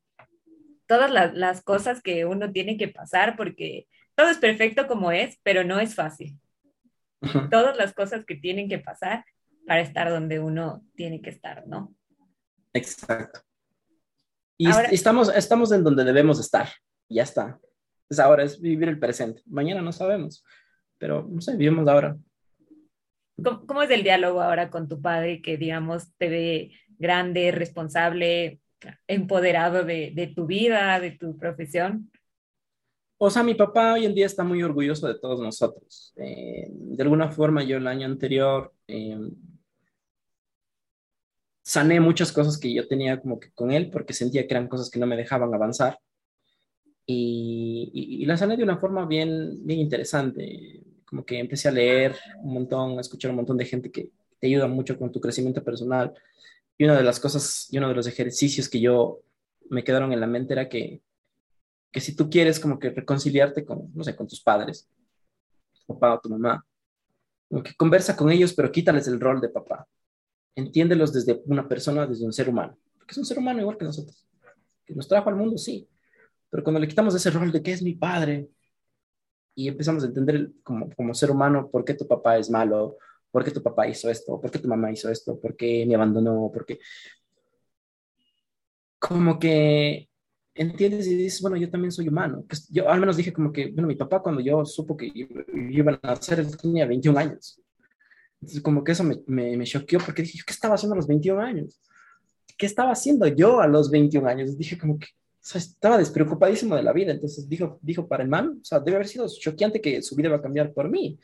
todas 0.87 1.11
las, 1.11 1.35
las 1.35 1.63
cosas 1.63 2.01
que 2.01 2.27
uno 2.27 2.53
tiene 2.53 2.77
que 2.77 2.87
pasar, 2.89 3.37
porque 3.37 3.89
todo 4.15 4.29
es 4.31 4.39
perfecto 4.39 4.87
como 4.87 5.11
es, 5.11 5.41
pero 5.43 5.65
no 5.65 5.81
es 5.81 5.97
fácil 5.97 6.39
todas 7.51 7.77
las 7.77 7.93
cosas 7.93 8.25
que 8.25 8.35
tienen 8.35 8.69
que 8.69 8.79
pasar 8.79 9.25
para 9.67 9.81
estar 9.81 10.11
donde 10.11 10.41
uno 10.41 10.85
tiene 10.95 11.21
que 11.21 11.31
estar, 11.31 11.67
¿no? 11.67 11.95
Exacto. 12.73 13.41
Y 14.59 14.69
estamos, 14.91 15.35
estamos 15.35 15.73
en 15.73 15.83
donde 15.83 16.05
debemos 16.05 16.39
estar, 16.39 16.69
ya 17.09 17.23
está. 17.23 17.59
Es 18.09 18.19
ahora, 18.19 18.45
es 18.45 18.61
vivir 18.61 18.89
el 18.89 18.99
presente. 18.99 19.43
Mañana 19.47 19.81
no 19.81 19.93
sabemos, 19.93 20.45
pero 20.99 21.27
no 21.29 21.41
sé, 21.41 21.57
vivimos 21.57 21.89
ahora. 21.89 22.17
¿Cómo, 23.67 23.83
es 23.83 23.91
el 23.91 24.03
diálogo 24.03 24.41
ahora 24.41 24.71
con 24.71 24.89
tu 24.89 25.01
padre 25.01 25.43
que, 25.43 25.57
digamos, 25.57 26.15
te 26.17 26.29
ve 26.29 26.73
grande, 26.99 27.51
responsable, 27.51 28.61
empoderado 29.07 29.85
de, 29.85 30.13
de 30.15 30.27
tu 30.29 30.47
vida, 30.47 31.01
de 31.01 31.13
tu 31.13 31.37
profesión? 31.37 32.11
O 33.25 33.31
sea, 33.31 33.45
mi 33.45 33.55
papá 33.55 33.93
hoy 33.93 34.05
en 34.05 34.17
día 34.17 34.27
está 34.27 34.43
muy 34.43 34.65
orgulloso 34.65 35.07
de 35.07 35.17
todos 35.17 35.41
nosotros. 35.41 36.13
Eh, 36.17 36.67
de 36.69 37.03
alguna 37.05 37.31
forma, 37.31 37.63
yo 37.63 37.77
el 37.77 37.87
año 37.87 38.05
anterior 38.05 38.73
eh, 38.89 39.17
sané 41.63 42.01
muchas 42.01 42.33
cosas 42.33 42.59
que 42.59 42.73
yo 42.73 42.87
tenía 42.89 43.21
como 43.21 43.39
que 43.39 43.51
con 43.53 43.71
él 43.71 43.91
porque 43.91 44.13
sentía 44.13 44.47
que 44.47 44.55
eran 44.55 44.69
cosas 44.69 44.91
que 44.91 44.99
no 44.99 45.07
me 45.07 45.17
dejaban 45.17 45.55
avanzar. 45.55 45.99
Y, 47.07 47.91
y, 47.93 48.27
la 48.27 48.37
sané 48.37 48.57
de 48.57 48.63
una 48.63 48.79
forma 48.79 49.07
bien, 49.07 49.65
bien 49.67 49.81
interesante. 49.81 50.83
Como 51.05 51.25
que 51.25 51.39
empecé 51.39 51.69
a 51.69 51.73
leer 51.73 52.17
un 52.43 52.55
montón, 52.55 52.99
a 52.99 53.01
escuchar 53.01 53.31
un 53.31 53.39
montón 53.39 53.57
de 53.57 53.65
gente 53.65 53.91
que 53.91 54.11
te 54.39 54.47
ayuda 54.47 54.67
mucho 54.69 54.99
con 54.99 55.11
tu 55.11 55.21
crecimiento 55.21 55.63
personal. 55.65 56.13
Y 56.79 56.85
una 56.85 56.97
de 56.97 57.05
las 57.05 57.21
cosas 57.21 57.69
y 57.71 57.79
uno 57.79 57.89
de 57.89 57.95
los 57.95 58.07
ejercicios 58.07 58.69
que 58.69 58.81
yo 58.81 59.21
me 59.69 59.85
quedaron 59.85 60.13
en 60.13 60.21
la 60.21 60.27
mente 60.27 60.53
era 60.55 60.69
que 60.69 61.03
que 61.93 62.01
si 62.01 62.17
tú 62.17 62.31
quieres 62.31 62.59
como 62.59 62.79
que 62.79 62.91
reconciliarte 62.91 63.65
con, 63.65 63.93
no 63.95 64.03
sé, 64.03 64.17
con 64.17 64.27
tus 64.27 64.41
padres, 64.41 64.89
tu 65.87 65.95
papá 65.95 66.15
o 66.15 66.21
tu 66.21 66.31
mamá, 66.31 66.65
que 67.63 67.75
conversa 67.77 68.17
con 68.17 68.31
ellos, 68.31 68.55
pero 68.55 68.73
quítales 68.73 69.07
el 69.07 69.21
rol 69.21 69.41
de 69.41 69.51
papá. 69.51 69.87
Entiéndelos 70.55 71.13
desde 71.13 71.43
una 71.47 71.69
persona, 71.69 72.07
desde 72.07 72.27
un 72.27 72.33
ser 72.33 72.49
humano, 72.49 72.77
porque 72.99 73.13
es 73.13 73.19
un 73.19 73.25
ser 73.25 73.39
humano 73.39 73.61
igual 73.61 73.79
que 73.79 73.85
nosotros, 73.85 74.27
que 74.85 74.95
nos 74.95 75.09
trajo 75.09 75.29
al 75.29 75.37
mundo, 75.37 75.57
sí, 75.57 75.89
pero 76.53 76.63
cuando 76.63 76.81
le 76.81 76.89
quitamos 76.89 77.15
ese 77.15 77.31
rol 77.31 77.51
de 77.51 77.63
que 77.63 77.73
es 77.73 77.83
mi 77.83 77.95
padre 77.95 78.51
y 79.55 79.69
empezamos 79.69 80.05
a 80.05 80.09
entender 80.09 80.51
como, 80.63 80.91
como 80.95 81.15
ser 81.15 81.31
humano 81.31 81.71
por 81.71 81.83
qué 81.83 81.95
tu 81.95 82.07
papá 82.07 82.37
es 82.37 82.51
malo, 82.51 82.99
por 83.31 83.43
qué 83.43 83.51
tu 83.51 83.63
papá 83.63 83.89
hizo 83.89 84.11
esto, 84.11 84.39
por 84.39 84.51
qué 84.51 84.59
tu 84.59 84.69
mamá 84.69 84.93
hizo 84.93 85.11
esto, 85.11 85.41
por 85.41 85.57
qué 85.57 85.87
me 85.87 85.95
abandonó, 85.95 86.51
por 86.53 86.67
qué... 86.67 86.79
Como 88.99 89.39
que 89.39 90.11
entiendes 90.55 91.07
y 91.07 91.17
dices, 91.17 91.41
bueno, 91.41 91.57
yo 91.57 91.71
también 91.71 91.91
soy 91.91 92.09
humano. 92.09 92.45
Yo 92.69 92.89
al 92.89 93.01
menos 93.01 93.17
dije 93.17 93.33
como 93.33 93.51
que, 93.51 93.71
bueno, 93.71 93.89
mi 93.89 93.97
papá 93.97 94.21
cuando 94.21 94.43
yo 94.43 94.65
supo 94.67 94.95
que 94.95 95.11
iban 95.15 95.99
a 96.03 96.09
nacer, 96.09 96.47
tenía 96.57 96.87
21 96.87 97.19
años. 97.19 97.62
Entonces 98.43 98.61
como 98.61 98.83
que 98.83 98.93
eso 98.93 99.05
me, 99.05 99.23
me, 99.27 99.57
me 99.57 99.65
choqueó 99.65 100.01
porque 100.01 100.23
dije, 100.23 100.41
¿qué 100.45 100.53
estaba 100.53 100.75
haciendo 100.75 100.95
a 100.95 100.97
los 100.97 101.07
21 101.07 101.41
años? 101.41 101.81
¿Qué 102.59 102.67
estaba 102.67 102.91
haciendo 102.91 103.27
yo 103.29 103.61
a 103.61 103.69
los 103.69 103.89
21 103.89 104.29
años? 104.29 104.59
Dije 104.59 104.77
como 104.77 104.99
que, 104.99 105.07
o 105.07 105.45
sea, 105.45 105.61
estaba 105.61 105.97
despreocupadísimo 105.97 106.75
de 106.75 106.83
la 106.83 106.93
vida. 106.93 107.13
Entonces 107.13 107.49
dijo, 107.49 107.79
dijo 107.81 108.09
para 108.09 108.25
el 108.25 108.29
man, 108.29 108.59
o 108.61 108.65
sea, 108.65 108.81
debe 108.81 108.97
haber 108.97 109.09
sido 109.09 109.29
choqueante 109.29 109.81
que 109.81 110.03
su 110.03 110.17
vida 110.17 110.29
iba 110.29 110.39
a 110.39 110.43
cambiar 110.43 110.73
por 110.73 110.89
mí. 110.91 111.19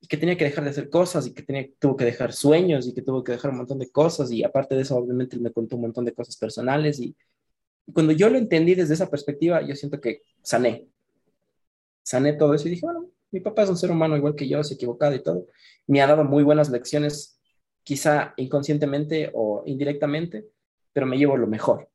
Y 0.00 0.06
que 0.08 0.16
tenía 0.16 0.36
que 0.36 0.44
dejar 0.44 0.64
de 0.64 0.70
hacer 0.70 0.90
cosas 0.90 1.26
y 1.26 1.34
que 1.34 1.42
tenía, 1.42 1.68
tuvo 1.78 1.96
que 1.96 2.04
dejar 2.04 2.32
sueños 2.32 2.88
y 2.88 2.94
que 2.94 3.02
tuvo 3.02 3.22
que 3.22 3.32
dejar 3.32 3.52
un 3.52 3.58
montón 3.58 3.78
de 3.78 3.90
cosas. 3.90 4.32
Y 4.32 4.42
aparte 4.42 4.74
de 4.74 4.82
eso, 4.82 4.96
obviamente, 4.96 5.38
me 5.38 5.52
contó 5.52 5.76
un 5.76 5.82
montón 5.82 6.04
de 6.04 6.12
cosas 6.12 6.36
personales 6.36 6.98
y 6.98 7.14
cuando 7.92 8.12
yo 8.12 8.28
lo 8.28 8.38
entendí 8.38 8.74
desde 8.74 8.94
esa 8.94 9.10
perspectiva, 9.10 9.62
yo 9.62 9.74
siento 9.76 10.00
que 10.00 10.22
sané. 10.42 10.86
Sané 12.02 12.32
todo 12.32 12.54
eso 12.54 12.66
y 12.66 12.72
dije, 12.72 12.86
bueno, 12.86 13.08
mi 13.30 13.40
papá 13.40 13.62
es 13.62 13.70
un 13.70 13.76
ser 13.76 13.90
humano 13.90 14.16
igual 14.16 14.34
que 14.34 14.48
yo, 14.48 14.62
se 14.62 14.74
equivocado 14.74 15.14
y 15.14 15.22
todo. 15.22 15.46
Me 15.86 16.02
ha 16.02 16.06
dado 16.06 16.24
muy 16.24 16.42
buenas 16.42 16.70
lecciones, 16.70 17.40
quizá 17.82 18.34
inconscientemente 18.36 19.30
o 19.34 19.62
indirectamente, 19.66 20.46
pero 20.92 21.06
me 21.06 21.16
llevo 21.16 21.36
lo 21.36 21.46
mejor. 21.46 21.88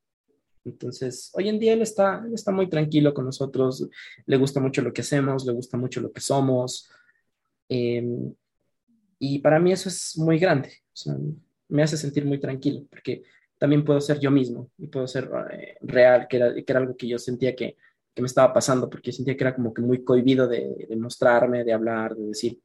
Entonces, 0.64 1.30
hoy 1.34 1.48
en 1.48 1.58
día 1.58 1.74
él 1.74 1.82
está, 1.82 2.26
está 2.34 2.50
muy 2.50 2.68
tranquilo 2.68 3.14
con 3.14 3.24
nosotros, 3.24 3.88
le 4.24 4.36
gusta 4.36 4.60
mucho 4.60 4.82
lo 4.82 4.92
que 4.92 5.02
hacemos, 5.02 5.46
le 5.46 5.52
gusta 5.52 5.76
mucho 5.76 6.00
lo 6.00 6.10
que 6.10 6.20
somos. 6.20 6.90
Em, 7.68 8.34
y 9.18 9.38
para 9.38 9.60
mí 9.60 9.72
eso 9.72 9.88
es 9.88 10.18
muy 10.18 10.38
grande, 10.38 10.72
me 11.68 11.82
hace 11.82 11.96
sentir 11.96 12.24
muy 12.24 12.38
tranquilo, 12.38 12.84
porque 12.90 13.22
también 13.58 13.84
puedo 13.84 14.00
ser 14.00 14.18
yo 14.18 14.30
mismo 14.30 14.70
y 14.76 14.88
puedo 14.88 15.06
ser 15.06 15.30
eh, 15.52 15.76
real, 15.80 16.26
que 16.28 16.36
era 16.66 16.78
algo 16.78 16.96
que 16.96 17.08
yo 17.08 17.18
sentía 17.18 17.54
que, 17.54 17.76
que, 18.16 18.22
me 18.22 18.26
estaba 18.26 18.52
pasando, 18.52 18.88
porque 18.88 19.12
sentía 19.12 19.36
que 19.36 19.44
era 19.44 19.54
como 19.54 19.74
que 19.74 19.82
muy 19.82 20.02
cohibido 20.02 20.48
de, 20.48 20.86
de, 20.88 20.96
mostrarme, 20.96 21.64
de 21.64 21.72
hablar, 21.72 22.16
de 22.16 22.28
decir. 22.28 22.60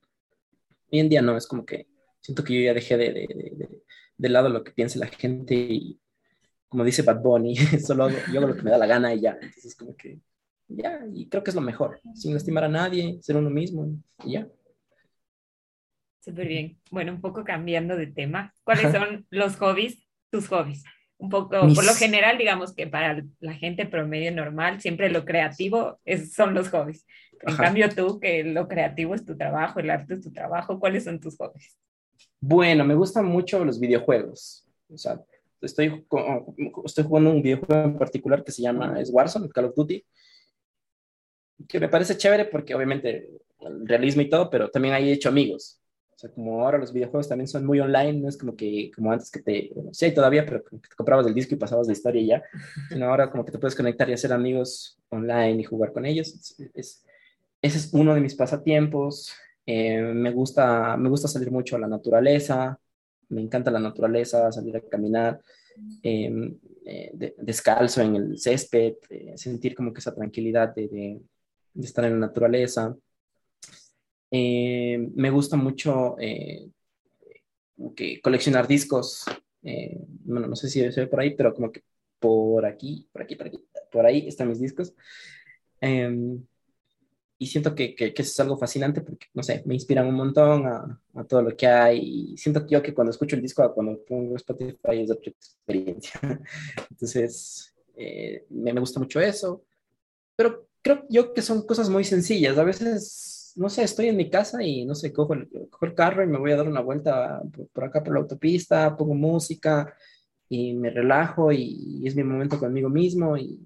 Hoy 0.91 0.99
en 0.99 1.09
día 1.09 1.21
no, 1.21 1.37
es 1.37 1.45
como 1.45 1.65
que 1.65 1.87
siento 2.21 2.43
que 2.43 2.53
yo 2.53 2.61
ya 2.61 2.73
dejé 2.73 2.97
de, 2.97 3.11
de, 3.13 3.69
de 4.17 4.29
lado 4.29 4.49
lo 4.49 4.63
que 4.63 4.71
piense 4.71 4.99
la 4.99 5.07
gente 5.07 5.55
y 5.55 5.99
como 6.71 6.85
dice 6.85 7.01
Bad 7.01 7.21
Bunny, 7.21 7.55
solo 7.85 8.09
yo 8.09 8.39
hago 8.39 8.47
lo 8.47 8.55
que 8.55 8.61
me 8.61 8.71
da 8.71 8.77
la 8.77 8.87
gana 8.87 9.13
y 9.13 9.19
ya. 9.19 9.37
Entonces 9.41 9.75
como 9.75 9.95
que 9.95 10.19
ya, 10.69 11.05
y 11.13 11.27
creo 11.27 11.43
que 11.43 11.51
es 11.51 11.55
lo 11.55 11.61
mejor, 11.61 11.99
sin 12.15 12.33
lastimar 12.33 12.63
a 12.63 12.69
nadie, 12.69 13.19
ser 13.21 13.35
uno 13.35 13.49
mismo 13.49 13.87
y 14.23 14.33
ya. 14.33 14.47
Súper 16.21 16.47
bien. 16.47 16.79
Bueno, 16.91 17.11
un 17.11 17.19
poco 17.19 17.43
cambiando 17.43 17.97
de 17.97 18.07
tema, 18.07 18.53
¿cuáles 18.63 18.91
son 18.95 19.27
los 19.31 19.57
hobbies 19.57 20.07
tus 20.29 20.47
hobbies? 20.47 20.83
Un 21.22 21.30
poco, 21.30 21.49
por 21.76 21.86
lo 21.86 21.93
general, 21.93 22.39
digamos 22.39 22.74
que 22.74 22.88
para 22.88 23.24
la 23.41 23.53
gente 23.53 23.86
promedio 23.86 24.32
normal, 24.32 24.82
siempre 24.82 25.07
lo 25.11 25.24
creativo 25.24 25.99
es, 26.03 26.34
son 26.34 26.55
los 26.55 26.69
hobbies. 26.69 27.05
En 27.43 27.55
cambio, 27.55 27.89
tú, 27.89 28.19
que 28.19 28.43
lo 28.43 28.67
creativo 28.67 29.13
es 29.13 29.24
tu 29.24 29.38
trabajo, 29.38 29.80
el 29.80 29.91
arte 29.91 30.15
es 30.15 30.22
tu 30.22 30.32
trabajo, 30.32 30.80
¿cuáles 30.80 31.03
son 31.03 31.19
tus 31.19 31.38
hobbies? 31.38 31.78
Bueno, 32.39 32.84
me 32.84 32.95
gustan 32.95 33.26
mucho 33.26 33.63
los 33.63 33.80
videojuegos. 33.80 34.67
O 34.91 34.97
sea, 34.97 35.22
estoy, 35.61 36.03
estoy 36.86 37.03
jugando 37.03 37.30
un 37.30 37.43
videojuego 37.43 37.84
en 37.84 37.97
particular 37.99 38.43
que 38.43 38.51
se 38.51 38.63
llama 38.63 38.99
es 38.99 39.11
Warzone, 39.11 39.49
Call 39.49 39.65
of 39.65 39.76
Duty, 39.76 40.03
que 41.67 41.80
me 41.80 41.88
parece 41.88 42.17
chévere 42.17 42.45
porque 42.45 42.74
obviamente 42.74 43.30
el 43.59 43.88
realismo 43.88 44.24
y 44.24 44.30
todo, 44.30 44.49
pero 44.49 44.72
también 44.72 44.95
ahí 44.95 45.09
he 45.09 45.13
hecho 45.13 45.30
amigos. 45.30 45.80
Sea, 46.22 46.30
como 46.30 46.63
ahora 46.63 46.78
los 46.78 46.93
videojuegos 46.93 47.28
también 47.28 47.47
son 47.47 47.65
muy 47.65 47.80
online, 47.80 48.13
no 48.13 48.30
es 48.30 48.38
como 48.38 48.55
que 48.55 48.91
como 48.95 49.11
antes 49.11 49.32
que 49.32 49.41
te, 49.41 49.72
bueno, 49.74 49.91
sí 49.91 50.13
todavía, 50.13 50.45
pero 50.45 50.63
que 50.63 50.78
te 50.78 50.95
comprabas 50.95 51.26
el 51.26 51.34
disco 51.34 51.55
y 51.55 51.57
pasabas 51.57 51.88
la 51.88 51.93
historia 51.93 52.22
y 52.22 52.28
ya, 52.28 52.43
sino 52.89 53.07
ahora 53.07 53.32
como 53.32 53.43
que 53.43 53.51
te 53.51 53.57
puedes 53.57 53.76
conectar 53.76 54.07
y 54.07 54.13
hacer 54.13 54.32
amigos 54.32 54.99
online 55.09 55.61
y 55.61 55.63
jugar 55.63 55.91
con 55.91 56.05
ellos. 56.05 56.59
Es, 56.76 57.03
ese 57.59 57.78
es 57.80 57.91
uno 57.91 58.13
de 58.13 58.22
mis 58.22 58.36
pasatiempos. 58.36 59.34
Eh, 59.65 59.99
me, 59.99 60.32
gusta, 60.32 60.95
me 60.95 61.09
gusta 61.09 61.28
salir 61.28 61.49
mucho 61.49 61.76
a 61.76 61.80
la 61.80 61.88
naturaleza, 61.88 62.80
me 63.30 63.41
encanta 63.41 63.72
la 63.72 63.80
naturaleza, 63.80 64.51
salir 64.51 64.78
a 64.78 64.82
caminar 64.82 65.41
em, 66.03 66.55
eh, 66.86 67.34
descalzo 67.39 68.01
en 68.01 68.15
el 68.15 68.38
césped, 68.38 68.93
eh, 69.09 69.34
sentir 69.38 69.74
como 69.74 69.91
que 69.91 70.01
esa 70.01 70.13
tranquilidad 70.13 70.76
de, 70.76 70.88
de, 70.88 71.22
de 71.74 71.86
estar 71.86 72.05
en 72.05 72.19
la 72.19 72.28
naturaleza. 72.28 72.95
Eh, 74.32 75.09
me 75.13 75.29
gusta 75.29 75.57
mucho 75.57 76.15
eh, 76.17 76.69
que 77.95 78.21
coleccionar 78.21 78.67
discos. 78.67 79.25
Eh, 79.61 79.97
bueno, 80.23 80.47
no 80.47 80.55
sé 80.55 80.69
si 80.69 80.89
se 80.91 81.01
ve 81.01 81.07
por 81.07 81.19
ahí, 81.19 81.36
pero 81.36 81.53
como 81.53 81.71
que 81.71 81.84
por 82.17 82.65
aquí, 82.65 83.07
por 83.11 83.21
aquí, 83.23 83.36
por 83.36 83.47
aquí, 83.47 83.59
por 83.91 84.05
ahí 84.05 84.27
están 84.27 84.47
mis 84.47 84.61
discos. 84.61 84.93
Em, 85.82 86.41
y 87.38 87.47
siento 87.47 87.75
que, 87.75 87.95
que, 87.95 88.05
eso 88.05 88.21
es 88.21 88.39
algo 88.39 88.57
fascinante 88.57 89.01
porque, 89.01 89.27
no 89.34 89.43
sé, 89.43 89.63
me 89.65 89.73
inspiran 89.73 90.07
un 90.07 90.15
montón 90.15 90.67
a, 90.67 91.01
a, 91.15 91.23
todo 91.25 91.41
lo 91.41 91.57
que 91.57 91.67
hay. 91.67 91.99
Y 92.34 92.38
siento 92.38 92.65
yo 92.67 92.82
que 92.82 92.93
cuando 92.93 93.11
escucho 93.11 93.36
el 93.36 93.41
disco, 93.41 93.73
cuando 93.73 93.99
pongo 94.05 94.36
Spotify, 94.38 95.01
es 95.01 95.11
otra 95.11 95.32
experiencia. 95.32 96.19
Entonces, 96.91 97.73
me, 98.49 98.73
me 98.73 98.79
gusta 98.79 98.99
mucho 98.99 99.19
eso. 99.19 99.63
Pero 100.36 100.67
creo 100.82 101.05
yo 101.09 101.34
que 101.34 101.41
son 101.41 101.65
cosas 101.65 101.89
muy 101.89 102.03
sencillas. 102.03 102.57
A 102.57 102.63
veces 102.63 103.40
no 103.55 103.69
sé, 103.69 103.83
estoy 103.83 104.07
en 104.07 104.17
mi 104.17 104.29
casa 104.29 104.63
y 104.63 104.85
no 104.85 104.95
sé, 104.95 105.11
cojo 105.11 105.33
el, 105.33 105.49
cojo 105.69 105.85
el 105.85 105.95
carro 105.95 106.23
y 106.23 106.27
me 106.27 106.37
voy 106.37 106.51
a 106.51 106.57
dar 106.57 106.67
una 106.67 106.81
vuelta 106.81 107.41
por, 107.73 107.83
acá 107.83 108.03
por 108.03 108.13
la 108.13 108.19
autopista, 108.19 108.95
pongo 108.95 109.13
música 109.13 109.93
y 110.49 110.73
me 110.73 110.89
relajo 110.89 111.51
y, 111.51 112.03
es 112.05 112.15
mi 112.15 112.23
momento 112.23 112.59
conmigo 112.59 112.89
mismo 112.89 113.37
y, 113.37 113.59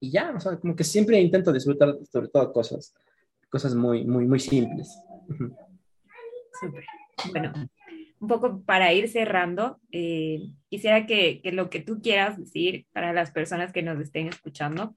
y, 0.00 0.10
ya, 0.10 0.32
o 0.34 0.40
sea, 0.40 0.56
como 0.58 0.74
que 0.74 0.84
siempre 0.84 1.20
intento 1.20 1.52
disfrutar 1.52 1.94
sobre 2.10 2.28
todo 2.28 2.52
cosas, 2.52 2.94
cosas 3.50 3.74
muy, 3.74 4.04
muy, 4.04 4.26
muy 4.26 4.40
simples. 4.40 4.98
Bueno, 7.30 7.52
un 8.20 8.28
poco 8.28 8.62
para 8.62 8.92
ir 8.92 9.08
cerrando, 9.08 9.80
eh, 9.90 10.40
quisiera 10.68 11.06
que, 11.06 11.40
que 11.42 11.52
lo 11.52 11.70
que 11.70 11.80
tú 11.80 12.00
quieras 12.00 12.38
decir 12.38 12.86
para 12.92 13.12
las 13.12 13.30
personas 13.30 13.72
que 13.72 13.82
nos 13.82 14.00
estén 14.00 14.28
escuchando, 14.28 14.96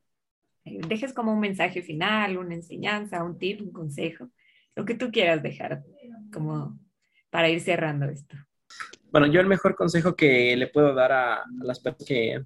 dejes 0.87 1.13
como 1.13 1.33
un 1.33 1.39
mensaje 1.39 1.81
final, 1.81 2.37
una 2.37 2.55
enseñanza, 2.55 3.23
un 3.23 3.37
tip, 3.37 3.61
un 3.61 3.71
consejo, 3.71 4.29
lo 4.75 4.85
que 4.85 4.95
tú 4.95 5.11
quieras 5.11 5.41
dejar 5.43 5.83
como 6.31 6.79
para 7.29 7.49
ir 7.49 7.61
cerrando 7.61 8.05
esto. 8.05 8.35
Bueno, 9.11 9.27
yo 9.27 9.41
el 9.41 9.47
mejor 9.47 9.75
consejo 9.75 10.15
que 10.15 10.55
le 10.55 10.67
puedo 10.67 10.93
dar 10.93 11.11
a, 11.11 11.43
las 11.61 11.79
personas 11.79 12.07
que, 12.07 12.43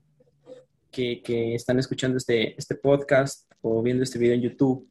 que, 0.91 1.21
que, 1.21 1.55
están 1.55 1.79
escuchando 1.79 2.17
este, 2.17 2.55
este 2.57 2.75
podcast 2.75 3.51
o 3.61 3.81
viendo 3.81 4.03
este 4.03 4.19
video 4.19 4.35
en 4.35 4.41
YouTube 4.41 4.89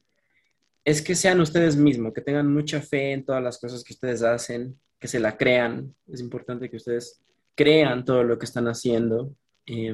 es 0.84 1.00
que 1.00 1.14
sean 1.14 1.40
ustedes 1.40 1.76
mismos, 1.76 2.12
que 2.12 2.20
tengan 2.20 2.52
mucha 2.52 2.80
fe 2.80 3.12
en 3.12 3.24
todas 3.24 3.42
las 3.42 3.58
cosas 3.58 3.84
que 3.84 3.92
ustedes 3.92 4.22
hacen, 4.22 4.78
que 4.98 5.08
se 5.08 5.20
la 5.20 5.36
crean. 5.36 5.94
Es 6.08 6.20
importante 6.20 6.68
que 6.68 6.76
ustedes 6.76 7.22
crean 7.54 8.04
todo 8.04 8.24
lo 8.24 8.38
que 8.38 8.46
están 8.46 8.66
haciendo, 8.66 9.34
eh, 9.66 9.92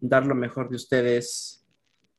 dar 0.00 0.26
lo 0.26 0.34
mejor 0.34 0.68
de 0.70 0.76
ustedes, 0.76 1.57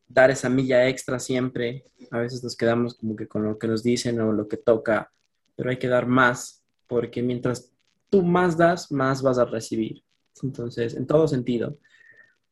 dar 0.10 0.32
esa 0.32 0.50
milla 0.50 0.90
extra 0.90 1.20
siempre. 1.20 1.86
A 2.12 2.18
veces 2.18 2.44
nos 2.44 2.58
quedamos 2.58 2.96
como 2.96 3.16
que 3.16 3.28
con 3.28 3.44
lo 3.44 3.58
que 3.58 3.68
nos 3.68 3.84
dicen 3.84 4.20
o 4.20 4.34
lo 4.34 4.48
que 4.48 4.58
toca, 4.58 5.12
pero 5.56 5.70
hay 5.70 5.78
que 5.78 5.88
dar 5.88 6.08
más, 6.08 6.64
porque 6.88 7.22
mientras 7.22 7.72
tú 8.10 8.24
más 8.24 8.58
das, 8.58 8.92
más 8.92 9.22
vas 9.22 9.38
a 9.38 9.46
recibir. 9.46 10.04
Entonces, 10.42 10.96
en 10.96 11.06
todo 11.06 11.28
sentido, 11.28 11.78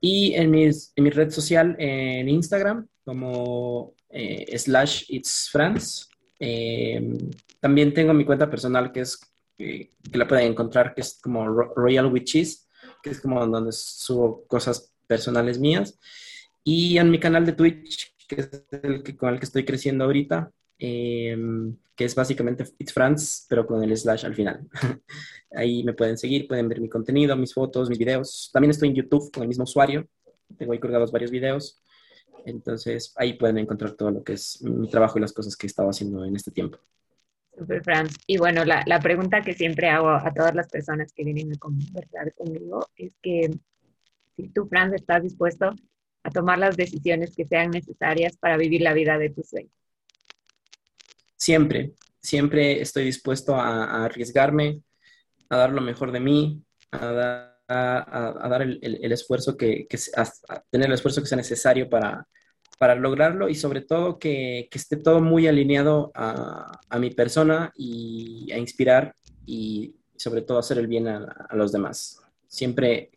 y 0.00 0.34
en, 0.34 0.50
mis, 0.50 0.92
en 0.96 1.04
mi 1.04 1.10
red 1.10 1.30
social 1.30 1.76
en 1.78 2.28
Instagram 2.28 2.88
como 3.04 3.94
eh, 4.08 4.56
slash 4.56 5.04
itsfrance. 5.08 6.06
Eh, 6.38 7.18
también 7.58 7.92
tengo 7.92 8.14
mi 8.14 8.24
cuenta 8.24 8.48
personal 8.48 8.92
que 8.92 9.00
es 9.00 9.20
que 9.58 9.92
la 10.12 10.26
pueden 10.26 10.52
encontrar 10.52 10.94
que 10.94 11.02
es 11.02 11.18
como 11.20 11.46
Royal 11.46 12.06
Witches, 12.06 12.66
que 13.02 13.10
es 13.10 13.20
como 13.20 13.46
donde 13.46 13.72
subo 13.72 14.46
cosas 14.46 14.94
personales 15.06 15.58
mías. 15.58 15.98
Y 16.64 16.98
en 16.98 17.10
mi 17.10 17.18
canal 17.18 17.46
de 17.46 17.52
Twitch, 17.52 18.14
que 18.28 18.40
es 18.42 18.50
el 18.82 19.02
que, 19.02 19.16
con 19.16 19.32
el 19.32 19.38
que 19.38 19.46
estoy 19.46 19.64
creciendo 19.64 20.04
ahorita, 20.04 20.50
eh, 20.78 21.36
que 21.94 22.04
es 22.06 22.14
básicamente 22.14 22.64
It's 22.78 22.92
France, 22.92 23.44
pero 23.48 23.66
con 23.66 23.82
el 23.82 23.96
slash 23.96 24.24
al 24.24 24.34
final. 24.34 24.66
ahí 25.52 25.84
me 25.84 25.92
pueden 25.92 26.16
seguir, 26.16 26.48
pueden 26.48 26.68
ver 26.68 26.80
mi 26.80 26.88
contenido, 26.88 27.36
mis 27.36 27.52
fotos, 27.52 27.88
mis 27.88 27.98
videos. 27.98 28.50
También 28.52 28.70
estoy 28.70 28.88
en 28.88 28.94
YouTube 28.94 29.30
con 29.30 29.42
el 29.42 29.48
mismo 29.48 29.64
usuario. 29.64 30.08
Tengo 30.56 30.72
ahí 30.72 30.80
colgados 30.80 31.12
varios 31.12 31.30
videos. 31.30 31.78
Entonces, 32.46 33.12
ahí 33.16 33.34
pueden 33.34 33.58
encontrar 33.58 33.92
todo 33.92 34.10
lo 34.10 34.24
que 34.24 34.32
es 34.32 34.62
mi 34.62 34.88
trabajo 34.88 35.18
y 35.18 35.20
las 35.20 35.32
cosas 35.32 35.56
que 35.56 35.66
he 35.66 35.68
estado 35.68 35.90
haciendo 35.90 36.24
en 36.24 36.34
este 36.36 36.50
tiempo. 36.50 36.78
Super, 37.58 37.82
Franz. 37.84 38.16
Y 38.26 38.38
bueno, 38.38 38.64
la, 38.64 38.82
la 38.86 39.00
pregunta 39.00 39.42
que 39.42 39.52
siempre 39.52 39.90
hago 39.90 40.08
a 40.08 40.32
todas 40.32 40.54
las 40.54 40.68
personas 40.68 41.12
que 41.12 41.24
vienen 41.24 41.52
a 41.52 41.58
conversar 41.58 42.32
conmigo 42.32 42.88
es 42.96 43.12
que 43.20 43.50
si 44.36 44.48
tú, 44.48 44.66
Franz, 44.66 44.94
estás 44.94 45.22
dispuesto 45.22 45.74
a 46.22 46.30
tomar 46.30 46.58
las 46.58 46.76
decisiones 46.76 47.34
que 47.34 47.46
sean 47.46 47.70
necesarias 47.70 48.36
para 48.36 48.56
vivir 48.56 48.82
la 48.82 48.92
vida 48.92 49.18
de 49.18 49.30
tus 49.30 49.48
sueños. 49.48 49.72
Siempre, 51.36 51.92
siempre 52.20 52.80
estoy 52.80 53.04
dispuesto 53.04 53.54
a, 53.54 54.04
arriesgarme, 54.04 54.82
a 55.48 55.56
dar 55.56 55.72
lo 55.72 55.80
mejor 55.80 56.12
de 56.12 56.20
mí, 56.20 56.62
a 56.90 57.06
dar, 57.06 57.60
a, 57.68 58.48
dar 58.48 58.62
el, 58.62 58.78
el, 58.82 59.12
esfuerzo 59.12 59.56
que, 59.56 59.86
que 59.88 59.98
a 60.16 60.62
tener 60.70 60.88
el 60.88 60.94
esfuerzo 60.94 61.22
que 61.22 61.28
sea 61.28 61.36
necesario 61.36 61.88
para, 61.88 62.26
para 62.78 62.94
lograrlo 62.94 63.48
y 63.48 63.54
sobre 63.54 63.80
todo 63.80 64.18
que, 64.18 64.68
que 64.70 64.78
esté 64.78 64.96
todo 64.96 65.20
muy 65.20 65.46
alineado 65.46 66.12
a, 66.14 66.80
a, 66.88 66.98
mi 66.98 67.10
persona 67.10 67.72
y 67.76 68.50
a 68.52 68.58
inspirar 68.58 69.14
y 69.46 69.94
sobre 70.16 70.42
todo 70.42 70.58
hacer 70.58 70.78
el 70.78 70.86
bien 70.86 71.08
a, 71.08 71.46
a 71.48 71.56
los 71.56 71.72
demás. 71.72 72.20
Siempre 72.48 73.10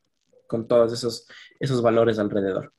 con 0.48 0.68
todos 0.68 0.94
esos, 0.94 1.28
esos 1.60 1.82
valores 1.82 2.20
alrededor. 2.20 2.74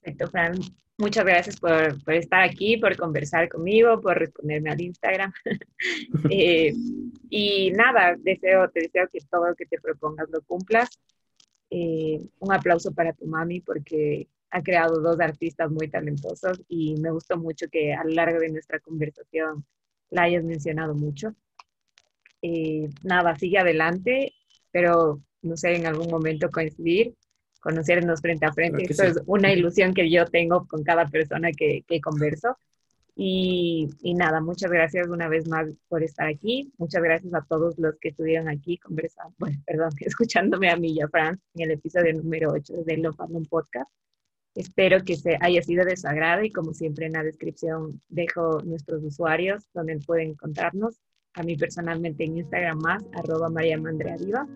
Perfecto, 0.00 0.28
Fran. 0.28 0.58
Muchas 0.98 1.24
gracias 1.24 1.58
por, 1.58 2.02
por, 2.04 2.14
estar 2.14 2.42
aquí, 2.42 2.76
por 2.76 2.96
conversar 2.96 3.48
conmigo, 3.48 4.00
por 4.00 4.18
responderme 4.18 4.70
al 4.70 4.80
Instagram. 4.80 5.32
eh, 6.30 6.72
y 7.30 7.70
nada, 7.72 8.14
deseo, 8.18 8.68
te 8.70 8.82
deseo 8.82 9.08
que 9.12 9.20
todo 9.30 9.48
lo 9.48 9.54
que 9.54 9.66
te 9.66 9.80
propongas 9.80 10.28
lo 10.30 10.42
cumplas. 10.42 10.90
Eh, 11.70 12.18
un 12.38 12.52
aplauso 12.52 12.92
para 12.92 13.14
tu 13.14 13.26
mami 13.26 13.60
porque 13.60 14.28
ha 14.50 14.62
creado 14.62 15.00
dos 15.00 15.18
artistas 15.20 15.70
muy 15.70 15.88
talentosos 15.88 16.60
y 16.68 16.94
me 17.00 17.10
gustó 17.10 17.38
mucho 17.38 17.66
que 17.70 17.94
a 17.94 18.04
lo 18.04 18.10
largo 18.10 18.38
de 18.38 18.50
nuestra 18.50 18.78
conversación 18.78 19.64
la 20.10 20.24
hayas 20.24 20.44
mencionado 20.44 20.94
mucho. 20.94 21.34
Eh, 22.42 22.90
nada, 23.02 23.34
sigue 23.36 23.58
adelante, 23.58 24.34
pero 24.70 25.22
no 25.42 25.56
sé, 25.56 25.74
en 25.76 25.86
algún 25.86 26.08
momento 26.08 26.50
coincidir 26.50 27.14
conocernos 27.62 28.20
frente 28.20 28.44
a 28.44 28.52
frente. 28.52 28.84
Esto 28.84 29.04
es 29.04 29.20
una 29.26 29.52
ilusión 29.52 29.94
que 29.94 30.10
yo 30.10 30.26
tengo 30.26 30.66
con 30.66 30.82
cada 30.82 31.06
persona 31.06 31.52
que, 31.52 31.84
que 31.86 32.00
converso. 32.00 32.58
Y, 33.14 33.88
y, 34.00 34.14
nada, 34.14 34.40
muchas 34.40 34.70
gracias 34.70 35.06
una 35.06 35.28
vez 35.28 35.46
más 35.46 35.68
por 35.88 36.02
estar 36.02 36.26
aquí. 36.26 36.72
Muchas 36.76 37.02
gracias 37.02 37.32
a 37.34 37.42
todos 37.42 37.78
los 37.78 37.96
que 38.00 38.08
estuvieron 38.08 38.48
aquí 38.48 38.78
conversando, 38.78 39.34
bueno, 39.38 39.58
perdón, 39.66 39.90
escuchándome 40.00 40.70
a 40.70 40.76
mí 40.76 40.92
y 40.92 41.00
a 41.02 41.08
Fran 41.08 41.40
en 41.54 41.62
el 41.62 41.70
episodio 41.72 42.14
número 42.14 42.50
8 42.52 42.72
de 42.84 42.96
Lo 42.96 43.12
Fandom 43.12 43.44
Podcast. 43.44 43.90
Espero 44.54 45.02
que 45.04 45.16
se 45.16 45.38
haya 45.40 45.62
sido 45.62 45.84
de 45.84 45.96
su 45.96 46.08
agrado 46.08 46.42
y 46.42 46.50
como 46.50 46.74
siempre 46.74 47.06
en 47.06 47.12
la 47.12 47.22
descripción 47.22 48.02
dejo 48.08 48.60
nuestros 48.62 49.02
usuarios 49.04 49.64
donde 49.72 49.98
pueden 50.00 50.30
encontrarnos. 50.30 50.98
A 51.34 51.42
mí 51.42 51.56
personalmente 51.56 52.24
en 52.24 52.38
Instagram 52.38 52.78
más, 52.78 53.02
arroba 53.14 53.48
María 53.48 53.78
Viva. 53.78 54.46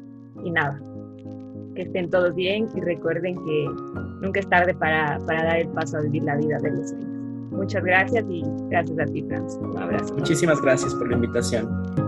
Y 0.45 0.51
nada, 0.51 0.81
que 1.75 1.83
estén 1.83 2.11
todos 2.11 2.35
bien 2.35 2.69
y 2.75 2.81
recuerden 2.81 3.37
que 3.45 3.67
nunca 4.23 4.41
es 4.41 4.49
tarde 4.49 4.75
para, 4.75 5.19
para 5.27 5.45
dar 5.45 5.59
el 5.59 5.69
paso 5.69 5.99
a 5.99 6.01
vivir 6.01 6.23
la 6.25 6.37
vida 6.37 6.59
de 6.59 6.71
los 6.71 6.89
sueños. 6.89 7.09
Muchas 7.53 7.85
gracias 7.85 8.25
y 8.29 8.43
gracias 8.71 8.99
a 8.99 9.05
ti, 9.07 9.23
Franz. 9.29 9.59
Un 9.63 9.79
abrazo. 9.79 10.15
Muchísimas 10.15 10.61
gracias 10.61 10.95
por 10.95 11.09
la 11.09 11.15
invitación. 11.15 12.06